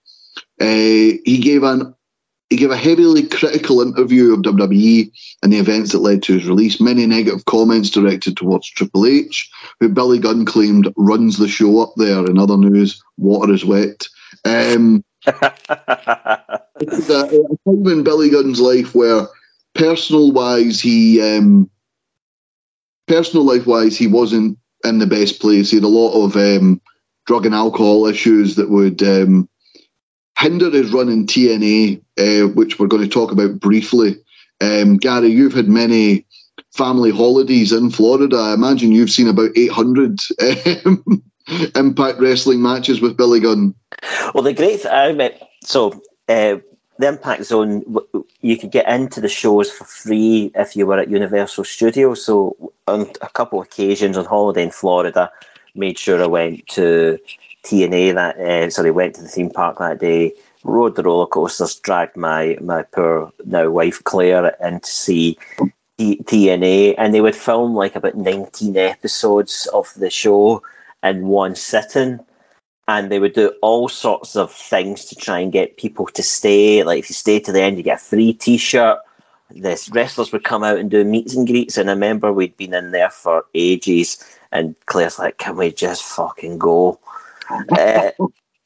uh, 0.61 0.66
he 0.66 1.39
gave 1.41 1.63
an 1.63 1.93
he 2.50 2.58
gave 2.58 2.72
a 2.72 2.78
heavily 2.78 3.24
critical 3.28 3.82
interview 3.82 4.34
of 4.34 4.41
WWE 4.41 5.12
and 5.41 5.52
the 5.52 5.58
events 5.58 5.91
that 5.91 6.00
led 6.00 6.22
to 6.24 6.34
his 6.34 6.48
release. 6.48 6.80
Many 6.80 7.06
negative 7.08 7.46
comments 7.46 7.89
directed 7.89 8.38
towards 8.38 8.70
Triple 8.70 9.06
H, 9.06 9.50
who 9.80 9.89
Billy 9.89 10.20
Gunn 10.20 10.46
claimed 10.46 10.93
runs 10.96 11.38
the 11.38 11.48
show 11.48 11.80
up 11.80 11.93
there. 11.98 12.24
In 12.26 12.38
other 12.38 12.58
news, 12.58 13.02
water 13.18 13.52
is 13.52 13.66
wet. 13.66 14.08
Um, 14.46 15.04
it's 15.26 17.10
a, 17.10 17.26
a 17.26 17.58
time 17.66 17.88
in 17.88 18.04
Billy 18.04 18.30
Gunn's 18.30 18.62
life 18.62 18.93
where, 18.93 19.28
personal 19.74 20.32
wise, 20.32 20.80
he 20.80 21.22
um, 21.22 21.70
personal 23.08 23.43
life 23.43 23.66
wise, 23.66 23.98
he 23.98 24.08
wasn't 24.08 24.58
in 24.84 25.00
the 25.00 25.08
best 25.08 25.39
place. 25.39 25.72
He 25.72 25.78
had 25.78 25.84
a 25.84 25.88
lot 25.88 26.14
of 26.24 26.36
um, 26.36 26.80
drug 27.26 27.48
and 27.48 27.56
alcohol 27.56 28.06
issues 28.06 28.56
that 28.56 28.70
would 28.70 29.02
um, 29.02 29.50
hinder 30.38 30.70
his 30.70 30.92
run 30.92 31.10
in 31.10 31.26
TNA, 31.26 32.02
uh, 32.20 32.48
which 32.54 32.80
we're 32.80 32.88
going 32.88 33.04
to 33.04 33.10
talk 33.10 33.32
about 33.32 33.60
briefly. 33.60 34.18
Um, 34.62 34.98
Gary, 34.98 35.30
you've 35.30 35.54
had 35.54 35.68
many 35.68 36.26
family 36.74 37.12
holidays 37.12 37.72
in 37.72 37.90
Florida. 37.90 38.38
I 38.38 38.54
imagine 38.54 38.92
you've 38.92 39.12
seen 39.12 39.28
about 39.28 39.52
800 39.56 40.20
um, 40.86 41.24
Impact 41.76 42.20
Wrestling 42.20 42.62
matches 42.62 43.02
with 43.02 43.18
Billy 43.18 43.40
Gunn. 43.40 43.74
Well, 44.34 44.44
the 44.44 44.54
great 44.54 44.82
thing, 44.82 44.92
I 44.92 45.40
so 45.64 45.92
uh, 46.28 46.58
the 46.98 47.08
Impact 47.08 47.44
Zone, 47.44 47.84
you 48.42 48.58
could 48.58 48.72
get 48.72 48.88
into 48.88 49.22
the 49.22 49.30
shows 49.30 49.72
for 49.72 49.86
free 49.86 50.52
if 50.56 50.76
you 50.76 50.86
were 50.86 51.00
at 51.00 51.10
Universal 51.10 51.66
Studios. 51.66 52.26
So, 52.26 52.56
on 52.88 53.08
a 53.22 53.30
couple 53.30 53.60
of 53.60 53.68
occasions 53.68 54.18
on 54.18 54.26
holiday 54.26 54.64
in 54.64 54.72
Florida, 54.72 55.32
made 55.76 56.00
sure 56.00 56.22
I 56.22 56.28
went 56.28 56.68
to 56.68 57.20
TNA 57.66 58.13
that, 58.16 58.38
uh, 58.38 58.70
sorry, 58.70 58.91
went 58.91 59.16
to 59.16 59.22
the 59.22 59.28
theme 59.28 59.49
park 59.49 59.80
that 59.80 59.99
day, 59.99 60.34
rode 60.63 60.95
the 60.95 61.03
roller 61.03 61.28
coasters, 61.28 61.76
dragged 61.76 62.16
my, 62.16 62.57
my 62.61 62.84
poor 62.84 63.32
now 63.45 63.70
wife 63.70 64.03
Claire 64.03 64.55
in 64.63 64.80
to 64.80 64.89
see 64.89 65.38
T- 65.97 66.22
TNA, 66.24 66.95
and 66.97 67.13
they 67.13 67.22
would 67.22 67.36
film 67.36 67.76
like 67.76 67.95
about 67.95 68.16
19 68.16 68.78
episodes 68.78 69.68
of 69.74 69.93
the 69.95 70.09
show 70.09 70.61
in 71.03 71.28
one 71.28 71.55
sitting 71.55 72.20
and 72.88 73.11
they 73.11 73.20
would 73.20 73.34
do 73.34 73.53
all 73.61 73.89
sorts 73.89 74.36
of 74.36 74.51
things 74.51 75.05
to 75.05 75.16
try 75.16 75.39
and 75.39 75.51
get 75.51 75.78
people 75.78 76.05
to 76.07 76.22
stay. 76.22 76.84
Like 76.84 76.99
if 76.99 77.09
you 77.09 77.16
stay 77.16 77.39
to 77.39 77.51
the 77.51 77.61
end, 77.61 77.78
you 77.78 77.84
get 77.84 78.01
a 78.01 78.03
free 78.03 78.34
T-shirt. 78.34 78.99
The 79.49 79.89
wrestlers 79.93 80.32
would 80.32 80.43
come 80.43 80.63
out 80.63 80.78
and 80.78 80.89
do 80.89 81.03
meets 81.03 81.36
and 81.36 81.47
greets, 81.47 81.78
and 81.78 81.89
I 81.89 81.93
remember 81.93 82.34
we'd 82.34 82.57
been 82.57 82.74
in 82.74 82.91
there 82.91 83.11
for 83.11 83.45
ages, 83.53 84.18
and 84.51 84.76
Claire's 84.88 85.20
like, 85.20 85.38
"Can 85.38 85.55
we 85.55 85.72
just 85.72 86.03
fucking 86.03 86.57
go?" 86.57 86.99
Uh, 87.50 88.12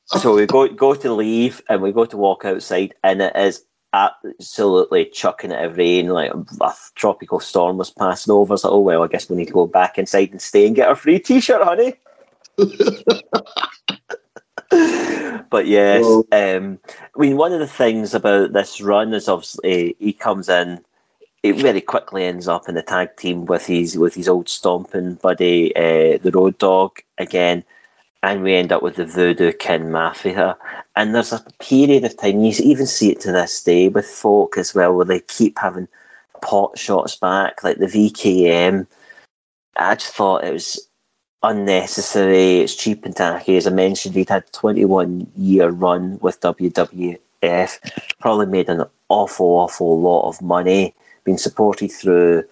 so 0.06 0.36
we 0.36 0.46
go 0.46 0.68
go 0.68 0.96
to 0.96 1.14
leave, 1.14 1.62
and 1.70 1.82
we 1.82 1.92
go 1.92 2.06
to 2.06 2.18
walk 2.18 2.46
outside, 2.46 2.94
and 3.04 3.22
it 3.22 3.36
is 3.36 3.64
absolutely 3.94 5.06
chucking 5.06 5.52
it 5.52 5.64
of 5.64 5.78
rain. 5.78 6.10
Like 6.10 6.32
a 6.34 6.74
tropical 6.96 7.40
storm 7.40 7.78
was 7.78 7.92
passing 7.92 8.34
over. 8.34 8.58
So, 8.58 8.70
oh 8.70 8.80
well, 8.80 9.04
I 9.04 9.08
guess 9.08 9.30
we 9.30 9.36
need 9.36 9.48
to 9.48 9.54
go 9.54 9.68
back 9.68 9.98
inside 9.98 10.32
and 10.32 10.42
stay 10.42 10.68
and 10.68 10.76
get 10.76 10.88
our 10.88 10.96
free 10.96 11.20
T-shirt, 11.20 11.64
honey. 11.64 11.94
but 15.50 15.66
yes, 15.66 16.06
um, 16.32 16.80
I 17.16 17.20
mean, 17.20 17.38
one 17.38 17.54
of 17.54 17.60
the 17.60 17.68
things 17.68 18.14
about 18.14 18.54
this 18.54 18.82
run 18.82 19.14
is 19.14 19.28
obviously 19.28 19.96
he 20.00 20.14
comes 20.14 20.50
in, 20.50 20.84
it 21.44 21.56
very 21.56 21.82
quickly 21.82 22.26
ends 22.26 22.48
up 22.48 22.68
in 22.68 22.76
the 22.76 22.82
tag 22.82 23.16
team 23.16 23.46
with 23.46 23.66
his 23.66 23.98
with 23.98 24.14
his 24.14 24.28
old 24.28 24.50
stomping 24.50 25.16
buddy, 25.16 25.76
uh, 25.76 26.18
the 26.22 26.32
Road 26.34 26.58
Dogg 26.58 27.00
again, 27.18 27.64
and 28.24 28.44
we 28.44 28.56
end 28.56 28.72
up 28.72 28.84
with 28.84 28.96
the 28.96 29.06
Voodoo 29.06 29.54
Kin 29.54 29.92
Mafia. 29.92 30.58
And 30.96 31.16
there's 31.16 31.32
a 31.32 31.44
period 31.60 32.04
of 32.04 32.18
time 32.18 32.44
you 32.44 32.54
even 32.60 32.86
see 32.86 33.12
it 33.12 33.22
to 33.22 33.32
this 33.32 33.64
day 33.64 33.88
with 33.88 34.06
folk 34.06 34.58
as 34.58 34.76
well, 34.76 34.94
where 34.94 35.06
they 35.06 35.22
keep 35.22 35.58
having 35.58 35.88
pot 36.42 36.78
shots 36.78 37.16
back, 37.16 37.64
like 37.64 37.78
the 37.78 37.86
VKM. 37.86 38.88
I 39.78 39.96
just 39.96 40.14
thought 40.14 40.44
it 40.44 40.52
was 40.52 40.80
unnecessary. 41.44 42.60
It's 42.60 42.76
cheap 42.76 43.06
and 43.06 43.16
tacky. 43.16 43.56
As 43.56 43.68
I 43.68 43.72
mentioned, 43.72 44.16
he'd 44.16 44.30
had 44.30 44.52
21 44.52 45.32
year 45.38 45.70
run 45.70 46.20
with 46.22 46.42
WWF, 46.42 47.20
probably 48.20 48.46
made 48.48 48.70
an 48.70 48.84
awful, 49.08 49.48
awful 49.48 50.00
lot 50.00 50.28
of 50.28 50.42
money, 50.42 50.94
been 51.24 51.38
supported 51.38 51.92
through 51.92 52.44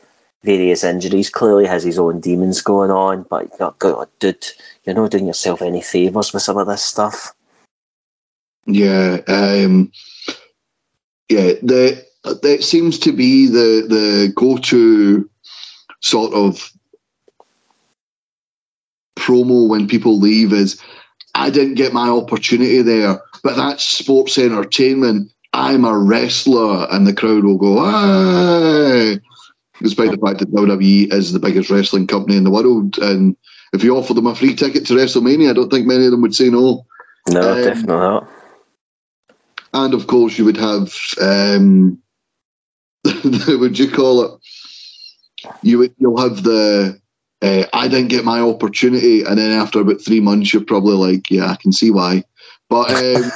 various 0.44 0.84
injuries. 0.84 1.30
Clearly 1.30 1.66
has 1.66 1.84
his 1.84 2.00
own 2.00 2.20
demons 2.20 2.62
going 2.62 2.92
on, 2.92 3.24
but 3.30 3.50
oh 3.60 3.76
God, 3.80 4.08
dude, 4.20 4.46
you're 4.84 4.96
not 4.96 5.12
doing 5.12 5.28
yourself 5.28 5.62
any 5.62 5.82
favours 5.82 6.34
with 6.34 6.44
some 6.44 6.58
of 6.58 6.68
this 6.68 6.84
stuff. 6.84 7.34
Yeah, 8.66 9.20
um, 9.28 9.92
yeah. 11.30 11.54
The 11.62 12.06
that 12.24 12.64
seems 12.64 13.00
to 13.00 13.12
be 13.12 13.48
the 13.48 13.86
the 13.88 14.34
go 14.36 14.58
to 14.58 15.30
sort 16.02 16.34
of 16.34 16.72
promo 19.16 19.68
when 19.68 19.88
people 19.88 20.20
leave 20.20 20.54
is 20.54 20.82
I 21.36 21.50
didn't 21.50 21.76
get 21.76 21.94
my 21.94 22.10
opportunity 22.10 22.82
there, 22.82 23.22
but 23.44 23.56
that's 23.56 23.84
sports 23.84 24.38
entertainment. 24.38 25.32
I'm 25.54 25.86
a 25.86 25.98
wrestler, 25.98 26.88
and 26.92 27.08
the 27.08 27.14
crowd 27.14 27.44
will 27.44 27.58
go, 27.58 27.86
"Hey!" 27.86 29.20
Despite 29.82 30.12
the 30.12 30.26
fact 30.26 30.40
that 30.40 30.52
WWE 30.52 31.14
is 31.14 31.34
the 31.34 31.40
biggest 31.40 31.70
wrestling 31.70 32.08
company 32.08 32.36
in 32.36 32.44
the 32.44 32.52
world, 32.52 32.98
and 32.98 33.36
if 33.74 33.84
you 33.84 33.96
offer 33.96 34.14
them 34.14 34.28
a 34.28 34.36
free 34.36 34.56
ticket 34.56 34.86
to 34.88 34.94
WrestleMania, 34.94 35.52
I 35.52 35.54
don't 35.54 35.70
think 35.70 35.86
many 35.86 36.06
of 36.06 36.12
them 36.12 36.22
would 36.22 36.36
say 36.36 36.50
no. 36.50 36.86
No, 37.30 37.52
Um, 37.52 37.64
definitely 37.64 37.96
not. 37.96 38.30
And 39.74 39.94
of 39.94 40.08
course, 40.08 40.38
you 40.38 40.46
would 40.46 40.58
have 40.58 40.94
um, 41.22 42.02
would 43.48 43.78
you 43.78 43.92
call 43.92 44.24
it? 44.24 44.42
You 45.62 45.80
would 45.80 45.94
you'll 45.98 46.20
have 46.20 46.44
the 46.44 47.00
uh, 47.42 47.64
I 47.74 47.88
didn't 47.88 48.08
get 48.10 48.26
my 48.26 48.40
opportunity, 48.40 49.22
and 49.24 49.38
then 49.38 49.52
after 49.52 49.80
about 49.80 50.02
three 50.02 50.20
months, 50.20 50.54
you're 50.54 50.64
probably 50.64 50.96
like, 50.96 51.30
yeah, 51.30 51.52
I 51.52 51.56
can 51.56 51.72
see 51.72 51.92
why. 51.92 52.24
But 52.70 52.92
um, 52.92 53.32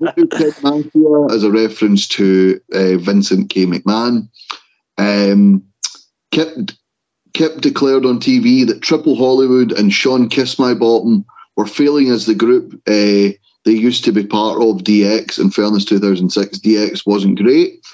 Voodoo 0.00 0.26
Kin 0.28 0.52
Mafia 0.62 1.34
as 1.34 1.44
a 1.44 1.50
reference 1.50 2.08
to 2.08 2.60
uh, 2.72 2.96
Vincent 2.96 3.50
K. 3.50 3.66
McMahon. 3.66 4.28
Um, 4.98 5.64
kept 6.32 6.76
kept 7.34 7.60
declared 7.60 8.04
on 8.04 8.18
TV 8.18 8.66
that 8.66 8.82
Triple 8.82 9.16
Hollywood 9.16 9.72
and 9.72 9.92
Sean 9.92 10.28
Kiss 10.28 10.58
My 10.58 10.74
Bottom 10.74 11.24
were 11.56 11.66
failing 11.66 12.10
as 12.10 12.26
the 12.26 12.34
group. 12.34 12.74
Uh, 12.86 13.34
they 13.64 13.72
used 13.72 14.04
to 14.04 14.12
be 14.12 14.26
part 14.26 14.56
of 14.60 14.82
DX. 14.82 15.38
In 15.38 15.50
fairness, 15.50 15.84
2006 15.84 16.58
DX 16.58 17.06
wasn't 17.06 17.38
great, 17.38 17.86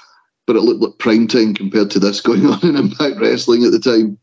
but 0.47 0.55
it 0.55 0.61
looked 0.61 0.81
like 0.81 0.97
prime 0.99 1.27
time 1.27 1.53
compared 1.53 1.91
to 1.91 1.99
this 1.99 2.21
going 2.27 2.45
on 2.45 2.59
in 2.63 2.75
Impact 2.75 3.19
Wrestling 3.19 3.63
at 3.65 3.71
the 3.71 3.79
time. 3.79 4.17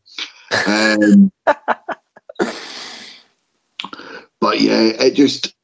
Um, 0.67 1.31
but 4.39 4.59
yeah, 4.59 4.91
it 4.99 5.15
just 5.15 5.55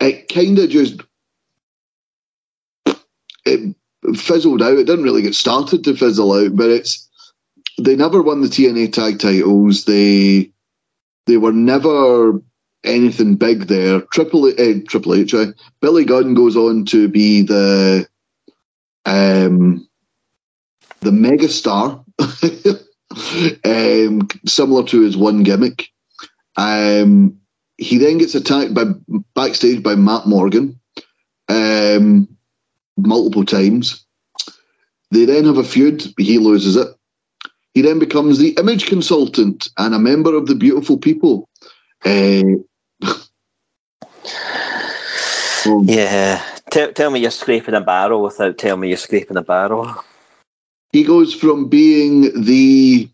it 0.00 0.28
kind 0.28 0.58
of 0.58 0.70
just 0.70 1.00
it 3.44 3.74
fizzled 4.14 4.62
out. 4.62 4.78
It 4.78 4.86
didn't 4.86 5.04
really 5.04 5.22
get 5.22 5.34
started 5.34 5.84
to 5.84 5.96
fizzle 5.96 6.32
out, 6.32 6.56
but 6.56 6.70
it's 6.70 7.08
they 7.78 7.96
never 7.96 8.22
won 8.22 8.40
the 8.40 8.48
TNA 8.48 8.92
tag 8.92 9.18
titles. 9.18 9.84
They 9.84 10.50
they 11.26 11.36
were 11.36 11.52
never 11.52 12.40
anything 12.84 13.36
big 13.36 13.66
there. 13.66 14.00
Triple 14.12 14.46
uh, 14.46 14.80
Triple 14.88 15.14
H, 15.14 15.34
Billy 15.80 16.04
Gunn 16.04 16.34
goes 16.34 16.56
on 16.56 16.84
to 16.86 17.08
be 17.08 17.42
the 17.42 18.06
um 19.04 19.86
the 21.00 21.10
megastar, 21.10 22.04
um, 24.08 24.28
similar 24.46 24.84
to 24.84 25.00
his 25.02 25.16
one 25.16 25.42
gimmick. 25.42 25.88
Um, 26.56 27.38
he 27.76 27.98
then 27.98 28.18
gets 28.18 28.34
attacked 28.34 28.74
by 28.74 28.84
backstage 29.34 29.82
by 29.82 29.94
Matt 29.94 30.26
Morgan 30.26 30.78
um, 31.48 32.28
multiple 32.98 33.44
times. 33.44 34.04
They 35.10 35.24
then 35.24 35.44
have 35.46 35.58
a 35.58 35.64
feud. 35.64 36.12
He 36.18 36.38
loses 36.38 36.76
it. 36.76 36.88
He 37.74 37.82
then 37.82 37.98
becomes 37.98 38.38
the 38.38 38.50
image 38.58 38.86
consultant 38.86 39.68
and 39.78 39.94
a 39.94 39.98
member 39.98 40.34
of 40.34 40.46
the 40.46 40.54
Beautiful 40.54 40.98
People. 40.98 41.48
Uh, 42.04 42.42
Yeah. 45.84 46.42
Tell, 46.70 46.92
tell 46.92 47.10
me 47.10 47.20
you're 47.20 47.30
scraping 47.30 47.74
a 47.74 47.80
barrel 47.80 48.22
without 48.22 48.58
telling 48.58 48.80
me 48.80 48.88
you're 48.88 48.96
scraping 48.96 49.36
a 49.36 49.42
barrel. 49.42 49.94
he 50.92 51.04
goes 51.04 51.34
from 51.34 51.68
being 51.68 52.42
the 52.42 53.08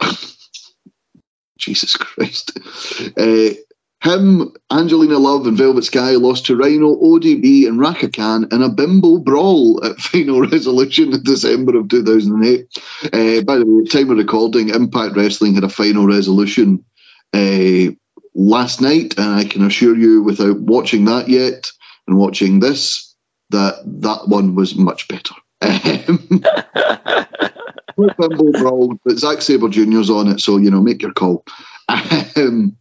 Jesus 1.58 1.96
Christ. 1.96 2.58
Uh, 3.16 3.50
him, 4.04 4.52
Angelina 4.70 5.18
Love, 5.18 5.46
and 5.46 5.56
Velvet 5.56 5.84
Sky 5.84 6.10
lost 6.12 6.44
to 6.46 6.56
Rhino, 6.56 6.96
ODB, 6.96 7.66
and 7.66 7.80
Rhaka 7.80 8.14
Khan 8.14 8.46
in 8.52 8.62
a 8.62 8.68
bimbo 8.68 9.18
brawl 9.18 9.84
at 9.84 9.96
Final 10.00 10.42
Resolution 10.42 11.12
in 11.12 11.22
December 11.22 11.76
of 11.76 11.88
2008. 11.88 12.66
Uh, 13.04 13.42
by 13.42 13.56
the 13.56 13.64
way, 13.66 13.84
time 13.84 14.10
of 14.10 14.18
recording, 14.18 14.68
Impact 14.68 15.16
Wrestling 15.16 15.54
had 15.54 15.64
a 15.64 15.68
Final 15.68 16.06
Resolution 16.06 16.84
uh, 17.32 17.86
last 18.34 18.80
night, 18.80 19.14
and 19.18 19.34
I 19.34 19.44
can 19.44 19.64
assure 19.64 19.96
you, 19.96 20.22
without 20.22 20.60
watching 20.60 21.06
that 21.06 21.28
yet 21.28 21.70
and 22.06 22.18
watching 22.18 22.60
this, 22.60 23.14
that 23.50 23.76
that 23.86 24.28
one 24.28 24.54
was 24.54 24.76
much 24.76 25.08
better. 25.08 25.34
Bimbo 27.96 28.52
Brawl, 28.52 28.98
but 29.04 29.18
Zack 29.18 29.40
Sabre 29.40 29.68
Jr.'s 29.68 30.10
on 30.10 30.28
it, 30.28 30.40
so 30.40 30.58
you 30.58 30.70
know, 30.70 30.80
make 30.82 31.00
your 31.00 31.12
call. 31.12 31.44
Um, 32.36 32.76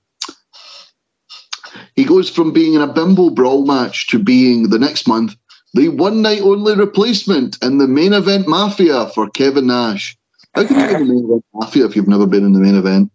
he 1.95 2.03
goes 2.03 2.29
from 2.29 2.51
being 2.51 2.73
in 2.73 2.81
a 2.81 2.91
Bimbo 2.91 3.29
Brawl 3.29 3.65
match 3.65 4.07
to 4.07 4.19
being 4.19 4.69
the 4.69 4.79
next 4.79 5.07
month 5.07 5.35
the 5.73 5.89
one 5.89 6.21
night 6.21 6.41
only 6.41 6.75
replacement 6.75 7.57
in 7.63 7.79
the 7.79 7.87
main 7.87 8.13
event 8.13 8.47
Mafia 8.47 9.07
for 9.07 9.29
Kevin 9.29 9.67
Nash. 9.67 10.15
How 10.53 10.65
can 10.65 10.79
you 10.79 10.87
be 10.87 10.93
in 10.93 11.07
the 11.07 11.13
main 11.13 11.25
event 11.25 11.45
Mafia 11.53 11.85
if 11.85 11.95
you've 11.95 12.07
never 12.07 12.27
been 12.27 12.45
in 12.45 12.53
the 12.53 12.59
main 12.59 12.75
event? 12.75 13.11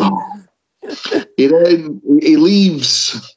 Oh. 0.00 0.32
He 1.36 1.46
then 1.48 2.00
he 2.22 2.36
leaves. 2.36 3.36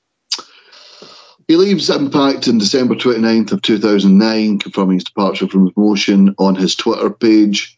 He 1.49 1.57
leaves 1.57 1.89
Impact 1.89 2.47
in 2.47 2.59
December 2.59 2.95
29th 2.95 3.51
of 3.51 3.61
2009, 3.61 4.59
confirming 4.59 4.95
his 4.95 5.03
departure 5.03 5.47
from 5.47 5.69
promotion 5.71 6.33
on 6.37 6.55
his 6.55 6.75
Twitter 6.75 7.09
page. 7.09 7.77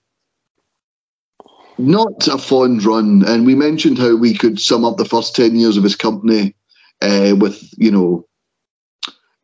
Not 1.78 2.28
a 2.28 2.38
fond 2.38 2.84
run, 2.84 3.24
and 3.26 3.46
we 3.46 3.56
mentioned 3.56 3.98
how 3.98 4.16
we 4.16 4.36
could 4.36 4.60
sum 4.60 4.86
up 4.86 4.98
the 4.98 5.06
first 5.06 5.36
10 5.36 5.56
years 5.56 5.76
of 5.76 5.84
his 5.84 5.96
company 5.96 6.56
uh, 7.02 7.36
with, 7.38 7.74
you 7.78 7.92
know, 7.92 8.28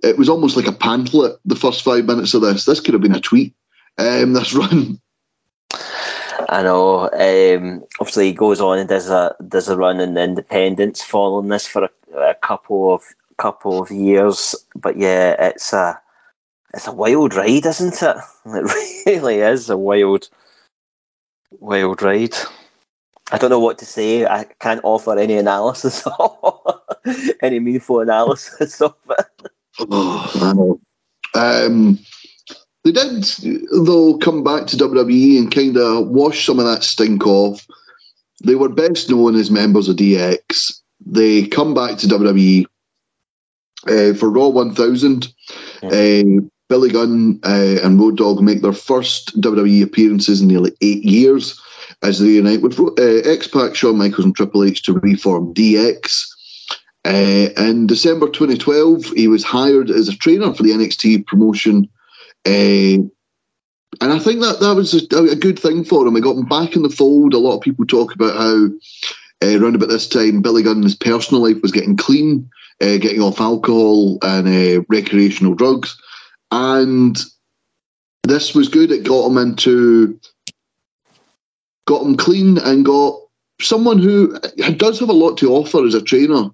it 0.04 0.18
was 0.18 0.30
almost 0.30 0.56
like 0.56 0.68
a 0.68 0.72
pamphlet, 0.72 1.38
the 1.44 1.56
first 1.56 1.84
five 1.84 2.06
minutes 2.06 2.34
of 2.34 2.42
this. 2.42 2.66
This 2.66 2.80
could 2.80 2.94
have 2.94 3.02
been 3.02 3.16
a 3.16 3.20
tweet, 3.20 3.54
um, 3.98 4.34
this 4.34 4.54
run. 4.56 5.00
I 6.50 6.64
know. 6.64 7.10
Um, 7.12 7.84
obviously, 8.00 8.28
he 8.28 8.34
goes 8.34 8.62
on 8.62 8.80
and 8.80 8.90
does 8.90 9.10
a 9.10 9.36
does 9.48 9.70
a 9.70 9.78
run 9.78 10.00
in 10.00 10.16
the 10.16 10.24
Independence 10.24 11.04
following 11.04 11.50
this 11.50 11.68
for 11.68 11.84
a, 11.84 12.18
a 12.18 12.34
couple 12.36 12.94
of 12.94 13.04
couple 13.38 13.82
of 13.82 13.92
years. 13.92 14.56
But 14.76 14.98
yeah, 14.98 15.36
it's 15.40 15.74
a 15.74 16.00
it's 16.74 16.88
a 16.88 16.92
wild 16.92 17.36
ride, 17.36 17.66
isn't 17.66 18.02
it? 18.02 18.18
It 18.46 19.06
really 19.06 19.40
is 19.40 19.70
a 19.70 19.78
wild 19.78 20.30
wild 21.52 22.02
ride. 22.02 22.36
I 23.32 23.38
don't 23.38 23.50
know 23.50 23.60
what 23.60 23.78
to 23.80 23.86
say. 23.86 24.26
I 24.26 24.45
can't 24.60 24.82
offer 24.84 25.18
any 25.18 25.36
analysis, 25.36 26.08
any 27.41 27.60
meaningful 27.60 28.00
analysis 28.00 28.82
of 28.82 28.95
it. 29.10 29.50
Oh, 29.80 30.32
I 30.41 30.54
know. 30.54 30.80
Um, 31.36 32.00
they 32.84 32.91
did, 32.91 33.24
though, 33.72 34.18
come 34.18 34.43
back 34.43 34.66
to 34.68 34.78
WWE 34.78 35.38
and 35.38 35.54
kind 35.54 35.78
of 35.78 36.08
wash 36.08 36.45
some 36.45 36.60
of 36.60 36.66
that 36.66 36.84
stink 36.84 37.26
off. 37.28 37.68
They 38.43 38.56
were 38.56 38.70
best 38.70 39.10
known 39.10 39.36
as 39.36 39.52
members 39.52 39.89
of 39.89 39.97
DX. 39.97 40.82
They 41.06 41.45
come 41.47 41.74
back 41.74 41.97
to 42.00 42.08
WWE 42.08 42.66
uh, 43.88 44.14
for 44.16 44.30
Raw 44.30 44.47
1000. 44.47 45.28
Uh, 45.84 46.24
Billy 46.70 46.89
Gunn 46.89 47.39
uh, 47.43 47.78
and 47.84 47.99
Road 47.99 48.17
Dogg 48.17 48.41
make 48.41 48.61
their 48.61 48.74
first 48.74 49.39
WWE 49.41 49.84
appearances 49.84 50.41
in 50.41 50.47
nearly 50.47 50.72
eight 50.82 51.03
years 51.03 51.59
as 52.03 52.20
they 52.20 52.28
unite 52.28 52.61
with 52.61 52.80
uh, 52.80 53.30
X 53.30 53.47
Pac, 53.47 53.76
Shawn 53.76 53.97
Michaels, 53.97 54.26
and 54.26 54.36
Triple 54.36 54.63
H 54.63 54.84
to 54.84 54.93
reform 54.93 55.53
DX. 55.53 56.26
Uh, 57.05 57.49
in 57.57 57.88
December 57.88 58.30
2012, 58.30 59.05
he 59.15 59.28
was 59.28 59.43
hired 59.43 59.89
as 59.89 60.07
a 60.07 60.17
trainer 60.17 60.53
for 60.53 60.63
the 60.63 60.72
NXT 60.72 61.26
promotion. 61.26 61.89
Uh, 62.45 63.01
and 64.01 64.13
I 64.13 64.20
think 64.20 64.41
that 64.41 64.59
that 64.59 64.76
was 64.76 64.93
a, 64.93 65.17
a 65.17 65.36
good 65.36 65.57
thing 65.57 65.84
for 65.84 66.05
him. 66.05 66.15
It 66.15 66.22
got 66.22 66.38
him 66.38 66.45
back 66.45 66.76
in 66.76 66.84
the 66.84 66.89
fold. 66.89 67.34
A 67.34 67.39
lot 67.39 67.57
of 67.57 67.61
people 67.61 67.86
talk 67.86 68.13
about 68.13 68.38
how 68.38 68.67
uh, 69.41 69.59
around 69.59 69.76
about 69.76 69.89
this 69.89 70.07
time, 70.07 70.41
Billy 70.41 70.63
Gunn's 70.63 70.95
personal 70.95 71.41
life 71.41 71.61
was 71.61 71.72
getting 71.72 71.97
clean, 71.97 72.49
uh, 72.82 72.97
getting 72.97 73.22
off 73.22 73.41
alcohol 73.41 74.20
and 74.22 74.47
uh, 74.47 74.84
recreational 74.89 75.55
drugs. 75.55 75.97
And 76.52 77.18
this 78.24 78.56
was 78.56 78.70
good. 78.70 78.91
It 78.91 79.04
got 79.04 79.28
him 79.28 79.38
into, 79.38 80.20
got 81.86 82.06
him 82.06 82.18
clean 82.18 82.58
and 82.60 82.86
got 82.86 83.20
someone 83.62 84.00
who 84.00 84.38
does 84.78 85.00
have 85.00 85.10
a 85.10 85.14
lot 85.14 85.38
to 85.38 85.54
offer 85.54 85.86
as 85.86 85.93
a 85.93 86.02
trainer 86.02 86.50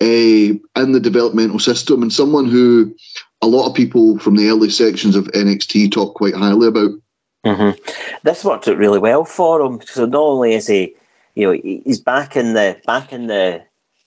uh, 0.00 0.04
in 0.04 0.92
the 0.92 1.00
developmental 1.00 1.58
system 1.58 2.02
and 2.02 2.12
someone 2.12 2.46
who 2.46 2.94
a 3.42 3.46
lot 3.46 3.68
of 3.68 3.74
people 3.74 4.18
from 4.18 4.36
the 4.36 4.48
early 4.48 4.70
sections 4.70 5.14
of 5.14 5.26
NXT 5.28 5.92
talk 5.92 6.14
quite 6.14 6.34
highly 6.34 6.68
about. 6.68 6.90
Mm-hmm. 7.44 8.18
This 8.24 8.44
worked 8.44 8.66
out 8.66 8.76
really 8.76 8.98
well 8.98 9.24
for 9.24 9.60
him. 9.60 9.80
So 9.82 10.06
not 10.06 10.20
only 10.20 10.54
is 10.54 10.66
he, 10.66 10.94
you 11.34 11.46
know, 11.46 11.60
he's 11.84 12.00
back 12.00 12.36
in 12.36 12.54
the 12.54 12.80
back 12.86 13.12
in 13.12 13.26
the 13.26 13.62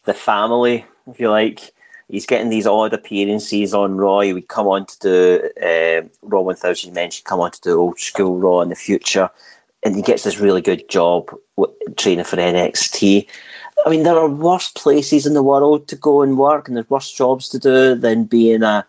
the 0.06 0.14
family, 0.14 0.86
if 1.08 1.20
you 1.20 1.30
like. 1.30 1.72
He's 2.10 2.26
getting 2.26 2.50
these 2.50 2.66
odd 2.66 2.94
appearances 2.94 3.74
on 3.74 3.98
Raw. 3.98 4.22
He 4.22 4.34
would 4.34 4.48
come 4.48 4.68
on 4.68 4.88
to 4.88 5.00
do 5.00 5.50
uh, 5.64 6.02
Raw 6.24 6.42
1000. 6.42 6.90
You 6.90 6.94
mentioned 6.94 7.26
come 7.26 7.40
on 7.40 7.52
to 7.52 7.62
do 7.62 7.80
old 7.80 8.00
school 8.00 8.38
Raw 8.38 8.62
in 8.62 8.70
the 8.70 8.76
future, 8.76 9.30
and 9.84 9.96
he 9.96 10.02
gets 10.02 10.24
this 10.24 10.40
really 10.40 10.62
good 10.62 10.90
job 10.90 11.30
training 11.98 12.26
for 12.26 12.38
NXT. 12.38 13.28
I 13.86 13.90
mean, 13.90 14.04
there 14.04 14.18
are 14.18 14.28
worse 14.28 14.70
places 14.70 15.28
in 15.28 15.36
the 15.36 15.44
world 15.44 15.88
to 15.88 15.96
go 15.96 16.24
and 16.24 16.38
work, 16.38 16.68
and 16.68 16.76
there's 16.76 16.90
worse 16.90 17.12
jobs 17.12 17.48
to 17.50 17.60
do 17.60 17.96
than 17.96 18.24
being 18.24 18.64
a 18.64 18.86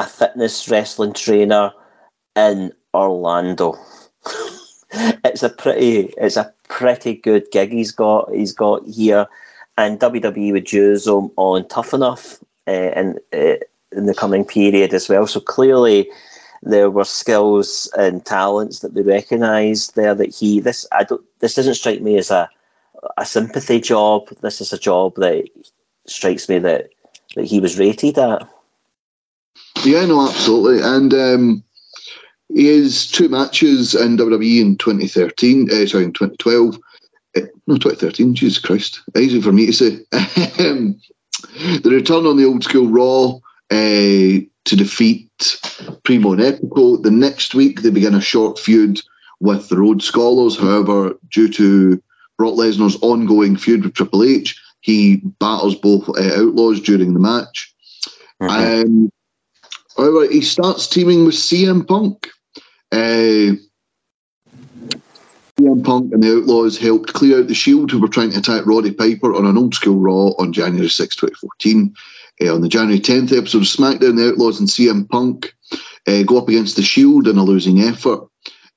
a 0.00 0.06
fitness 0.06 0.68
wrestling 0.68 1.12
trainer 1.12 1.72
in 2.36 2.72
Orlando. 2.94 3.76
it's 4.92 5.44
a 5.44 5.48
pretty 5.48 6.12
it's 6.18 6.36
a 6.36 6.52
pretty 6.68 7.14
good 7.14 7.46
gig 7.52 7.70
he's 7.70 7.92
got 7.92 8.32
he's 8.34 8.52
got 8.52 8.84
here, 8.84 9.28
and 9.76 10.00
WWE 10.00 10.52
would 10.52 10.72
use 10.72 11.06
him 11.06 11.30
on 11.36 11.66
Tough 11.68 11.94
Enough 11.94 12.40
in 12.70 13.18
uh, 13.32 13.56
in 13.92 14.06
the 14.06 14.14
coming 14.14 14.44
period 14.44 14.94
as 14.94 15.08
well. 15.08 15.26
So 15.26 15.40
clearly. 15.40 16.10
There 16.60 16.90
were 16.90 17.04
skills 17.04 17.88
and 17.96 18.26
talents 18.26 18.80
that 18.80 18.92
they 18.92 19.02
recognised 19.02 19.94
there. 19.94 20.12
That 20.12 20.34
he 20.34 20.58
this 20.58 20.88
I 20.90 21.04
don't 21.04 21.24
this 21.38 21.54
doesn't 21.54 21.74
strike 21.74 22.02
me 22.02 22.18
as 22.18 22.32
a 22.32 22.50
a 23.16 23.24
sympathy 23.24 23.80
job. 23.80 24.28
This 24.40 24.60
is 24.60 24.72
a 24.72 24.78
job 24.78 25.14
that 25.18 25.48
strikes 26.06 26.48
me 26.48 26.58
that 26.58 26.90
that 27.36 27.44
he 27.44 27.60
was 27.60 27.78
rated 27.78 28.18
at. 28.18 28.48
Yeah, 29.84 30.04
no, 30.06 30.28
absolutely. 30.28 30.82
And 30.82 31.14
um, 31.14 31.64
he 32.48 32.66
has 32.66 33.06
two 33.06 33.28
matches 33.28 33.94
in 33.94 34.16
WWE 34.16 34.60
in 34.60 34.76
2013, 34.78 35.70
uh, 35.70 35.86
sorry, 35.86 36.04
in 36.04 36.12
2012. 36.12 36.78
Uh, 37.36 37.40
no, 37.66 37.76
2013, 37.76 38.34
Jesus 38.34 38.58
Christ. 38.58 39.02
Easy 39.16 39.40
for 39.40 39.52
me 39.52 39.66
to 39.66 39.72
say. 39.72 39.98
Um, 41.58 41.80
the 41.82 41.90
return 41.90 42.26
on 42.26 42.36
the 42.36 42.44
old 42.44 42.64
school 42.64 42.88
Raw 42.88 43.38
uh, 43.70 44.40
to 44.64 44.76
defeat 44.76 45.60
Primo 46.04 46.32
and 46.32 46.42
Epico. 46.42 47.02
The 47.02 47.10
next 47.10 47.54
week, 47.54 47.82
they 47.82 47.90
begin 47.90 48.14
a 48.14 48.20
short 48.20 48.58
feud 48.58 49.00
with 49.40 49.68
the 49.68 49.78
Rhodes 49.78 50.04
Scholars. 50.04 50.58
However, 50.58 51.14
due 51.30 51.48
to 51.52 52.02
Brock 52.36 52.54
Lesnar's 52.54 52.96
ongoing 53.02 53.56
feud 53.56 53.84
with 53.84 53.94
Triple 53.94 54.24
H, 54.24 54.60
he 54.80 55.16
battles 55.40 55.74
both 55.74 56.08
uh, 56.08 56.42
outlaws 56.42 56.80
during 56.80 57.14
the 57.14 57.20
match. 57.20 57.74
Um, 58.40 59.10
however, 59.96 60.28
he 60.28 60.40
starts 60.40 60.86
teaming 60.86 61.24
with 61.24 61.34
CM 61.34 61.86
Punk. 61.86 62.28
Uh, 62.92 63.56
CM 65.68 65.84
Punk 65.84 66.12
and 66.12 66.22
the 66.22 66.36
Outlaws 66.36 66.78
helped 66.78 67.12
clear 67.12 67.40
out 67.40 67.48
the 67.48 67.54
Shield, 67.54 67.90
who 67.90 68.00
were 68.00 68.08
trying 68.08 68.30
to 68.30 68.38
attack 68.38 68.66
Roddy 68.66 68.92
Piper 68.92 69.34
on 69.34 69.46
an 69.46 69.58
old 69.58 69.74
school 69.74 69.98
Raw 69.98 70.32
on 70.38 70.52
January 70.52 70.88
6, 70.88 71.16
2014. 71.16 71.94
Uh, 72.40 72.54
on 72.54 72.60
the 72.60 72.68
January 72.68 73.00
10th 73.00 73.36
episode 73.36 73.58
of 73.58 73.64
SmackDown, 73.64 74.16
the 74.16 74.28
Outlaws 74.28 74.60
and 74.60 74.68
CM 74.68 75.08
Punk 75.08 75.54
uh, 76.06 76.22
go 76.22 76.38
up 76.38 76.48
against 76.48 76.76
the 76.76 76.82
Shield 76.82 77.26
in 77.26 77.36
a 77.36 77.42
losing 77.42 77.80
effort. 77.80 78.22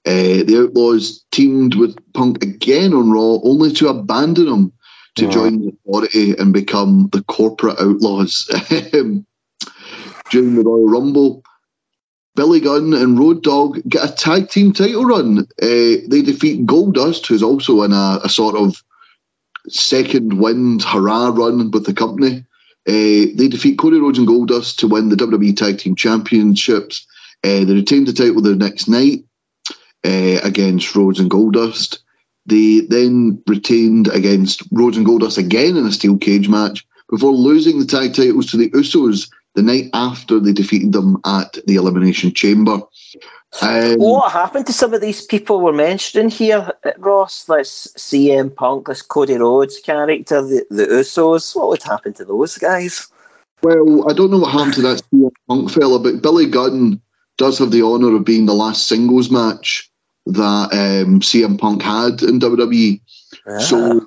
Uh, 0.06 0.44
the 0.44 0.64
Outlaws 0.68 1.24
teamed 1.32 1.76
with 1.76 1.96
Punk 2.14 2.44
again 2.44 2.94
on 2.94 3.12
Raw, 3.12 3.39
only 3.44 3.72
to 3.74 3.88
abandon 3.88 4.48
him 4.48 4.74
to 5.16 5.30
join 5.30 5.60
the 5.60 5.74
Authority 5.86 6.36
and 6.38 6.54
become 6.54 7.10
the 7.12 7.24
corporate 7.24 7.80
Outlaws. 7.80 8.46
During 10.32 10.56
the 10.56 10.64
Royal 10.64 10.88
Rumble, 10.88 11.44
Billy 12.36 12.59
Gunn 12.59 12.93
and 12.93 13.19
Road 13.19 13.43
Dogg 13.43 13.79
get 13.89 14.09
a 14.09 14.13
tag 14.13 14.49
team 14.49 14.71
title 14.71 15.05
run. 15.05 15.39
Uh, 15.61 15.99
they 16.07 16.21
defeat 16.21 16.65
Goldust, 16.65 17.25
who's 17.27 17.43
also 17.43 17.84
in 17.84 17.91
a, 17.91 18.19
a 18.23 18.29
sort 18.29 18.55
of 18.55 18.82
second 19.67 20.39
wind 20.39 20.82
hurrah 20.84 21.29
run 21.29 21.71
with 21.71 21.86
the 21.86 21.93
company. 21.93 22.45
Uh, 22.88 23.29
they 23.36 23.47
defeat 23.47 23.77
Cody 23.77 23.99
Rhodes 23.99 24.17
and 24.17 24.27
Goldust 24.27 24.77
to 24.77 24.88
win 24.88 25.09
the 25.09 25.15
WWE 25.15 25.55
Tag 25.55 25.77
Team 25.77 25.95
Championships. 25.95 27.05
Uh, 27.43 27.65
they 27.65 27.73
retain 27.73 28.05
the 28.05 28.13
title 28.13 28.41
the 28.41 28.55
next 28.55 28.88
night 28.88 29.23
against 30.03 30.95
Rhodes 30.95 31.19
and 31.19 31.29
Goldust. 31.29 31.99
They 32.45 32.82
then 32.82 33.41
retained 33.47 34.07
against 34.07 34.63
Rhodes 34.71 34.97
and 34.97 35.05
Goldust 35.05 35.38
again 35.38 35.77
in 35.77 35.86
a 35.86 35.91
steel 35.91 36.17
cage 36.17 36.49
match 36.49 36.86
before 37.09 37.34
losing 37.34 37.79
the 37.79 37.86
tag 37.86 38.15
titles 38.15 38.47
to 38.47 38.57
the 38.57 38.69
Usos 38.71 39.29
the 39.56 39.62
night 39.62 39.89
after 39.93 40.39
they 40.39 40.54
defeated 40.54 40.93
them 40.93 41.18
at 41.26 41.58
the 41.68 41.76
Elimination 41.76 42.34
Chamber. 42.34 42.80
Um, 43.62 43.95
What 43.97 44.32
happened 44.32 44.66
to 44.68 44.74
some 44.74 44.93
of 44.93 45.02
these 45.02 45.26
people 45.26 45.60
we're 45.60 45.74
mentioning 45.74 46.30
here, 46.30 46.72
Ross? 46.97 47.45
This 47.45 47.93
CM 47.97 48.56
Punk, 48.56 48.88
this 48.88 49.02
Cody 49.02 49.36
Rhodes 49.36 49.80
character, 49.80 50.41
the, 50.41 50.66
the 50.70 50.86
Usos. 50.86 51.56
What 51.56 51.68
would 51.70 51.84
happen 51.84 52.14
to 52.14 52.26
those 52.26 52.58
guys? 52.58 53.08
Well, 53.62 54.10
I 54.10 54.14
don't 54.14 54.32
know 54.32 54.39
what 54.39 54.54
happened 54.54 54.76
to 54.76 54.82
that 54.84 55.04
CM 55.14 55.32
Punk 55.47 55.70
fella, 55.70 55.99
but 55.99 56.22
Billy 56.22 56.45
Gunn 56.45 57.02
does 57.38 57.60
have 57.60 57.72
the 57.72 57.84
honour 57.84 58.16
of 58.16 58.26
being 58.26 58.45
the 58.45 58.54
last 58.54 58.88
singles 58.88 59.30
match 59.30 59.89
that 60.28 60.70
um, 60.72 61.20
CM 61.20 61.60
Punk 61.60 61.82
had 61.82 62.22
in 62.22 62.39
WWE. 62.39 63.02
So, 63.60 64.06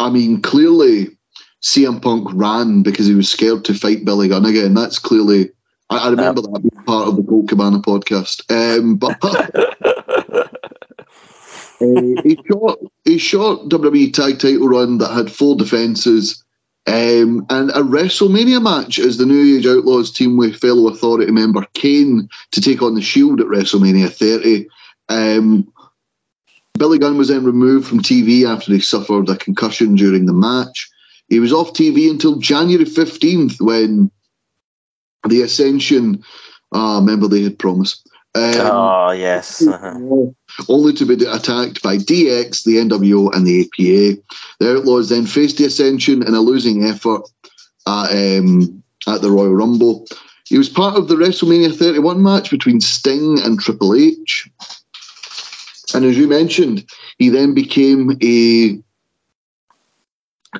I 0.00 0.10
mean, 0.10 0.42
clearly 0.42 1.16
CM 1.62 2.02
Punk 2.02 2.28
ran 2.32 2.82
because 2.82 3.06
he 3.06 3.14
was 3.14 3.30
scared 3.30 3.64
to 3.64 3.74
fight 3.74 4.04
Billy 4.04 4.28
Gunn 4.28 4.44
again. 4.44 4.74
That's 4.74 4.98
clearly, 4.98 5.50
I, 5.90 5.98
I 5.98 6.10
remember 6.10 6.42
that 6.42 6.60
being 6.60 6.84
part 6.84 7.08
of 7.08 7.16
the 7.16 7.22
Colt 7.22 7.48
Cabana 7.48 7.78
podcast. 7.78 8.42
Um, 8.50 8.96
but 8.96 9.16
uh, 11.80 12.22
he 12.22 12.38
shot 12.48 12.78
he 13.04 13.18
short 13.18 13.68
WWE 13.68 14.12
tag 14.12 14.38
title 14.38 14.68
run 14.68 14.98
that 14.98 15.12
had 15.12 15.30
four 15.30 15.56
defences. 15.56 16.42
Um, 16.88 17.46
and 17.48 17.70
a 17.70 17.82
WrestleMania 17.82 18.60
match 18.60 18.98
as 18.98 19.16
the 19.16 19.26
New 19.26 19.56
Age 19.56 19.66
Outlaws 19.66 20.10
team 20.10 20.36
with 20.36 20.56
fellow 20.56 20.88
Authority 20.88 21.30
member 21.30 21.64
Kane 21.74 22.28
to 22.50 22.60
take 22.60 22.82
on 22.82 22.96
the 22.96 23.02
Shield 23.02 23.40
at 23.40 23.46
WrestleMania 23.46 24.10
30. 24.10 24.66
Um, 25.08 25.72
Billy 26.76 26.98
Gunn 26.98 27.18
was 27.18 27.28
then 27.28 27.44
removed 27.44 27.86
from 27.86 28.00
TV 28.00 28.44
after 28.44 28.72
he 28.72 28.80
suffered 28.80 29.28
a 29.28 29.36
concussion 29.36 29.94
during 29.94 30.26
the 30.26 30.32
match. 30.32 30.90
He 31.32 31.40
was 31.40 31.50
off 31.50 31.72
TV 31.72 32.10
until 32.10 32.36
January 32.36 32.84
15th 32.84 33.58
when 33.58 34.10
the 35.26 35.40
Ascension, 35.40 36.22
ah, 36.72 36.98
remember 36.98 37.26
they 37.26 37.42
had 37.42 37.58
promised. 37.58 38.06
Um, 38.34 38.52
oh, 38.56 39.12
yes. 39.12 39.66
Uh-huh. 39.66 40.26
only 40.68 40.92
to 40.92 41.06
be 41.06 41.14
attacked 41.24 41.80
by 41.82 41.96
DX, 41.96 42.64
the 42.64 42.76
NWO, 42.76 43.34
and 43.34 43.46
the 43.46 43.62
APA. 43.62 44.20
The 44.60 44.76
Outlaws 44.76 45.08
then 45.08 45.24
faced 45.24 45.56
the 45.56 45.64
Ascension 45.64 46.22
in 46.22 46.34
a 46.34 46.40
losing 46.40 46.84
effort 46.84 47.22
at, 47.86 48.10
um, 48.10 48.82
at 49.08 49.22
the 49.22 49.30
Royal 49.30 49.54
Rumble. 49.54 50.06
He 50.48 50.58
was 50.58 50.68
part 50.68 50.96
of 50.98 51.08
the 51.08 51.14
WrestleMania 51.14 51.74
31 51.74 52.22
match 52.22 52.50
between 52.50 52.82
Sting 52.82 53.40
and 53.40 53.58
Triple 53.58 53.94
H. 53.94 54.50
And 55.94 56.04
as 56.04 56.18
you 56.18 56.28
mentioned, 56.28 56.84
he 57.16 57.30
then 57.30 57.54
became 57.54 58.18
a 58.22 58.82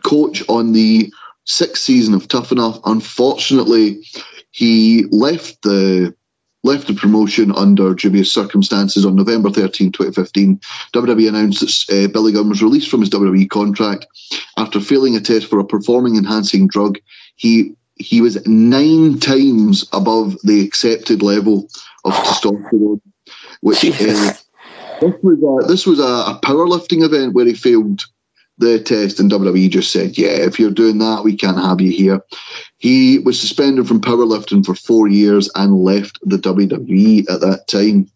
coach 0.00 0.42
on 0.48 0.72
the 0.72 1.12
sixth 1.44 1.82
season 1.82 2.14
of 2.14 2.28
Tough 2.28 2.52
Enough. 2.52 2.80
Unfortunately, 2.84 4.04
he 4.50 5.04
left 5.10 5.62
the 5.62 6.14
left 6.64 6.86
the 6.86 6.94
promotion 6.94 7.52
under 7.56 7.92
dubious 7.94 8.32
circumstances 8.32 9.04
on 9.04 9.16
November 9.16 9.50
13, 9.50 9.90
2015. 9.90 10.60
WWE 10.94 11.28
announced 11.28 11.88
that 11.88 12.04
uh, 12.04 12.08
Billy 12.12 12.32
Gunn 12.32 12.48
was 12.48 12.62
released 12.62 12.88
from 12.88 13.00
his 13.00 13.10
WWE 13.10 13.50
contract 13.50 14.06
after 14.56 14.80
failing 14.80 15.16
a 15.16 15.20
test 15.20 15.46
for 15.46 15.58
a 15.58 15.64
performing 15.64 16.16
enhancing 16.16 16.68
drug. 16.68 16.98
He 17.36 17.74
he 17.96 18.20
was 18.20 18.44
nine 18.46 19.18
times 19.18 19.88
above 19.92 20.36
the 20.42 20.64
accepted 20.64 21.22
level 21.22 21.68
of 22.04 22.12
testosterone, 22.12 23.00
which 23.60 23.84
uh, 24.00 24.32
this 25.00 25.14
was 25.22 25.38
a, 25.42 25.66
this 25.66 25.86
was 25.86 25.98
a, 25.98 26.02
a 26.02 26.40
powerlifting 26.42 27.04
event 27.04 27.34
where 27.34 27.46
he 27.46 27.54
failed 27.54 28.04
the 28.62 28.80
test, 28.80 29.20
and 29.20 29.30
WWE 29.30 29.68
just 29.68 29.92
said, 29.92 30.16
"Yeah, 30.16 30.28
if 30.28 30.58
you're 30.58 30.70
doing 30.70 30.98
that, 30.98 31.24
we 31.24 31.36
can't 31.36 31.58
have 31.58 31.80
you 31.80 31.90
here." 31.90 32.22
He 32.78 33.18
was 33.18 33.40
suspended 33.40 33.86
from 33.86 34.00
powerlifting 34.00 34.64
for 34.64 34.74
four 34.74 35.08
years 35.08 35.50
and 35.54 35.84
left 35.84 36.18
the 36.22 36.38
WWE 36.38 37.30
at 37.30 37.40
that 37.40 37.68
time. 37.68 38.08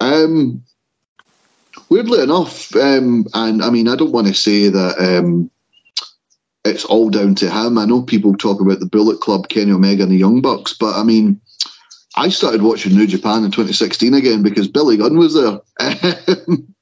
Um, 0.00 0.62
weirdly 1.88 2.22
enough, 2.22 2.74
um, 2.76 3.26
and 3.34 3.62
I 3.62 3.70
mean, 3.70 3.88
I 3.88 3.96
don't 3.96 4.12
want 4.12 4.26
to 4.26 4.34
say 4.34 4.68
that 4.68 4.98
um, 4.98 5.50
it's 6.64 6.84
all 6.84 7.10
down 7.10 7.34
to 7.36 7.50
him. 7.50 7.78
I 7.78 7.84
know 7.84 8.02
people 8.02 8.36
talk 8.36 8.60
about 8.60 8.80
the 8.80 8.86
Bullet 8.86 9.20
Club, 9.20 9.48
Kenny 9.48 9.72
Omega, 9.72 10.02
and 10.02 10.12
the 10.12 10.16
Young 10.16 10.40
Bucks, 10.40 10.74
but 10.74 10.94
I 10.96 11.02
mean, 11.02 11.40
I 12.16 12.28
started 12.28 12.62
watching 12.62 12.94
New 12.94 13.06
Japan 13.06 13.44
in 13.44 13.50
2016 13.50 14.14
again 14.14 14.42
because 14.42 14.68
Billy 14.68 14.96
Gunn 14.96 15.18
was 15.18 15.34
there. 15.34 15.60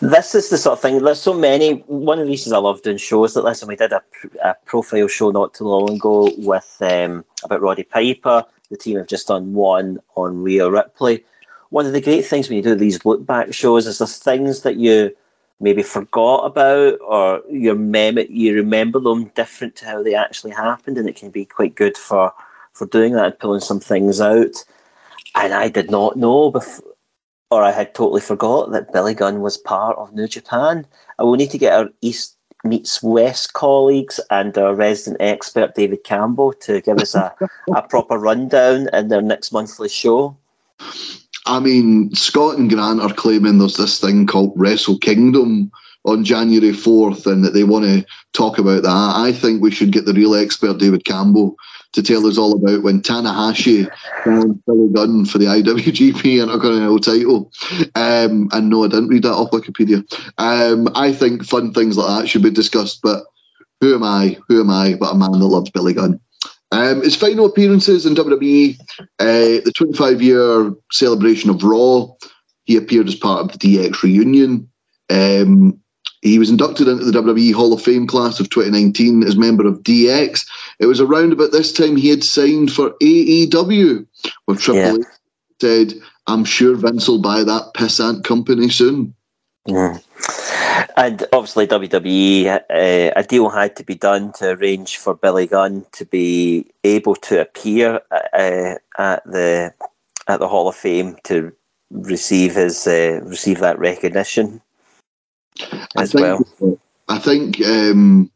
this 0.00 0.34
is 0.34 0.50
the 0.50 0.58
sort 0.58 0.74
of 0.74 0.82
thing. 0.82 1.02
There's 1.02 1.20
so 1.20 1.34
many. 1.34 1.74
One 1.86 2.18
of 2.18 2.26
the 2.26 2.30
reasons 2.30 2.52
I 2.52 2.58
love 2.58 2.82
doing 2.82 2.96
shows 2.96 3.36
like 3.36 3.44
this, 3.44 3.62
and 3.62 3.68
we 3.68 3.76
did 3.76 3.92
a, 3.92 4.02
a 4.42 4.54
profile 4.64 5.08
show 5.08 5.30
not 5.30 5.54
too 5.54 5.64
long 5.64 5.90
ago 5.96 6.30
with 6.38 6.76
um, 6.80 7.24
about 7.44 7.60
Roddy 7.60 7.82
Piper. 7.82 8.44
The 8.70 8.76
team 8.76 8.98
have 8.98 9.06
just 9.06 9.28
done 9.28 9.52
one 9.52 10.00
on 10.14 10.42
Rhea 10.42 10.70
Ripley. 10.70 11.24
One 11.70 11.86
of 11.86 11.92
the 11.92 12.00
great 12.00 12.26
things 12.26 12.48
when 12.48 12.56
you 12.56 12.62
do 12.62 12.74
these 12.74 13.04
look 13.04 13.24
back 13.24 13.52
shows 13.52 13.86
is 13.86 13.98
there's 13.98 14.18
things 14.18 14.62
that 14.62 14.76
you 14.76 15.14
maybe 15.60 15.82
forgot 15.82 16.46
about, 16.46 16.98
or 17.00 17.42
your 17.50 17.74
mem- 17.74 18.18
you 18.28 18.54
remember 18.54 18.98
them 18.98 19.26
different 19.34 19.76
to 19.76 19.86
how 19.86 20.02
they 20.02 20.14
actually 20.14 20.52
happened, 20.52 20.98
and 20.98 21.08
it 21.08 21.16
can 21.16 21.30
be 21.30 21.44
quite 21.44 21.74
good 21.74 21.96
for 21.96 22.32
for 22.72 22.86
doing 22.86 23.12
that 23.12 23.24
and 23.26 23.38
pulling 23.38 23.60
some 23.60 23.80
things 23.80 24.20
out. 24.20 24.64
And 25.34 25.52
I 25.52 25.68
did 25.68 25.90
not 25.90 26.16
know 26.16 26.50
before 26.50 26.89
or 27.50 27.62
I 27.62 27.72
had 27.72 27.94
totally 27.94 28.20
forgot 28.20 28.70
that 28.72 28.92
Billy 28.92 29.14
Gunn 29.14 29.40
was 29.40 29.56
part 29.56 29.96
of 29.98 30.12
New 30.12 30.28
Japan. 30.28 30.86
I 31.18 31.24
will 31.24 31.36
need 31.36 31.50
to 31.50 31.58
get 31.58 31.72
our 31.72 31.88
East 32.00 32.36
meets 32.62 33.02
West 33.02 33.54
colleagues 33.54 34.20
and 34.30 34.56
our 34.58 34.74
resident 34.74 35.20
expert 35.20 35.74
David 35.74 36.04
Campbell 36.04 36.52
to 36.54 36.80
give 36.82 36.98
us 36.98 37.14
a, 37.14 37.34
a 37.74 37.82
proper 37.82 38.18
rundown 38.18 38.88
in 38.92 39.08
their 39.08 39.22
next 39.22 39.52
monthly 39.52 39.88
show. 39.88 40.36
I 41.46 41.58
mean, 41.58 42.14
Scott 42.14 42.58
and 42.58 42.70
Grant 42.70 43.00
are 43.00 43.12
claiming 43.14 43.58
there's 43.58 43.76
this 43.76 43.98
thing 43.98 44.26
called 44.26 44.52
Wrestle 44.56 44.98
Kingdom 44.98 45.72
on 46.04 46.24
January 46.24 46.72
4th 46.72 47.26
and 47.26 47.44
that 47.44 47.54
they 47.54 47.64
want 47.64 47.84
to 47.86 48.06
talk 48.32 48.58
about 48.58 48.82
that. 48.82 49.12
I 49.16 49.32
think 49.32 49.62
we 49.62 49.70
should 49.70 49.92
get 49.92 50.04
the 50.04 50.14
real 50.14 50.34
expert, 50.34 50.78
David 50.78 51.04
Campbell, 51.04 51.56
to 51.92 52.02
tell 52.02 52.26
us 52.26 52.38
all 52.38 52.54
about 52.54 52.82
when 52.82 53.02
Tanahashi 53.02 53.88
found 54.24 54.64
Billy 54.64 54.88
Gunn 54.92 55.24
for 55.24 55.38
the 55.38 55.46
IWGP 55.46 56.40
Intercontinental 56.42 56.98
title. 56.98 57.52
Um, 57.94 58.48
and 58.52 58.70
no, 58.70 58.84
I 58.84 58.88
didn't 58.88 59.08
read 59.08 59.24
that 59.24 59.32
off 59.32 59.50
Wikipedia. 59.50 60.04
Um, 60.38 60.88
I 60.94 61.12
think 61.12 61.44
fun 61.44 61.72
things 61.72 61.96
like 61.96 62.22
that 62.22 62.28
should 62.28 62.42
be 62.42 62.50
discussed, 62.50 63.00
but 63.02 63.24
who 63.80 63.94
am 63.94 64.04
I? 64.04 64.36
Who 64.48 64.60
am 64.60 64.70
I 64.70 64.94
but 64.94 65.12
a 65.12 65.16
man 65.16 65.32
that 65.32 65.38
loves 65.38 65.70
Billy 65.70 65.94
Gunn? 65.94 66.20
Um, 66.72 67.02
his 67.02 67.16
final 67.16 67.46
appearances 67.46 68.06
in 68.06 68.14
WWE, 68.14 68.78
uh, 69.18 69.60
the 69.64 69.72
25 69.74 70.22
year 70.22 70.72
celebration 70.92 71.50
of 71.50 71.64
Raw, 71.64 72.06
he 72.64 72.76
appeared 72.76 73.08
as 73.08 73.16
part 73.16 73.40
of 73.40 73.58
the 73.58 73.76
DX 73.76 74.02
reunion. 74.02 74.68
Um, 75.08 75.79
he 76.22 76.38
was 76.38 76.50
inducted 76.50 76.86
into 76.86 77.04
the 77.04 77.18
WWE 77.18 77.54
Hall 77.54 77.72
of 77.72 77.82
Fame 77.82 78.06
class 78.06 78.40
of 78.40 78.50
2019 78.50 79.22
as 79.22 79.36
member 79.36 79.66
of 79.66 79.82
DX. 79.82 80.46
It 80.78 80.86
was 80.86 81.00
around 81.00 81.32
about 81.32 81.52
this 81.52 81.72
time 81.72 81.96
he 81.96 82.08
had 82.08 82.22
signed 82.22 82.72
for 82.72 82.90
AEW, 83.02 84.06
where 84.44 84.56
Triple 84.56 84.82
Yeah. 84.82 84.94
H 84.94 85.06
said, 85.60 85.94
I'm 86.26 86.44
sure 86.44 86.76
Vince 86.76 87.08
will 87.08 87.20
buy 87.20 87.42
that 87.44 87.72
pissant 87.74 88.24
company 88.24 88.68
soon. 88.68 89.14
Mm. 89.68 90.02
And 90.96 91.26
obviously, 91.32 91.66
WWE, 91.66 92.46
uh, 92.48 93.12
a 93.16 93.22
deal 93.22 93.48
had 93.48 93.76
to 93.76 93.84
be 93.84 93.94
done 93.94 94.32
to 94.34 94.50
arrange 94.50 94.96
for 94.96 95.14
Billy 95.14 95.46
Gunn 95.46 95.86
to 95.92 96.04
be 96.04 96.66
able 96.84 97.14
to 97.16 97.40
appear 97.40 98.00
uh, 98.10 98.74
at 98.98 99.24
the 99.24 99.72
at 100.28 100.40
the 100.40 100.48
Hall 100.48 100.68
of 100.68 100.76
Fame 100.76 101.16
to 101.24 101.52
receive 101.90 102.54
his 102.54 102.86
uh, 102.86 103.20
receive 103.24 103.58
that 103.60 103.78
recognition 103.78 104.62
as 105.96 106.14
I 106.14 106.20
well. 106.20 106.44
think, 106.58 106.80
I 107.08 107.18
think 107.18 107.60
um, 107.66 108.30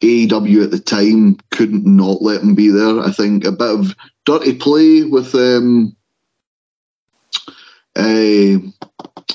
AEW 0.00 0.64
at 0.64 0.70
the 0.70 0.78
time 0.78 1.38
couldn't 1.50 1.84
not 1.84 2.22
let 2.22 2.42
him 2.42 2.54
be 2.54 2.68
there. 2.68 3.00
I 3.00 3.10
think 3.10 3.44
a 3.44 3.52
bit 3.52 3.70
of 3.70 3.96
dirty 4.24 4.54
play 4.54 5.02
with 5.02 5.34
um, 5.34 5.96
uh, 7.96 8.58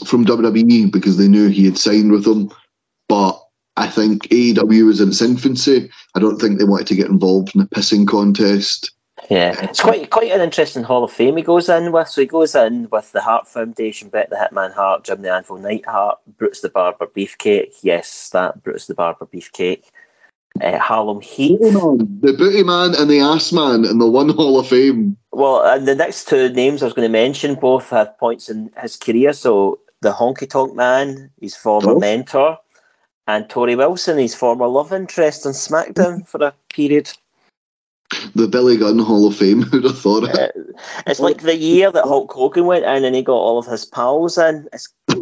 from 0.06 0.26
WWE 0.26 0.92
because 0.92 1.18
they 1.18 1.28
knew 1.28 1.50
he 1.50 1.66
had 1.66 1.78
signed 1.78 2.12
with 2.12 2.26
them. 2.26 2.52
But 3.08 3.40
I 3.78 3.88
think 3.88 4.28
AEW 4.30 4.86
was 4.86 5.02
in 5.02 5.10
its 5.10 5.22
infancy. 5.22 5.90
I 6.16 6.20
don't 6.20 6.40
think 6.40 6.58
they 6.58 6.66
wanted 6.66 6.88
to 6.88 6.96
get 6.96 7.08
involved 7.08 7.56
in 7.56 7.62
a 7.62 7.68
pissing 7.68 8.08
contest. 8.08 8.92
Yeah, 9.30 9.56
it's 9.64 9.82
quite 9.82 10.10
quite 10.10 10.32
an 10.32 10.42
interesting 10.42 10.84
Hall 10.84 11.04
of 11.04 11.12
Fame 11.12 11.38
he 11.38 11.44
goes 11.44 11.68
in 11.70 11.92
with. 11.92 12.08
So 12.08 12.22
he 12.22 12.28
goes 12.28 12.54
in 12.56 12.88
with 12.92 13.12
the 13.12 13.22
Hart 13.22 13.48
Foundation, 13.48 14.10
Bret 14.10 14.30
the 14.30 14.36
Hitman 14.36 14.74
Hart, 14.74 15.04
Jim 15.04 15.22
the 15.22 15.32
Anvil 15.34 15.58
Neidhart, 15.58 16.20
Brutus 16.38 16.62
the 16.62 16.70
Barber 16.70 17.08
Beefcake. 17.08 17.74
Yes, 17.82 18.30
that 18.34 18.64
Brutus 18.64 18.88
the 18.88 18.94
Barber 18.94 19.26
Beefcake. 19.26 19.84
Uh, 20.62 20.78
Harlem 20.78 21.20
Heat. 21.20 21.60
The 21.60 22.36
Booty 22.38 22.64
Man 22.64 22.96
and 22.96 23.10
the 23.10 23.20
Ass 23.20 23.52
Man 23.52 23.84
in 23.84 23.98
the 24.00 24.08
one 24.10 24.30
Hall 24.36 24.58
of 24.60 24.68
Fame. 24.68 25.18
Well, 25.32 25.62
and 25.66 25.86
the 25.86 25.96
next 25.96 26.30
two 26.30 26.48
names 26.50 26.82
I 26.82 26.86
was 26.86 26.94
going 26.94 27.08
to 27.08 27.12
mention 27.12 27.56
both 27.56 27.90
have 27.90 28.18
points 28.18 28.50
in 28.50 28.72
his 28.82 28.96
career. 28.96 29.34
So 29.34 29.80
the 30.02 30.14
Honky 30.14 30.50
Tonk 30.50 30.74
Man, 30.76 31.30
his 31.42 31.56
former 31.58 31.92
Oh. 31.92 32.00
mentor, 32.00 32.58
and 33.28 33.50
Torrie 33.50 33.76
Wilson, 33.76 34.18
his 34.18 34.34
former 34.36 34.68
love 34.68 34.94
interest 34.94 35.46
on 35.46 35.52
SmackDown 35.52 36.26
for 36.26 36.42
a 36.44 36.54
period. 36.70 37.12
The 38.34 38.48
Billy 38.48 38.78
Gunn 38.78 39.00
Hall 39.00 39.28
of 39.28 39.36
Fame. 39.36 39.62
Who'd 39.64 39.84
have 39.84 40.00
thought 40.00 40.24
it? 40.24 40.36
Uh, 40.36 40.48
it's 41.08 41.20
like 41.20 41.42
the 41.42 41.56
year 41.56 41.92
that 41.92 42.06
Hulk 42.06 42.32
Hogan 42.32 42.66
went 42.66 42.86
in 42.86 43.04
and 43.04 43.16
he 43.16 43.22
got 43.22 43.34
all 43.34 43.58
of 43.58 43.66
his 43.66 43.86
pals 43.86 44.38
in. 44.38 44.68
It's, 44.74 44.88
I 45.10 45.14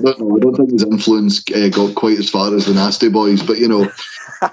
don't 0.00 0.20
know. 0.20 0.36
I 0.36 0.40
don't 0.40 0.56
think 0.56 0.72
his 0.72 0.84
influence 0.84 1.42
uh, 1.50 1.68
got 1.68 1.94
quite 1.94 2.18
as 2.18 2.30
far 2.30 2.54
as 2.54 2.66
the 2.66 2.74
Nasty 2.74 3.08
Boys, 3.08 3.42
but 3.42 3.58
you 3.58 3.68
know. 3.68 3.90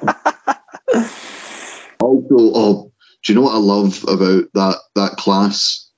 also, 1.99 2.51
oh, 2.55 2.91
do 3.23 3.33
you 3.33 3.39
know 3.39 3.45
what 3.45 3.55
I 3.55 3.59
love 3.59 4.03
about 4.07 4.45
that 4.53 4.77
that 4.95 5.17
class? 5.17 5.89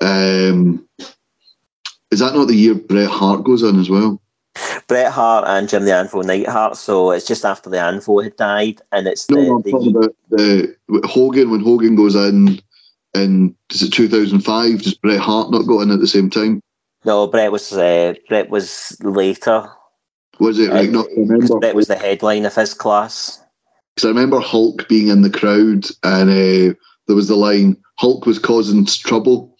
Um, 0.00 0.88
is 2.10 2.18
that 2.18 2.34
not 2.34 2.46
the 2.46 2.54
year 2.54 2.74
Bret 2.74 3.08
Hart 3.08 3.44
goes 3.44 3.62
in 3.62 3.78
as 3.78 3.88
well? 3.88 4.21
Bret 4.86 5.12
Hart 5.12 5.44
and 5.46 5.68
Jim 5.68 5.84
the 5.84 5.94
Anvil 5.94 6.22
Neidhart. 6.22 6.76
So 6.76 7.10
it's 7.10 7.26
just 7.26 7.44
after 7.44 7.70
the 7.70 7.80
Anvil 7.80 8.22
had 8.22 8.36
died, 8.36 8.80
and 8.92 9.06
it's 9.06 9.28
No, 9.30 9.36
the, 9.36 9.42
no, 9.42 9.56
I'm 9.56 9.62
the 9.62 9.70
talking 9.70 9.96
about 9.96 10.16
the 10.30 10.76
Hogan 11.08 11.50
when 11.50 11.60
Hogan 11.60 11.96
goes 11.96 12.14
in. 12.14 12.60
In 13.14 13.54
is 13.70 13.82
it 13.82 13.92
2005? 13.92 14.82
Does 14.82 14.94
Bret 14.94 15.20
Hart 15.20 15.50
not 15.50 15.66
go 15.66 15.82
in 15.82 15.90
at 15.90 16.00
the 16.00 16.06
same 16.06 16.30
time? 16.30 16.62
no 17.04 17.26
Bret 17.26 17.52
was 17.52 17.72
uh, 17.72 18.14
Bret 18.28 18.48
was 18.48 18.96
later. 19.02 19.68
Was 20.38 20.58
it 20.58 20.70
right? 20.70 20.88
Uh, 20.88 20.92
Not 20.92 21.06
remember. 21.16 21.58
Bret 21.58 21.74
was 21.74 21.88
the 21.88 21.96
headline 21.96 22.46
of 22.46 22.54
his 22.54 22.74
class. 22.74 23.42
Because 23.94 24.06
I 24.06 24.08
remember 24.08 24.40
Hulk 24.40 24.88
being 24.88 25.08
in 25.08 25.22
the 25.22 25.30
crowd 25.30 25.86
and 26.02 26.30
uh, 26.30 26.74
there 27.06 27.16
was 27.16 27.28
the 27.28 27.36
line, 27.36 27.76
Hulk 27.98 28.24
was 28.24 28.38
causing 28.38 28.86
trouble, 28.86 29.56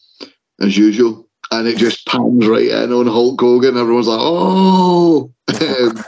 as 0.61 0.77
usual. 0.77 1.29
And 1.53 1.68
it 1.68 1.76
just 1.76 2.07
pans 2.07 2.48
right 2.48 2.68
in 2.68 2.92
on 2.92 3.07
Hulk 3.07 3.40
Hogan. 3.40 3.76
Everyone's 3.76 4.09
like, 4.09 4.20
oh. 4.20 5.30
Um, 5.61 6.05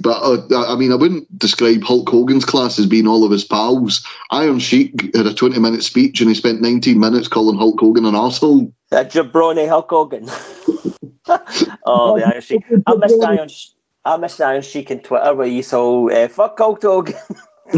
but 0.00 0.20
uh, 0.20 0.72
I 0.72 0.76
mean, 0.76 0.92
I 0.92 0.96
wouldn't 0.96 1.38
describe 1.38 1.82
Hulk 1.82 2.08
Hogan's 2.08 2.44
class 2.44 2.78
as 2.78 2.86
being 2.86 3.06
all 3.06 3.24
of 3.24 3.30
his 3.30 3.44
pals. 3.44 4.04
Iron 4.30 4.58
Sheik 4.58 5.14
had 5.14 5.26
a 5.26 5.34
20 5.34 5.58
minute 5.58 5.82
speech 5.82 6.20
and 6.20 6.28
he 6.28 6.34
spent 6.34 6.60
19 6.60 6.98
minutes 6.98 7.28
calling 7.28 7.58
Hulk 7.58 7.80
Hogan 7.80 8.04
an 8.04 8.14
arsehole. 8.14 8.72
Uh, 8.92 9.04
jabroni 9.04 9.68
Hulk 9.68 9.90
Hogan. 9.90 10.28
oh, 11.86 12.18
the 12.18 12.26
Iron 12.26 12.42
Sheik. 12.42 12.62
I 12.86 12.94
missed 12.94 13.24
Iron. 13.24 13.48
Sh- 13.48 13.68
I 14.04 14.16
missed 14.18 14.40
Iron 14.40 14.62
Sheik 14.62 14.90
on 14.90 14.98
Twitter 15.00 15.34
where 15.34 15.46
you 15.46 15.62
saw 15.62 16.10
uh, 16.10 16.28
fuck 16.28 16.58
Hulk 16.58 16.82
Hogan. 16.82 17.14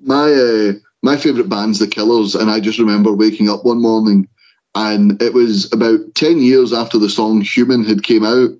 my 0.00 0.30
uh, 0.30 0.72
my 1.02 1.16
favourite 1.16 1.48
band's 1.48 1.78
The 1.78 1.86
Killers, 1.86 2.34
and 2.34 2.50
I 2.50 2.60
just 2.60 2.78
remember 2.78 3.12
waking 3.12 3.48
up 3.48 3.64
one 3.64 3.80
morning, 3.80 4.28
and 4.74 5.20
it 5.22 5.34
was 5.34 5.72
about 5.72 6.14
ten 6.14 6.38
years 6.38 6.72
after 6.72 6.98
the 6.98 7.10
song 7.10 7.40
"Human" 7.40 7.84
had 7.84 8.02
came 8.02 8.24
out, 8.24 8.50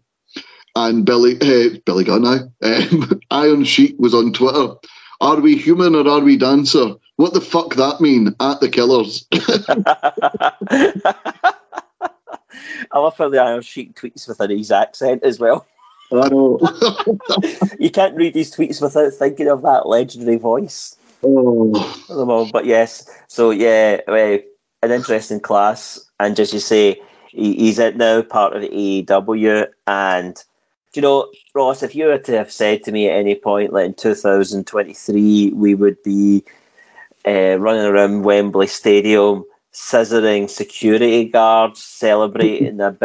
and 0.76 1.04
Billy 1.04 1.36
uh, 1.40 1.78
Billy 1.84 2.04
Gunn, 2.04 2.22
now, 2.22 2.50
um, 2.62 3.20
Iron 3.30 3.64
Sheik 3.64 3.96
was 3.98 4.14
on 4.14 4.32
Twitter. 4.32 4.74
Are 5.20 5.40
we 5.40 5.56
human 5.56 5.94
or 5.94 6.08
are 6.08 6.20
we 6.20 6.38
dancer? 6.38 6.94
What 7.16 7.34
the 7.34 7.42
fuck 7.42 7.74
that 7.74 8.00
mean? 8.00 8.34
At 8.40 8.60
The 8.60 8.70
Killers. 8.70 9.26
I 12.92 12.98
love 12.98 13.18
how 13.18 13.28
the 13.28 13.38
Iron 13.38 13.60
Sheik 13.60 13.94
tweets 13.94 14.26
with 14.26 14.40
an 14.40 14.50
his 14.50 14.72
accent 14.72 15.22
as 15.22 15.38
well. 15.38 15.66
I 16.12 16.28
know. 16.28 16.58
You 17.78 17.90
can't 17.90 18.16
read 18.16 18.34
these 18.34 18.54
tweets 18.54 18.80
without 18.82 19.12
thinking 19.12 19.48
of 19.48 19.62
that 19.62 19.86
legendary 19.86 20.38
voice. 20.38 20.96
Oh, 21.22 22.48
but 22.52 22.64
yes, 22.66 23.08
so 23.28 23.50
yeah, 23.50 24.00
uh, 24.08 24.38
an 24.82 24.90
interesting 24.90 25.40
class, 25.40 26.00
and 26.18 26.36
just 26.36 26.52
you 26.52 26.60
say 26.60 27.00
he, 27.28 27.54
he's 27.54 27.78
at 27.78 27.96
now 27.96 28.22
part 28.22 28.56
of 28.56 28.62
AEW, 28.62 29.68
and 29.86 30.44
you 30.94 31.02
know, 31.02 31.30
Ross, 31.54 31.82
if 31.82 31.94
you 31.94 32.06
were 32.06 32.18
to 32.18 32.32
have 32.36 32.50
said 32.50 32.82
to 32.84 32.92
me 32.92 33.08
at 33.08 33.16
any 33.16 33.34
point, 33.34 33.72
like 33.72 33.86
in 33.86 33.94
2023, 33.94 35.52
we 35.54 35.74
would 35.74 36.02
be 36.02 36.42
uh, 37.26 37.56
running 37.58 37.84
around 37.84 38.22
Wembley 38.22 38.66
Stadium, 38.66 39.44
scissoring 39.72 40.50
security 40.50 41.26
guards, 41.26 41.82
celebrating 41.82 42.80
a, 42.80 42.96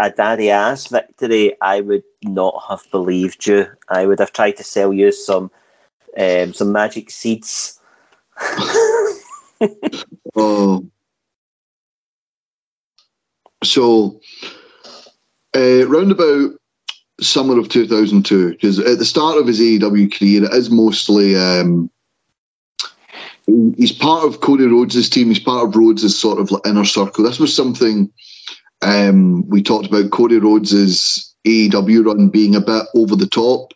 a 0.00 0.10
daddy 0.10 0.50
ass 0.50 0.88
victory, 0.88 1.54
I 1.60 1.80
would 1.80 2.02
not 2.22 2.64
have 2.68 2.84
believed 2.90 3.46
you. 3.46 3.66
I 3.88 4.06
would 4.06 4.18
have 4.18 4.32
tried 4.32 4.56
to 4.56 4.64
sell 4.64 4.92
you 4.92 5.12
some 5.12 5.50
um, 6.16 6.52
some 6.52 6.72
magic 6.72 7.10
seeds. 7.10 7.78
oh. 10.36 10.86
So, 13.64 14.20
uh, 15.56 15.84
round 15.88 16.12
about 16.12 16.52
summer 17.20 17.58
of 17.58 17.68
2002, 17.68 18.50
because 18.50 18.78
at 18.78 18.98
the 18.98 19.04
start 19.04 19.36
of 19.36 19.48
his 19.48 19.58
AEW 19.58 20.16
career, 20.16 20.44
it 20.44 20.52
is 20.52 20.70
mostly 20.70 21.34
um, 21.34 21.90
he's 23.76 23.92
part 23.92 24.24
of 24.24 24.40
Cody 24.40 24.66
Rhodes' 24.66 25.08
team. 25.08 25.28
He's 25.28 25.40
part 25.40 25.66
of 25.66 25.74
Rhodes' 25.74 26.16
sort 26.16 26.38
of 26.38 26.52
inner 26.64 26.84
circle. 26.84 27.24
This 27.24 27.40
was 27.40 27.54
something 27.54 28.10
um, 28.82 29.48
we 29.48 29.62
talked 29.62 29.86
about. 29.86 30.10
Cody 30.10 30.38
Rhodes' 30.38 31.34
AEW 31.46 32.04
run 32.04 32.28
being 32.28 32.54
a 32.54 32.60
bit 32.60 32.84
over 32.94 33.16
the 33.16 33.26
top 33.26 33.72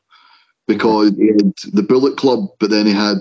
because 0.66 1.10
he 1.16 1.28
had 1.28 1.52
the 1.72 1.82
Bullet 1.82 2.16
Club, 2.16 2.48
but 2.58 2.70
then 2.70 2.86
he 2.86 2.92
had 2.92 3.18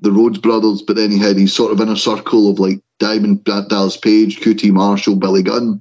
the 0.00 0.12
Rhodes 0.12 0.38
brothers, 0.38 0.82
but 0.82 0.96
then 0.96 1.10
he 1.10 1.18
had 1.18 1.36
his 1.36 1.52
sort 1.52 1.72
of 1.72 1.80
inner 1.80 1.96
circle 1.96 2.50
of 2.50 2.58
like 2.58 2.80
Diamond 2.98 3.44
Dallas 3.44 3.96
Page, 3.96 4.40
QT 4.40 4.70
Marshall, 4.72 5.16
Billy 5.16 5.42
Gunn. 5.42 5.80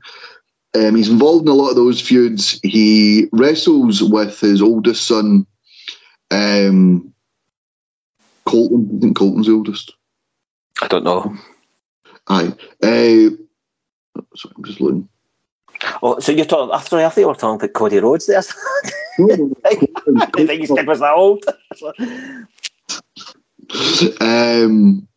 Um, 0.76 0.96
he's 0.96 1.10
involved 1.10 1.48
in 1.48 1.52
a 1.52 1.56
lot 1.56 1.70
of 1.70 1.76
those 1.76 2.02
feuds. 2.02 2.60
He 2.64 3.28
wrestles 3.32 4.04
with 4.04 4.40
his 4.40 4.62
oldest 4.62 5.08
son, 5.08 5.46
um, 6.32 7.14
Colton. 8.46 8.90
I 8.98 9.00
think 9.02 9.18
Colton's 9.18 9.48
the 9.48 9.54
oldest. 9.54 9.94
I 10.82 10.88
don't 10.88 11.04
know. 11.04 11.36
Aye. 12.28 12.54
Uh, 12.84 13.30
sorry, 14.36 14.54
I'm 14.56 14.64
just 14.64 14.82
looking. 14.82 15.10
Oh, 16.02 16.20
so 16.20 16.32
you're 16.32 16.46
talking 16.46 16.74
after 16.74 16.98
I 16.98 17.10
thought 17.10 17.22
you 17.22 17.28
were 17.28 17.36
talking 17.36 17.56
about 17.56 17.74
Cody 17.74 18.00
Rhodes 18.00 18.26
there. 18.28 18.42
No, 19.18 19.26
no, 19.26 19.54
I 19.66 19.76
didn't 19.76 20.48
think 20.48 20.62
his 20.62 20.72
kid 20.72 20.88
was 20.88 21.00
that 21.00 21.14
old. 21.14 21.44
um, 24.22 25.08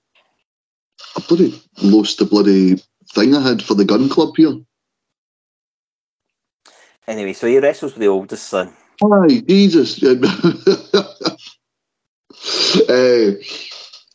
I 1.16 1.22
bloody 1.28 1.62
lost 1.82 2.18
the 2.18 2.24
bloody 2.24 2.82
thing 3.12 3.34
I 3.34 3.46
had 3.46 3.62
for 3.62 3.74
the 3.74 3.84
gun 3.84 4.09
club 4.09 4.34
here. 4.36 4.57
anyway, 7.07 7.32
so 7.32 7.46
he 7.46 7.59
wrestles 7.59 7.92
with 7.92 8.01
the 8.01 8.09
oldest 8.09 8.48
son. 8.48 8.72
Aye, 9.03 9.42
Jesus. 9.48 10.03
uh, 12.88 13.32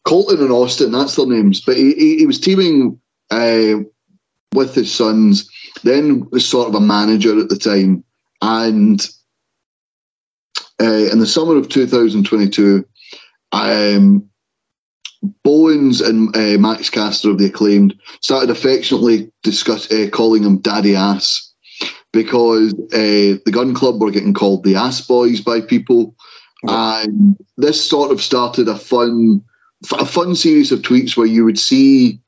Colton 0.04 0.42
and 0.42 0.52
Austin, 0.52 0.92
that's 0.92 1.16
their 1.16 1.28
names. 1.28 1.62
But 1.62 1.78
he, 1.78 1.94
he, 1.94 2.18
he 2.20 2.26
was 2.26 2.40
teaming 2.40 3.00
uh, 3.32 3.76
with 4.54 4.76
his 4.76 4.94
sons, 4.94 5.50
then 5.84 6.30
was 6.30 6.48
sort 6.48 6.70
of 6.70 6.76
a 6.76 6.80
manager 6.80 7.40
at 7.40 7.50
the 7.50 7.58
time. 7.58 8.04
And 8.42 9.06
uh, 10.82 11.10
in 11.12 11.20
the 11.20 11.28
summer 11.28 11.56
of 11.56 11.70
2022, 11.70 12.86
um, 13.52 14.30
Bowens 15.44 16.02
and 16.02 16.36
uh, 16.36 16.60
Max 16.60 16.90
Caster 16.90 17.30
of 17.30 17.38
the 17.38 17.46
acclaimed 17.46 17.96
started 18.22 18.50
affectionately 18.50 19.32
discuss 19.44 19.92
uh, 19.92 20.10
calling 20.12 20.44
him 20.44 20.58
Daddy 20.58 20.96
Ass 20.96 21.54
because 22.12 22.74
uh, 22.94 23.38
the 23.46 23.52
gun 23.52 23.74
club 23.74 24.02
were 24.02 24.12
getting 24.12 24.34
called 24.34 24.64
the 24.64 24.76
Ass 24.76 25.02
Boys 25.02 25.42
by 25.42 25.62
people, 25.62 26.16
and 26.64 27.38
this 27.58 27.84
sort 27.84 28.12
of 28.12 28.22
started 28.22 28.68
a 28.68 28.76
fun, 28.76 29.44
a 29.92 30.06
fun 30.06 30.36
series 30.36 30.72
of 30.72 30.82
tweets 30.82 31.18
where 31.18 31.28
you 31.28 31.44
would 31.44 31.60
see 31.60 32.20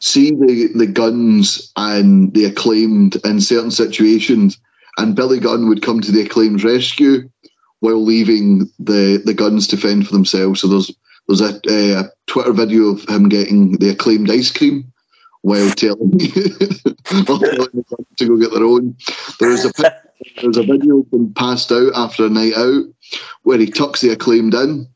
see 0.00 0.30
the 0.30 0.68
the 0.74 0.86
guns 0.86 1.72
and 1.76 2.34
the 2.34 2.44
acclaimed 2.44 3.16
in 3.24 3.40
certain 3.40 3.70
situations, 3.70 4.58
and 4.98 5.16
Billy 5.16 5.40
Gunn 5.40 5.68
would 5.68 5.82
come 5.82 6.00
to 6.00 6.12
the 6.12 6.22
acclaimed 6.22 6.64
rescue 6.64 7.28
while 7.80 8.02
leaving 8.02 8.70
the 8.78 9.20
the 9.24 9.34
Gunns 9.34 9.66
to 9.68 9.76
fend 9.76 10.06
for 10.06 10.12
themselves. 10.12 10.60
So 10.60 10.68
there's 10.68 10.90
there's 11.28 11.40
a, 11.40 11.60
a 11.68 12.10
Twitter 12.26 12.52
video 12.52 12.88
of 12.88 13.08
him 13.08 13.28
getting 13.28 13.78
the 13.78 13.90
acclaimed 13.90 14.30
ice 14.30 14.50
cream 14.50 14.92
while 15.42 15.70
telling 15.70 16.10
me 16.16 16.28
to 16.28 18.26
go 18.26 18.36
get 18.36 18.52
their 18.52 18.64
own. 18.64 18.96
There 19.40 19.50
is 19.50 19.64
a 19.64 19.72
there's 20.40 20.56
a 20.56 20.62
video 20.62 21.00
of 21.00 21.12
him 21.12 21.34
passed 21.34 21.72
out 21.72 21.92
after 21.94 22.26
a 22.26 22.30
night 22.30 22.54
out 22.54 22.84
where 23.42 23.58
he 23.58 23.66
tucks 23.66 24.00
the 24.00 24.10
acclaimed 24.10 24.54
in 24.54 24.86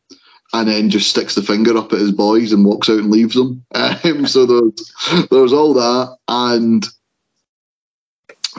and 0.53 0.69
then 0.69 0.89
just 0.91 1.11
sticks 1.11 1.35
the 1.35 1.43
finger 1.43 1.77
up 1.77 1.93
at 1.93 1.99
his 1.99 2.13
boys 2.13 2.53
and 2.53 2.65
walks 2.65 2.89
out 2.89 2.99
and 2.99 3.11
leaves 3.11 3.35
them. 3.35 3.65
Um, 3.75 4.27
so 4.27 4.47
there's 4.47 5.27
there's 5.31 5.53
all 5.53 5.75
that 5.75 6.17
and 6.29 6.87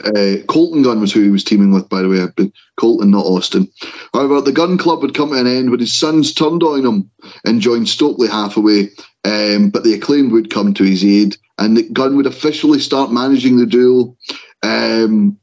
uh, 0.06 0.44
Colten 0.46 0.84
Gunn 0.84 1.02
was 1.02 1.12
who 1.12 1.22
he 1.24 1.30
was 1.30 1.44
teaming 1.44 1.72
with, 1.72 1.90
by 1.90 2.02
the 2.02 2.10
way. 2.10 2.50
Colten, 2.80 3.10
not 3.10 3.26
Austin. 3.26 3.68
However, 4.14 4.42
the 4.42 4.52
Gunn 4.52 4.78
Club 4.78 5.02
would 5.02 5.16
come 5.16 5.32
to 5.32 5.40
an 5.40 5.48
end 5.48 5.72
when 5.72 5.80
his 5.80 5.94
sons 5.94 6.34
turned 6.34 6.64
on 6.64 6.86
him 6.86 7.12
and 7.46 7.62
joined 7.62 7.90
Stokely 7.90 8.28
Hathaway. 8.28 8.90
Um, 9.24 9.70
but 9.70 9.84
the 9.84 9.94
acclaimed 9.94 10.32
would 10.32 10.50
come 10.50 10.74
to 10.74 10.84
his 10.84 11.04
aid, 11.04 11.36
and 11.58 11.94
Gunn 11.94 12.16
would 12.16 12.28
officially 12.28 12.80
start 12.80 13.12
managing 13.12 13.58
the 13.58 13.66
duel. 13.66 14.18
Um, 14.64 15.38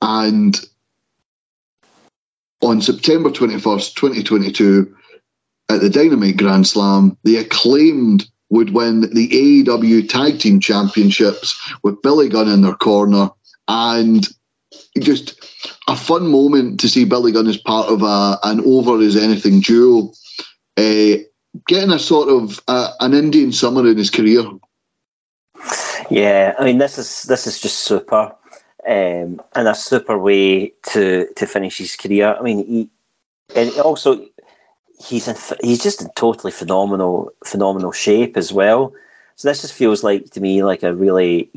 and 0.00 0.58
on 2.62 2.80
September 2.80 3.30
21st, 3.30 3.94
2022, 3.94 4.94
at 5.68 5.80
the 5.80 5.90
Dynamite 5.90 6.36
Grand 6.36 6.66
Slam, 6.66 7.16
the 7.24 7.36
acclaimed 7.36 8.26
would 8.50 8.70
win 8.70 9.02
the 9.02 9.28
AEW 9.28 10.08
Tag 10.08 10.38
Team 10.40 10.60
Championships 10.60 11.58
with 11.82 12.02
Billy 12.02 12.28
Gunn 12.28 12.48
in 12.48 12.62
their 12.62 12.74
corner. 12.74 13.30
And 13.68 14.26
just 14.98 15.40
a 15.88 15.96
fun 15.96 16.26
moment 16.26 16.80
to 16.80 16.88
see 16.88 17.04
Billy 17.04 17.32
Gunn 17.32 17.46
as 17.46 17.56
part 17.56 17.88
of 17.88 18.02
a, 18.02 18.38
an 18.42 18.60
over 18.66 19.00
as 19.00 19.16
anything 19.16 19.60
duo. 19.60 20.12
Uh, 20.76 21.22
getting 21.68 21.92
a 21.92 21.98
sort 21.98 22.28
of 22.28 22.60
uh, 22.68 22.92
an 23.00 23.14
Indian 23.14 23.52
summer 23.52 23.88
in 23.88 23.96
his 23.96 24.10
career. 24.10 24.44
Yeah, 26.10 26.54
I 26.58 26.64
mean 26.64 26.78
this 26.78 26.98
is 26.98 27.24
this 27.24 27.46
is 27.46 27.60
just 27.60 27.80
super, 27.80 28.34
um, 28.88 29.40
and 29.54 29.68
a 29.68 29.74
super 29.74 30.18
way 30.18 30.72
to 30.90 31.26
to 31.36 31.46
finish 31.46 31.78
his 31.78 31.96
career. 31.96 32.34
I 32.38 32.42
mean, 32.42 32.66
he 32.66 32.90
and 33.54 33.70
also 33.80 34.26
he's 35.00 35.28
in, 35.28 35.36
he's 35.62 35.82
just 35.82 36.02
in 36.02 36.08
totally 36.16 36.52
phenomenal 36.52 37.32
phenomenal 37.44 37.92
shape 37.92 38.36
as 38.36 38.52
well. 38.52 38.92
So 39.36 39.48
this 39.48 39.62
just 39.62 39.74
feels 39.74 40.04
like 40.04 40.30
to 40.30 40.40
me 40.40 40.62
like 40.62 40.82
a 40.82 40.94
really 40.94 41.50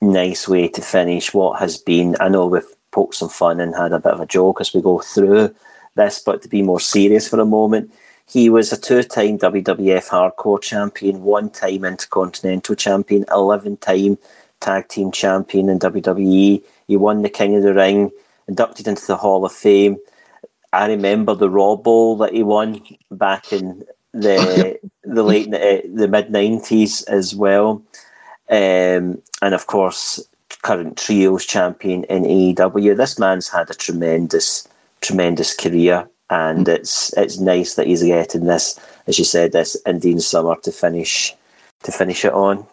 nice 0.00 0.48
way 0.48 0.68
to 0.68 0.80
finish 0.80 1.34
what 1.34 1.58
has 1.58 1.76
been. 1.76 2.16
I 2.20 2.28
know 2.28 2.46
we've 2.46 2.64
poked 2.92 3.14
some 3.14 3.28
fun 3.28 3.60
and 3.60 3.74
had 3.74 3.92
a 3.92 4.00
bit 4.00 4.12
of 4.12 4.20
a 4.20 4.26
joke 4.26 4.60
as 4.60 4.72
we 4.72 4.80
go 4.80 5.00
through 5.00 5.54
this, 5.94 6.18
but 6.18 6.42
to 6.42 6.48
be 6.48 6.62
more 6.62 6.80
serious 6.80 7.28
for 7.28 7.40
a 7.40 7.44
moment, 7.44 7.92
he 8.28 8.50
was 8.50 8.72
a 8.72 8.76
two-time 8.76 9.38
WWF 9.38 10.08
Hardcore 10.08 10.60
Champion, 10.60 11.22
one-time 11.22 11.84
Intercontinental 11.84 12.74
Champion, 12.74 13.24
eleven-time 13.30 14.18
Tag 14.60 14.88
Team 14.88 15.12
Champion 15.12 15.68
in 15.68 15.78
WWE. 15.78 16.62
He 16.88 16.96
won 16.96 17.22
the 17.22 17.28
King 17.28 17.56
of 17.56 17.62
the 17.62 17.74
Ring, 17.74 18.10
inducted 18.48 18.88
into 18.88 19.06
the 19.06 19.16
Hall 19.16 19.44
of 19.44 19.52
Fame 19.52 19.96
I 20.76 20.88
remember 20.88 21.34
the 21.34 21.48
Raw 21.48 21.76
Bowl 21.76 22.18
that 22.18 22.34
he 22.34 22.42
won 22.42 22.82
back 23.10 23.50
in 23.50 23.82
the 24.12 24.78
the 25.04 25.22
late 25.22 25.52
uh, 25.52 25.80
the 25.92 26.06
mid 26.06 26.30
nineties 26.30 27.02
as 27.04 27.34
well, 27.34 27.82
um, 28.50 29.22
and 29.40 29.54
of 29.54 29.66
course 29.66 30.22
current 30.62 30.98
trios 30.98 31.46
champion 31.46 32.04
in 32.04 32.24
AEW. 32.24 32.96
This 32.96 33.18
man's 33.18 33.48
had 33.48 33.70
a 33.70 33.74
tremendous 33.74 34.68
tremendous 35.00 35.54
career, 35.54 36.06
and 36.28 36.68
it's 36.68 37.12
it's 37.16 37.38
nice 37.38 37.74
that 37.74 37.86
he's 37.86 38.02
getting 38.02 38.44
this, 38.44 38.78
as 39.06 39.18
you 39.18 39.24
said, 39.24 39.52
this 39.52 39.76
Indian 39.86 40.20
summer 40.20 40.56
to 40.56 40.72
finish 40.72 41.34
to 41.84 41.90
finish 41.90 42.24
it 42.24 42.34
on. 42.34 42.66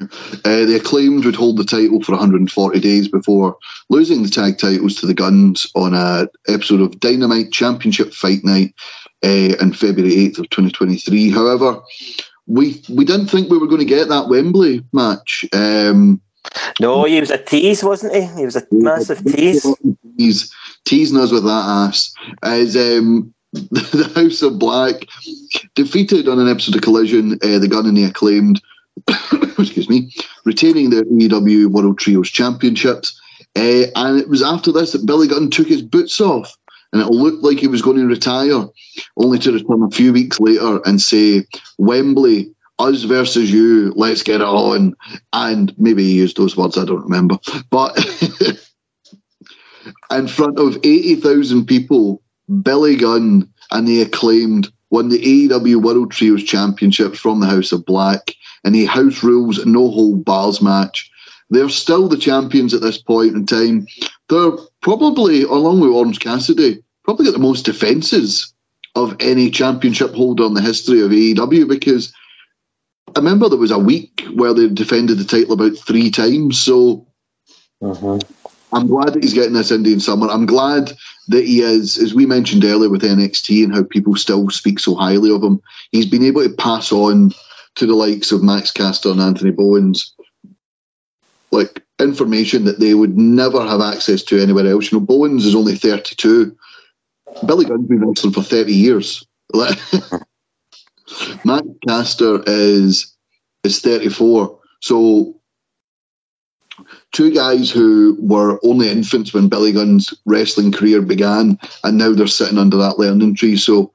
Uh, 0.00 0.64
the 0.64 0.76
acclaimed 0.76 1.24
would 1.24 1.34
hold 1.34 1.56
the 1.56 1.64
title 1.64 2.00
for 2.02 2.12
140 2.12 2.78
days 2.78 3.08
before 3.08 3.56
losing 3.88 4.22
the 4.22 4.28
tag 4.28 4.56
titles 4.58 4.94
to 4.94 5.06
the 5.06 5.14
Gunns 5.14 5.66
on 5.74 5.92
a 5.92 6.28
episode 6.46 6.80
of 6.80 7.00
Dynamite 7.00 7.50
Championship 7.50 8.14
Fight 8.14 8.44
Night 8.44 8.74
uh, 9.24 9.54
on 9.60 9.72
February 9.72 10.14
8th 10.14 10.38
of 10.38 10.50
2023. 10.50 11.30
However, 11.30 11.80
we 12.46 12.82
we 12.88 13.04
didn't 13.04 13.26
think 13.26 13.50
we 13.50 13.58
were 13.58 13.66
going 13.66 13.80
to 13.80 13.84
get 13.84 14.08
that 14.08 14.28
Wembley 14.28 14.84
match. 14.92 15.44
Um, 15.52 16.20
no, 16.80 17.04
he 17.04 17.20
was 17.20 17.30
a 17.30 17.38
tease, 17.38 17.82
wasn't 17.82 18.14
he? 18.14 18.22
He 18.38 18.44
was 18.44 18.56
a 18.56 18.62
massive 18.70 19.24
tease. 19.24 19.66
He's 20.16 20.54
teasing 20.84 21.18
us 21.18 21.32
with 21.32 21.44
that 21.44 21.50
ass. 21.50 22.12
As 22.42 22.76
um, 22.76 23.34
the 23.52 24.12
House 24.14 24.42
of 24.42 24.58
Black 24.58 24.94
defeated 25.74 26.28
on 26.28 26.38
an 26.38 26.48
episode 26.48 26.76
of 26.76 26.82
Collision, 26.82 27.34
uh, 27.42 27.58
the 27.58 27.68
Gun 27.68 27.86
and 27.86 27.96
the 27.96 28.04
Acclaimed 28.04 28.62
excuse 29.62 29.88
me, 29.88 30.12
retaining 30.44 30.90
the 30.90 31.02
AEW 31.02 31.66
World 31.66 31.98
Trios 31.98 32.30
Championships. 32.30 33.20
Uh, 33.56 33.86
and 33.96 34.20
it 34.20 34.28
was 34.28 34.42
after 34.42 34.70
this 34.70 34.92
that 34.92 35.06
Billy 35.06 35.26
Gunn 35.26 35.50
took 35.50 35.66
his 35.66 35.82
boots 35.82 36.20
off, 36.20 36.56
and 36.92 37.02
it 37.02 37.08
looked 37.08 37.42
like 37.42 37.58
he 37.58 37.66
was 37.66 37.82
going 37.82 37.96
to 37.96 38.06
retire, 38.06 38.66
only 39.16 39.38
to 39.40 39.52
return 39.52 39.82
a 39.82 39.90
few 39.90 40.12
weeks 40.12 40.38
later 40.40 40.80
and 40.84 41.00
say, 41.00 41.44
Wembley, 41.78 42.50
us 42.78 43.02
versus 43.02 43.52
you, 43.52 43.92
let's 43.96 44.22
get 44.22 44.40
it 44.40 44.46
on. 44.46 44.94
And 45.32 45.74
maybe 45.78 46.04
he 46.04 46.14
used 46.14 46.36
those 46.36 46.56
words, 46.56 46.78
I 46.78 46.84
don't 46.84 47.02
remember. 47.02 47.38
But 47.70 47.98
in 50.10 50.28
front 50.28 50.58
of 50.58 50.78
80,000 50.84 51.66
people, 51.66 52.22
Billy 52.62 52.96
Gunn 52.96 53.48
and 53.70 53.86
the 53.86 54.02
acclaimed 54.02 54.72
won 54.90 55.08
the 55.08 55.48
AEW 55.48 55.82
World 55.82 56.10
Trios 56.10 56.42
Championships 56.42 57.18
from 57.18 57.40
the 57.40 57.46
House 57.46 57.72
of 57.72 57.84
Black 57.84 58.34
in 58.64 58.74
a 58.74 58.84
house 58.84 59.22
rules 59.22 59.64
no 59.66 59.90
hold 59.90 60.24
bars 60.24 60.60
match. 60.60 61.10
They're 61.50 61.68
still 61.68 62.08
the 62.08 62.16
champions 62.16 62.74
at 62.74 62.82
this 62.82 62.98
point 62.98 63.34
in 63.34 63.46
time. 63.46 63.86
They're 64.28 64.52
probably, 64.82 65.42
along 65.42 65.80
with 65.80 65.90
Orange 65.90 66.20
Cassidy, 66.20 66.82
probably 67.04 67.24
got 67.24 67.32
the 67.32 67.38
most 67.38 67.64
defences 67.64 68.52
of 68.94 69.16
any 69.20 69.50
championship 69.50 70.14
holder 70.14 70.44
in 70.44 70.54
the 70.54 70.60
history 70.60 71.00
of 71.00 71.10
AEW 71.10 71.68
because 71.68 72.12
I 73.16 73.20
remember 73.20 73.48
there 73.48 73.58
was 73.58 73.70
a 73.70 73.78
week 73.78 74.26
where 74.34 74.52
they 74.52 74.68
defended 74.68 75.18
the 75.18 75.24
title 75.24 75.54
about 75.54 75.76
three 75.78 76.10
times. 76.10 76.60
So 76.60 77.06
mm-hmm. 77.82 78.18
I'm 78.72 78.86
glad 78.86 79.14
that 79.14 79.22
he's 79.22 79.34
getting 79.34 79.54
this 79.54 79.70
Indian 79.70 80.00
summer. 80.00 80.28
I'm 80.28 80.46
glad 80.46 80.92
that 81.28 81.44
he 81.44 81.60
is, 81.62 81.98
as 81.98 82.14
we 82.14 82.26
mentioned 82.26 82.64
earlier 82.64 82.90
with 82.90 83.02
NXT 83.02 83.64
and 83.64 83.74
how 83.74 83.82
people 83.82 84.16
still 84.16 84.50
speak 84.50 84.78
so 84.78 84.94
highly 84.94 85.30
of 85.34 85.42
him, 85.42 85.60
he's 85.92 86.06
been 86.06 86.24
able 86.24 86.42
to 86.42 86.54
pass 86.54 86.92
on 86.92 87.32
to 87.76 87.86
the 87.86 87.94
likes 87.94 88.32
of 88.32 88.42
Max 88.42 88.70
Caster 88.70 89.10
and 89.10 89.20
Anthony 89.20 89.50
Bowens, 89.50 90.14
like 91.50 91.82
information 91.98 92.64
that 92.64 92.80
they 92.80 92.94
would 92.94 93.16
never 93.16 93.64
have 93.66 93.80
access 93.80 94.22
to 94.24 94.40
anywhere 94.40 94.66
else. 94.66 94.90
You 94.90 94.98
know, 94.98 95.06
Bowens 95.06 95.46
is 95.46 95.54
only 95.54 95.74
32. 95.74 96.54
Billy 97.46 97.64
Gunn's 97.64 97.88
been 97.88 98.06
wrestling 98.06 98.32
for 98.32 98.42
30 98.42 98.72
years. 98.72 99.24
Max 101.44 101.66
Caster 101.86 102.42
is 102.46 103.14
is 103.64 103.80
34. 103.80 104.58
So 104.80 105.37
two 107.12 107.32
guys 107.32 107.70
who 107.70 108.16
were 108.20 108.60
only 108.62 108.90
infants 108.90 109.32
when 109.32 109.48
Billy 109.48 109.72
Gunn's 109.72 110.12
wrestling 110.26 110.72
career 110.72 111.02
began, 111.02 111.58
and 111.84 111.98
now 111.98 112.12
they're 112.12 112.26
sitting 112.26 112.58
under 112.58 112.76
that 112.76 112.98
learning 112.98 113.34
tree. 113.34 113.56
So 113.56 113.92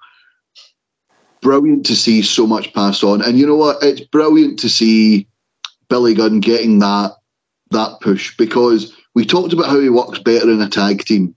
brilliant 1.42 1.86
to 1.86 1.96
see 1.96 2.22
so 2.22 2.48
much 2.48 2.74
passed 2.74 3.04
on. 3.04 3.22
And 3.22 3.38
you 3.38 3.46
know 3.46 3.56
what? 3.56 3.84
It's 3.84 4.02
brilliant 4.02 4.58
to 4.60 4.70
see 4.70 5.28
Billy 5.90 6.14
Gunn 6.14 6.40
getting 6.40 6.80
that 6.80 7.12
that 7.72 8.00
push 8.02 8.36
because 8.38 8.96
we 9.16 9.26
talked 9.26 9.54
about 9.54 9.68
how 9.68 9.80
he 9.80 9.90
works 9.90 10.20
better 10.20 10.50
in 10.50 10.62
a 10.62 10.70
tag 10.70 11.04
team. 11.06 11.36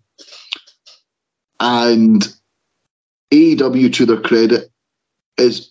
And 1.61 2.27
AEW, 3.33 3.93
to 3.95 4.07
their 4.07 4.21
credit, 4.21 4.71
is 5.39 5.71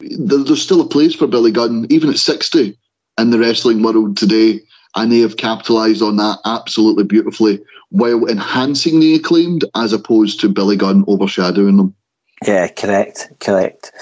there's 0.00 0.62
still 0.62 0.80
a 0.80 0.88
place 0.88 1.14
for 1.14 1.26
Billy 1.26 1.52
Gunn, 1.52 1.86
even 1.88 2.10
at 2.10 2.16
60 2.16 2.76
in 3.18 3.30
the 3.30 3.38
wrestling 3.38 3.82
world 3.82 4.16
today. 4.16 4.60
And 4.94 5.10
they 5.10 5.20
have 5.20 5.38
capitalised 5.38 6.02
on 6.02 6.16
that 6.16 6.38
absolutely 6.44 7.04
beautifully 7.04 7.62
while 7.90 8.26
enhancing 8.26 9.00
the 9.00 9.14
acclaimed 9.14 9.64
as 9.74 9.92
opposed 9.92 10.40
to 10.40 10.48
Billy 10.48 10.76
Gunn 10.76 11.04
overshadowing 11.06 11.76
them. 11.76 11.94
Yeah, 12.46 12.68
correct, 12.68 13.32
correct. 13.40 13.92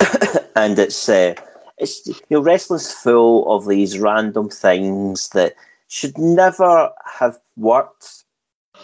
and 0.56 0.78
it's 0.78 1.08
uh, 1.08 1.34
it's 1.78 2.06
you 2.06 2.14
know 2.30 2.40
wrestling's 2.40 2.92
full 2.92 3.50
of 3.54 3.66
these 3.66 3.98
random 3.98 4.50
things 4.50 5.30
that 5.30 5.54
should 5.88 6.18
never 6.18 6.90
have 7.04 7.38
worked, 7.56 8.24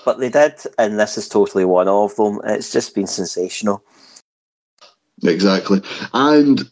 but 0.04 0.18
they 0.18 0.30
did, 0.30 0.54
and 0.78 0.98
this 0.98 1.18
is 1.18 1.28
totally 1.28 1.64
one 1.64 1.88
of 1.88 2.14
them. 2.16 2.40
It's 2.44 2.72
just 2.72 2.94
been 2.94 3.06
sensational. 3.06 3.84
Exactly, 5.24 5.82
and 6.14 6.62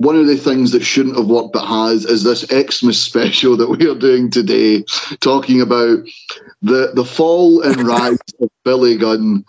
one 0.00 0.16
of 0.16 0.26
the 0.26 0.36
things 0.36 0.72
that 0.72 0.82
shouldn't 0.82 1.16
have 1.16 1.26
worked 1.26 1.52
but 1.52 1.66
has 1.66 2.06
is 2.06 2.24
this 2.24 2.46
Xmas 2.46 2.98
special 2.98 3.54
that 3.58 3.68
we 3.68 3.86
are 3.86 3.94
doing 3.94 4.30
today, 4.30 4.82
talking 5.20 5.60
about 5.60 5.98
the 6.62 6.92
the 6.94 7.04
fall 7.04 7.60
and 7.60 7.82
rise 7.86 8.18
of 8.40 8.48
Billy 8.64 8.96
Gunn 8.96 9.44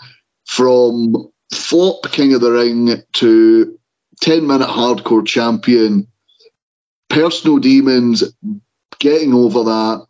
from 0.46 1.32
flop 1.54 2.12
king 2.12 2.34
of 2.34 2.42
the 2.42 2.52
ring 2.52 3.02
to 3.14 3.80
10 4.20 4.46
minute 4.46 4.68
hardcore 4.68 5.26
champion, 5.26 6.06
personal 7.10 7.58
demons, 7.58 8.24
getting 9.00 9.34
over 9.34 9.64
that, 9.64 10.06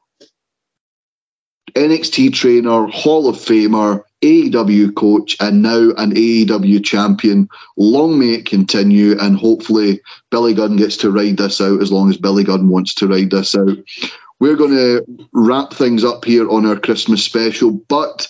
NXT 1.76 2.34
trainer, 2.34 2.88
Hall 2.88 3.30
of 3.30 3.36
Famer, 3.36 4.04
AEW 4.22 4.96
coach, 4.96 5.36
and 5.40 5.62
now 5.62 5.92
an 5.98 6.14
AEW 6.14 6.84
champion. 6.84 7.50
Long 7.78 8.20
may 8.20 8.34
it 8.34 8.46
continue, 8.46 9.18
and 9.20 9.38
hopefully 9.38 10.00
Billy 10.30 10.54
Gunn 10.54 10.78
gets 10.78 10.98
to 10.98 11.12
ride 11.12 11.38
this 11.38 11.60
out 11.60 11.82
as 11.82 11.92
long 11.92 12.10
as 12.10 12.18
Billy 12.18 12.44
Gunn 12.44 12.70
wants 12.70 12.94
to 12.96 13.08
ride 13.08 13.32
this 13.32 13.56
out. 13.56 13.78
We're 14.40 14.56
going 14.56 14.72
to 14.72 15.06
wrap 15.34 15.74
things 15.74 16.04
up 16.04 16.26
here 16.26 16.50
on 16.50 16.66
our 16.66 16.80
Christmas 16.80 17.24
special, 17.24 17.72
but 17.72 18.28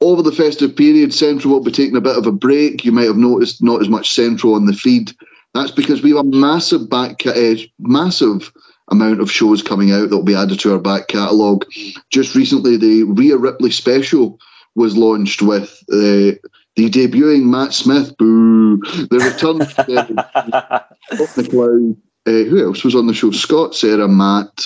over 0.00 0.22
the 0.22 0.32
festive 0.32 0.74
period, 0.74 1.14
Central 1.14 1.54
will 1.54 1.62
be 1.62 1.70
taking 1.70 1.96
a 1.96 2.00
bit 2.00 2.16
of 2.16 2.26
a 2.26 2.32
break. 2.32 2.84
You 2.84 2.92
might 2.92 3.06
have 3.06 3.16
noticed 3.16 3.62
not 3.62 3.80
as 3.80 3.88
much 3.88 4.10
Central 4.10 4.54
on 4.54 4.66
the 4.66 4.72
feed. 4.72 5.12
That's 5.54 5.70
because 5.70 6.02
we 6.02 6.10
have 6.10 6.20
a 6.20 6.24
massive 6.24 6.88
back, 6.90 7.24
uh, 7.26 7.54
massive 7.78 8.52
amount 8.90 9.20
of 9.20 9.30
shows 9.30 9.62
coming 9.62 9.92
out 9.92 10.10
that 10.10 10.16
will 10.16 10.24
be 10.24 10.34
added 10.34 10.58
to 10.60 10.72
our 10.72 10.78
back 10.78 11.08
catalogue. 11.08 11.64
Just 12.10 12.34
recently, 12.34 12.76
the 12.76 13.04
Rhea 13.04 13.36
Ripley 13.36 13.70
special 13.70 14.38
was 14.74 14.96
launched 14.96 15.42
with 15.42 15.82
uh, 15.90 16.36
the 16.76 16.90
debuting 16.90 17.44
Matt 17.44 17.72
Smith. 17.72 18.16
Boo! 18.16 18.78
The 18.78 19.18
return 19.18 19.60
of 19.60 19.68
McLeod. 21.36 21.96
Uh, 22.24 22.48
who 22.48 22.64
else 22.64 22.84
was 22.84 22.94
on 22.94 23.08
the 23.08 23.14
show? 23.14 23.32
Scott, 23.32 23.74
Sarah, 23.74 24.08
Matt 24.08 24.64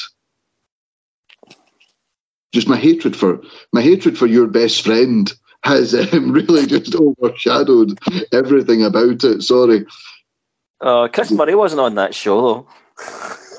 just 2.57 2.69
my 2.69 2.77
hatred 2.77 3.15
for 3.15 3.39
my 3.75 3.83
hatred 3.83 4.17
for 4.17 4.27
your 4.27 4.47
best 4.47 4.83
friend 4.83 5.31
has 5.65 5.95
um, 5.95 6.33
really 6.39 6.67
just 6.67 6.95
overshadowed 6.95 7.99
everything 8.33 8.83
about 8.83 9.23
it. 9.25 9.43
Sorry. 9.43 9.85
Uh, 10.81 11.09
Chris 11.09 11.31
Murray 11.31 11.55
wasn't 11.55 11.83
on 11.83 11.97
that 11.97 12.15
show 12.15 12.41
though. 12.41 12.67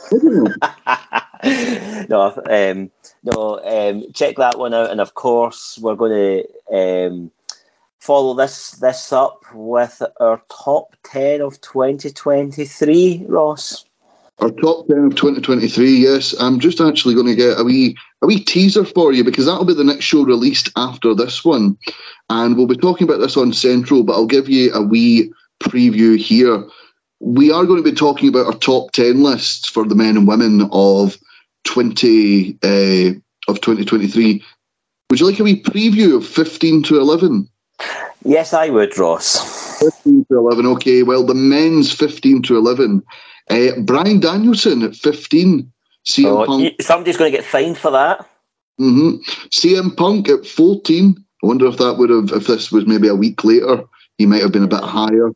no, 2.10 2.34
um, 2.50 2.89
no. 3.34 3.60
Um, 3.64 4.06
check 4.14 4.38
that 4.38 4.58
one 4.58 4.74
out, 4.74 4.90
and 4.90 5.02
of 5.02 5.14
course, 5.14 5.78
we're 5.82 5.96
going 5.96 6.46
to 6.72 6.76
um, 6.76 7.32
follow 8.00 8.34
this 8.34 8.72
this 8.72 9.12
up 9.12 9.44
with 9.54 10.02
our 10.20 10.42
top 10.50 10.96
ten 11.04 11.42
of 11.42 11.60
2023. 11.62 13.26
Ross. 13.28 13.86
Our 14.40 14.52
top 14.52 14.88
ten 14.88 15.06
of 15.06 15.16
2023. 15.16 15.98
Yes, 15.98 16.36
I'm 16.40 16.60
just 16.60 16.80
actually 16.80 17.16
going 17.16 17.28
to 17.28 17.36
get 17.36 17.60
a 17.60 17.64
wee 17.64 17.98
a 18.22 18.28
wee 18.28 18.44
teaser 18.44 18.86
for 18.86 19.12
you 19.12 19.24
because 19.24 19.46
that'll 19.46 19.66
be 19.66 19.74
the 19.74 19.84
next 19.84 20.06
show 20.06 20.24
released 20.24 20.70
after 20.78 21.14
this 21.14 21.44
one, 21.44 21.78
and 22.30 22.56
we'll 22.56 22.68
be 22.68 22.78
talking 22.78 23.08
about 23.08 23.20
this 23.20 23.38
on 23.38 23.52
Central. 23.52 24.04
But 24.04 24.14
I'll 24.14 24.26
give 24.26 24.48
you 24.48 24.72
a 24.74 24.82
wee 24.82 25.32
preview 25.60 26.18
here. 26.18 26.66
We 27.20 27.52
are 27.52 27.66
going 27.66 27.84
to 27.84 27.90
be 27.90 27.96
talking 27.96 28.30
about 28.30 28.46
our 28.46 28.60
top 28.60 28.92
ten 28.92 29.22
lists 29.24 29.68
for 29.68 29.86
the 29.86 29.96
men 29.96 30.16
and 30.16 30.28
women 30.28 30.70
of 30.72 31.18
20 31.68 32.57
uh, 32.63 33.11
of 33.47 33.61
2023. 33.61 34.43
Would 35.09 35.20
you 35.20 35.26
like 35.30 35.39
a 35.39 35.43
wee 35.43 35.61
preview 35.61 36.18
of 36.18 36.26
15 36.28 36.84
to 36.84 36.99
11? 36.99 37.47
Yes, 38.24 38.53
I 38.53 38.70
would, 38.70 38.97
Ross. 38.97 39.80
15 39.80 40.26
to 40.32 40.38
11. 40.38 40.65
Okay, 40.65 41.03
well, 41.03 41.24
the 41.24 41.36
men's 41.36 41.91
15 41.91 42.41
to 42.43 42.57
11 42.57 43.03
uh, 43.49 43.80
Bryan 43.82 44.20
Danielson 44.20 44.84
at 44.84 44.95
15. 44.95 45.72
CM 46.05 46.26
Oh, 46.26 46.45
Punk. 46.45 46.82
somebody's 46.82 47.18
going 47.18 47.32
to 47.32 47.38
get 47.38 47.45
fined 47.45 47.78
for 47.78 47.91
that. 47.91 48.20
Mm-hmm. 48.80 49.18
CM 49.49 49.95
Punk 49.95 50.30
at 50.30 50.45
14. 50.45 51.15
I 51.43 51.47
wonder 51.47 51.68
if 51.68 51.78
that 51.78 51.95
would 51.97 52.09
have, 52.09 52.32
if 52.32 52.47
this 52.47 52.72
was 52.72 52.86
maybe 52.88 53.07
a 53.07 53.15
week 53.15 53.43
later, 53.43 53.84
he 54.18 54.26
might 54.26 54.41
have 54.41 54.51
been 54.51 54.63
a 54.63 54.68
bit 54.68 54.84
higher. 54.84 55.30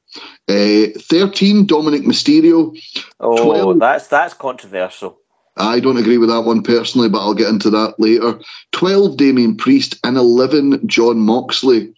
Uh, 0.47 0.97
13, 0.97 1.67
Dominik 1.67 2.03
Mysterio. 2.03 2.77
Oh, 3.19 3.43
12. 3.43 3.79
that's 3.79 4.07
that's 4.07 4.33
controversial. 4.33 5.20
I 5.57 5.79
don't 5.79 5.97
agree 5.97 6.17
with 6.17 6.29
that 6.29 6.43
one 6.43 6.63
personally, 6.63 7.09
but 7.09 7.19
I'll 7.19 7.33
get 7.33 7.49
into 7.49 7.69
that 7.71 7.99
later. 7.99 8.39
12, 8.71 9.17
Damien 9.17 9.55
Priest. 9.55 9.99
And 10.03 10.17
11, 10.17 10.87
Jon 10.87 11.19
Moxley. 11.19 11.93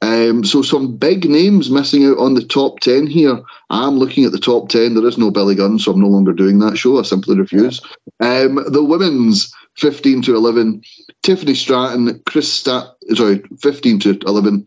Um, 0.00 0.44
so 0.44 0.62
some 0.62 0.96
big 0.96 1.28
names 1.28 1.70
missing 1.70 2.06
out 2.06 2.18
on 2.18 2.34
the 2.34 2.44
top 2.44 2.80
10 2.80 3.06
here. 3.06 3.40
I'm 3.70 3.98
looking 3.98 4.24
at 4.24 4.32
the 4.32 4.38
top 4.38 4.68
10. 4.68 4.94
There 4.94 5.06
is 5.06 5.18
no 5.18 5.30
Billy 5.30 5.54
Gunn, 5.54 5.78
so 5.78 5.92
I'm 5.92 6.00
no 6.00 6.06
longer 6.06 6.32
doing 6.32 6.60
that 6.60 6.78
show. 6.78 6.98
I 6.98 7.02
simply 7.02 7.36
refuse. 7.36 7.80
Um, 8.20 8.64
the 8.70 8.84
women's 8.84 9.52
15 9.76 10.22
to 10.22 10.36
11, 10.36 10.82
Tiffany 11.22 11.54
Stratton, 11.54 12.20
Chris 12.26 12.52
Stat, 12.52 12.86
sorry, 13.14 13.42
15 13.60 13.98
to 14.00 14.18
11. 14.26 14.66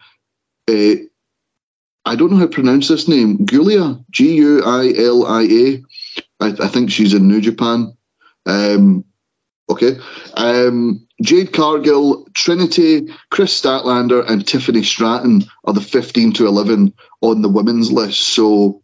Uh, 0.69 0.95
I 2.05 2.15
don't 2.15 2.31
know 2.31 2.37
how 2.37 2.47
to 2.47 2.49
pronounce 2.49 2.87
this 2.87 3.07
name. 3.07 3.37
Gulia, 3.39 4.03
G 4.09 4.33
U 4.35 4.63
I 4.65 4.93
L 4.97 5.25
I 5.27 5.43
A. 5.43 5.83
I 6.39 6.67
think 6.67 6.89
she's 6.89 7.13
in 7.13 7.27
New 7.27 7.39
Japan. 7.39 7.93
Um, 8.45 9.03
okay. 9.69 9.97
Um, 10.35 11.05
Jade 11.21 11.53
Cargill, 11.53 12.25
Trinity, 12.33 13.07
Chris 13.29 13.59
Statlander, 13.59 14.27
and 14.29 14.47
Tiffany 14.47 14.83
Stratton 14.83 15.43
are 15.65 15.73
the 15.73 15.81
15 15.81 16.33
to 16.33 16.47
11 16.47 16.93
on 17.21 17.41
the 17.41 17.49
women's 17.49 17.91
list. 17.91 18.21
So 18.21 18.81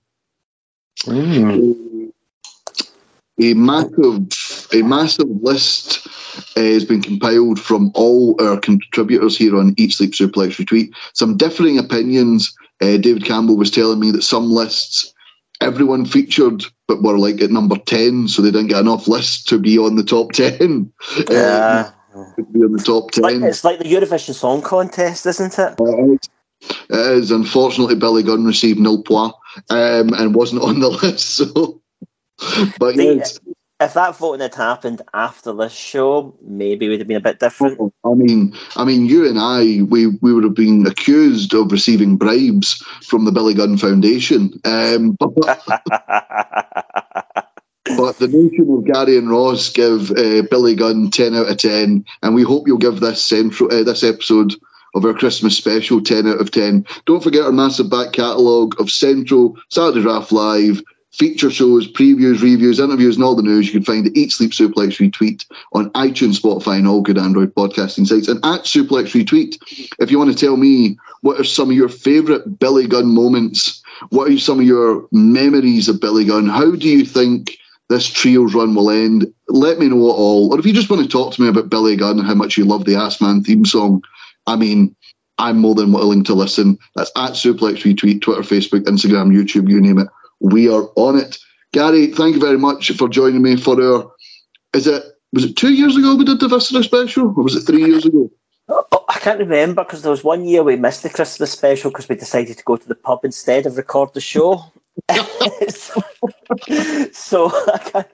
a 3.40 3.54
massive, 3.54 4.28
a 4.74 4.82
massive 4.82 5.30
list 5.42 6.08
uh, 6.56 6.62
has 6.62 6.86
been 6.86 7.02
compiled 7.02 7.60
from 7.60 7.92
all 7.94 8.36
our 8.42 8.60
contributors 8.60 9.38
here 9.38 9.58
on 9.58 9.76
Eat 9.78 9.94
Sleep 9.94 10.12
Suplex 10.12 10.58
Retweet. 10.58 10.92
Some 11.14 11.38
differing 11.38 11.78
opinions. 11.78 12.56
Uh, 12.82 12.98
David 12.98 13.26
Campbell 13.26 13.58
was 13.58 13.72
telling 13.72 14.00
me 14.00 14.12
that 14.12 14.24
some 14.24 14.50
lists 14.52 15.14
everyone 15.62 16.06
featured, 16.06 16.64
but 16.88 17.04
were 17.04 17.18
like 17.18 17.42
at 17.42 17.52
number 17.52 17.78
10, 17.78 18.28
so 18.28 18.42
they 18.42 18.52
didn't 18.52 18.68
get 18.68 18.80
enough 18.80 19.08
lists 19.08 19.44
to 19.46 19.60
be 19.60 19.78
on 19.78 19.96
the 19.96 20.04
top 20.04 20.32
10. 20.32 20.92
Yeah. 21.30 21.92
Uh, 22.16 22.34
to 22.36 22.44
be 22.52 22.62
on 22.62 22.72
the 22.72 22.84
top 22.84 23.12
10. 23.12 23.22
Like, 23.22 23.36
it's 23.42 23.64
like 23.64 23.80
the 23.80 23.86
Eurovision 23.86 24.34
Song 24.34 24.62
Contest, 24.62 25.26
isn't 25.26 25.60
it? 25.60 25.76
It 26.90 27.18
is. 27.18 27.30
Unfortunately, 27.30 27.96
Billy 27.96 28.24
Gunn 28.24 28.46
received 28.46 28.80
nil 28.80 29.04
pois 29.04 29.32
um, 29.70 30.14
and 30.14 30.34
wasn't 30.34 30.62
on 30.64 30.80
the 30.80 30.90
list. 30.90 31.36
So, 31.36 31.82
but 32.80 32.96
See, 32.96 33.16
yes, 33.16 33.40
If 33.80 33.94
that 33.94 34.18
voting 34.18 34.42
had 34.42 34.56
happened 34.56 35.04
after 35.14 35.54
this 35.54 35.72
show, 35.72 36.36
maybe 36.42 36.88
it 36.88 36.90
would 36.90 37.00
have 37.00 37.08
been 37.08 37.18
a 37.18 37.22
bit 37.22 37.40
different. 37.40 37.94
I 38.04 38.14
mean, 38.16 38.58
I 38.76 38.84
mean, 38.84 39.06
you 39.06 39.30
and 39.30 39.38
I, 39.38 39.84
we 39.84 40.08
we 40.08 40.34
would 40.34 40.44
have 40.44 40.56
been 40.56 40.88
accused 40.88 41.54
of 41.54 41.72
receiving 41.72 42.18
bribes 42.18 42.84
from 43.06 43.26
the 43.26 43.32
Billy 43.32 43.54
Gunn 43.54 43.78
Foundation. 43.78 44.60
Um, 44.66 45.12
but, 45.20 45.36
but 47.98 48.18
the 48.18 48.28
nation 48.28 48.68
of 48.76 48.86
Gary 48.86 49.16
and 49.16 49.30
Ross 49.30 49.70
give 49.70 50.10
uh, 50.10 50.42
Billy 50.50 50.74
Gunn 50.74 51.12
ten 51.12 51.36
out 51.36 51.52
of 51.52 51.58
ten, 51.58 52.04
and 52.24 52.34
we 52.34 52.42
hope 52.42 52.68
you'll 52.68 52.80
give 52.80 53.00
this 53.00 53.24
central 53.24 53.72
uh, 53.72 53.84
this 53.84 54.04
episode 54.04 54.56
of 54.96 55.06
our 55.06 55.14
Christmas 55.14 55.56
special 55.56 56.02
10 56.02 56.28
out 56.28 56.42
of 56.42 56.50
10. 56.50 56.84
Don't 57.06 57.22
forget 57.22 57.44
our 57.44 57.52
massive 57.52 57.90
back 57.90 58.14
catalogue 58.14 58.74
of 58.80 58.90
Central, 58.90 59.56
Saturday 59.70 60.02
Draft 60.02 60.32
Live, 60.32 60.82
feature 61.18 61.50
shows, 61.50 61.92
previews, 61.92 62.42
reviews, 62.42 62.80
interviews, 62.80 63.16
and 63.16 63.24
all 63.24 63.36
the 63.36 63.42
news. 63.42 63.68
You 63.68 63.74
can 63.74 63.84
find 63.84 64.06
at 64.06 64.16
Eat 64.16 64.32
Sleep 64.32 64.52
Suplex 64.52 64.98
Retweet 65.00 65.46
on 65.74 65.90
iTunes, 65.92 66.40
Spotify, 66.40 66.78
and 66.78 66.88
all 66.88 67.02
good 67.02 67.18
Android 67.18 67.54
podcasting 67.56 68.06
sites. 68.06 68.28
And 68.28 68.38
at 68.46 68.62
Suplex 68.62 69.14
Retweet, 69.14 69.58
if 70.00 70.12
you 70.12 70.20
want 70.20 70.32
to 70.32 70.38
tell 70.38 70.58
me 70.58 70.98
what 71.22 71.40
are 71.40 71.44
some 71.44 71.72
of 71.72 71.76
your 71.76 71.90
favourite 71.90 72.60
Billy 72.60 72.88
Gunn 72.88 73.08
moments, 73.08 73.82
what 74.10 74.30
are 74.30 74.38
some 74.38 74.60
of 74.60 74.66
your 74.66 75.08
memories 75.12 75.90
of 75.90 76.00
Billy 76.00 76.24
Gunn, 76.24 76.48
how 76.48 76.76
do 76.76 76.88
you 76.88 77.04
think 77.04 77.58
this 77.90 78.08
trio's 78.08 78.54
run 78.54 78.76
will 78.76 78.92
end? 78.92 79.26
Let 79.48 79.80
me 79.80 79.88
know 79.88 79.96
it 79.96 80.14
all. 80.14 80.54
Or 80.54 80.60
if 80.60 80.66
you 80.66 80.74
just 80.74 80.90
want 80.90 81.02
to 81.02 81.10
talk 81.10 81.34
to 81.34 81.42
me 81.42 81.48
about 81.48 81.70
Billy 81.70 81.96
Gunn, 81.96 82.20
and 82.20 82.28
how 82.28 82.36
much 82.36 82.58
you 82.58 82.66
love 82.66 82.86
the 82.86 82.96
Ass 82.96 83.20
Man 83.22 83.44
theme 83.44 83.66
song, 83.66 84.04
I 84.46 84.56
mean, 84.56 84.96
I'm 85.40 85.58
more 85.58 85.76
than 85.76 85.92
willing 85.92 86.24
to 86.26 86.34
listen. 86.34 86.78
That's 86.96 87.12
at 87.16 87.32
Suplex 87.32 87.82
Retweet, 87.82 88.22
Twitter, 88.22 88.42
Facebook, 88.42 88.84
Instagram, 88.84 89.36
YouTube, 89.36 89.70
you 89.70 89.82
name 89.82 90.00
it. 90.00 90.08
We 90.40 90.70
are 90.70 90.90
on 90.96 91.18
it. 91.18 91.38
Gary, 91.74 92.08
thank 92.08 92.36
you 92.36 92.42
very 92.42 92.58
much 92.58 92.92
for 92.92 93.10
joining 93.10 93.42
me 93.42 93.58
for 93.58 93.82
our. 93.82 94.12
Is 94.74 94.88
it 94.88 95.04
was 95.34 95.46
it 95.46 95.56
two 95.56 95.74
years 95.74 95.98
ago 95.98 96.16
we 96.16 96.26
did 96.26 96.40
the 96.40 96.48
Viscera 96.48 96.84
special, 96.84 97.28
or 97.28 97.44
was 97.44 97.56
it 97.56 97.62
three 97.62 97.86
years 97.86 98.06
ago? 98.06 98.32
Oh, 98.70 99.06
I 99.08 99.20
can't 99.20 99.40
remember 99.40 99.84
because 99.84 100.02
there 100.02 100.12
was 100.12 100.24
one 100.24 100.46
year 100.46 100.64
we 100.64 100.76
missed 100.76 101.04
the 101.04 101.10
Christmas 101.10 101.52
special 101.52 101.90
because 101.90 102.10
we 102.10 102.16
decided 102.16 102.58
to 102.58 102.64
go 102.64 102.76
to 102.76 102.88
the 102.88 102.96
pub 102.96 103.22
instead 103.24 103.66
of 103.66 103.78
record 103.78 104.14
the 104.14 104.22
show. 104.22 104.64
so, 105.70 106.02
so 107.12 107.52
I, 107.94 108.06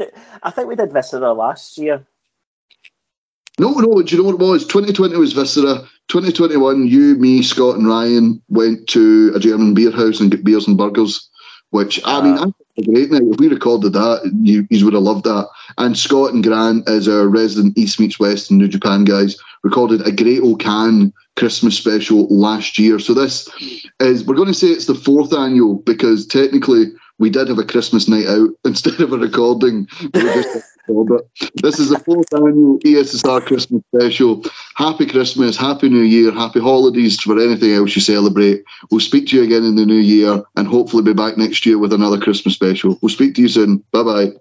I 0.43 0.51
think 0.51 0.67
we 0.67 0.75
did 0.75 0.93
Viscera 0.93 1.33
last 1.33 1.77
year. 1.77 2.05
No, 3.59 3.71
no. 3.71 4.01
Do 4.01 4.15
you 4.15 4.21
know 4.21 4.29
what 4.29 4.41
it 4.41 4.45
was? 4.45 4.65
2020 4.67 5.15
was 5.17 5.33
Viscera. 5.33 5.87
2021, 6.07 6.87
you, 6.87 7.15
me, 7.15 7.41
Scott, 7.41 7.75
and 7.75 7.87
Ryan 7.87 8.41
went 8.49 8.87
to 8.89 9.31
a 9.35 9.39
German 9.39 9.73
beer 9.73 9.91
house 9.91 10.19
and 10.19 10.31
get 10.31 10.43
beers 10.43 10.67
and 10.67 10.77
burgers. 10.77 11.29
Which 11.73 11.99
I 12.05 12.21
mean, 12.21 12.37
uh, 12.37 12.51
a 12.77 12.83
great 12.83 13.09
night. 13.09 13.23
If 13.23 13.39
we 13.39 13.47
recorded 13.47 13.93
that, 13.93 14.31
you, 14.43 14.67
you 14.69 14.85
would 14.85 14.93
have 14.93 15.01
loved 15.01 15.23
that. 15.23 15.47
And 15.79 15.97
Scott 15.97 16.31
and 16.31 16.43
Grant, 16.43 16.87
as 16.87 17.07
our 17.07 17.27
resident 17.27 17.75
East 17.75 17.99
meets 17.99 18.19
West 18.19 18.51
and 18.51 18.59
New 18.59 18.67
Japan 18.67 19.05
guys, 19.05 19.35
recorded 19.63 20.05
a 20.05 20.11
great 20.11 20.41
old 20.43 20.59
can 20.59 21.11
Christmas 21.35 21.75
special 21.75 22.27
last 22.27 22.77
year. 22.77 22.99
So 22.99 23.15
this 23.15 23.49
is 23.99 24.23
we're 24.23 24.35
going 24.35 24.49
to 24.49 24.53
say 24.53 24.67
it's 24.67 24.85
the 24.85 24.93
fourth 24.93 25.33
annual 25.33 25.77
because 25.77 26.27
technically 26.27 26.91
we 27.19 27.30
did 27.30 27.48
have 27.48 27.60
a 27.60 27.65
Christmas 27.65 28.07
night 28.07 28.27
out 28.27 28.49
instead 28.65 28.99
of 29.02 29.14
a 29.14 29.18
recording. 29.18 29.88
We 30.14 30.22
just. 30.22 30.69
This 31.61 31.80
is 31.80 31.90
the 31.90 31.99
fourth 31.99 32.34
annual 32.34 32.77
ESSR 32.80 33.45
Christmas 33.45 33.81
special. 33.95 34.44
Happy 34.76 35.06
Christmas, 35.06 35.56
Happy 35.56 35.88
New 35.88 36.02
Year, 36.02 36.30
Happy 36.30 36.60
Holidays 36.60 37.22
for 37.22 37.40
anything 37.40 37.72
else 37.72 37.95
you 37.95 38.02
celebrate. 38.02 38.65
We'll 38.91 38.99
speak 38.99 39.27
to 39.30 39.38
you 39.38 39.44
again 39.44 39.64
in 39.64 39.77
the 39.77 39.85
new 39.85 40.02
year 40.02 40.44
and 40.57 40.68
hopefully 40.68 41.03
be 41.03 41.14
back 41.14 41.38
next 41.38 41.65
year 41.65 41.77
with 41.77 41.94
another 41.94 42.19
Christmas 42.19 42.56
special. 42.56 42.99
We'll 43.02 43.10
speak 43.10 43.35
to 43.35 43.41
you 43.41 43.48
soon. 43.48 43.77
Bye 43.94 44.03
bye. 44.03 44.31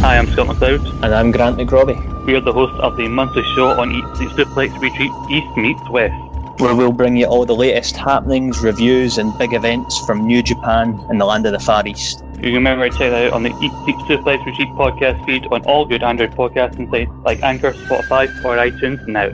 Hi, 0.00 0.16
I'm 0.16 0.26
Scott 0.32 0.46
McLeod. 0.46 1.04
And 1.04 1.14
I'm 1.14 1.30
Grant 1.30 1.58
McRobbie, 1.58 2.24
We 2.24 2.34
are 2.34 2.40
the 2.40 2.54
hosts 2.54 2.78
of 2.80 2.96
the 2.96 3.06
monthly 3.06 3.42
show 3.54 3.78
on 3.78 3.92
Eat 3.92 4.04
Sleep 4.16 4.30
Suplex 4.30 4.70
Retweet 4.78 5.30
East 5.30 5.56
Meets 5.58 5.90
West. 5.90 6.29
Where 6.60 6.76
we'll 6.76 6.92
bring 6.92 7.16
you 7.16 7.24
all 7.24 7.46
the 7.46 7.54
latest 7.54 7.96
happenings, 7.96 8.62
reviews, 8.62 9.16
and 9.16 9.36
big 9.38 9.54
events 9.54 9.98
from 10.04 10.26
New 10.26 10.42
Japan 10.42 11.02
and 11.08 11.18
the 11.18 11.24
land 11.24 11.46
of 11.46 11.52
the 11.52 11.58
Far 11.58 11.86
East. 11.86 12.22
You 12.34 12.42
can 12.42 12.52
remember 12.52 12.90
to 12.90 12.98
check 12.98 13.10
that 13.12 13.28
out 13.28 13.32
on 13.32 13.44
the 13.44 13.48
Eat 13.62 13.72
Sleep 13.84 13.96
Suplex 14.06 14.44
Retweet 14.44 14.76
podcast 14.76 15.24
feed 15.24 15.46
on 15.46 15.62
all 15.62 15.86
good 15.86 16.02
Android 16.02 16.32
podcasting 16.32 16.90
sites 16.90 17.10
like 17.24 17.42
Anchor, 17.42 17.72
Spotify, 17.72 18.28
or 18.44 18.58
iTunes 18.58 19.06
now. 19.08 19.30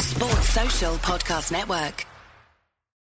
Sports 0.00 0.48
Social 0.48 0.94
Podcast 0.96 1.52
Network. 1.52 2.09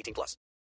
18 0.00 0.14
plus. 0.14 0.36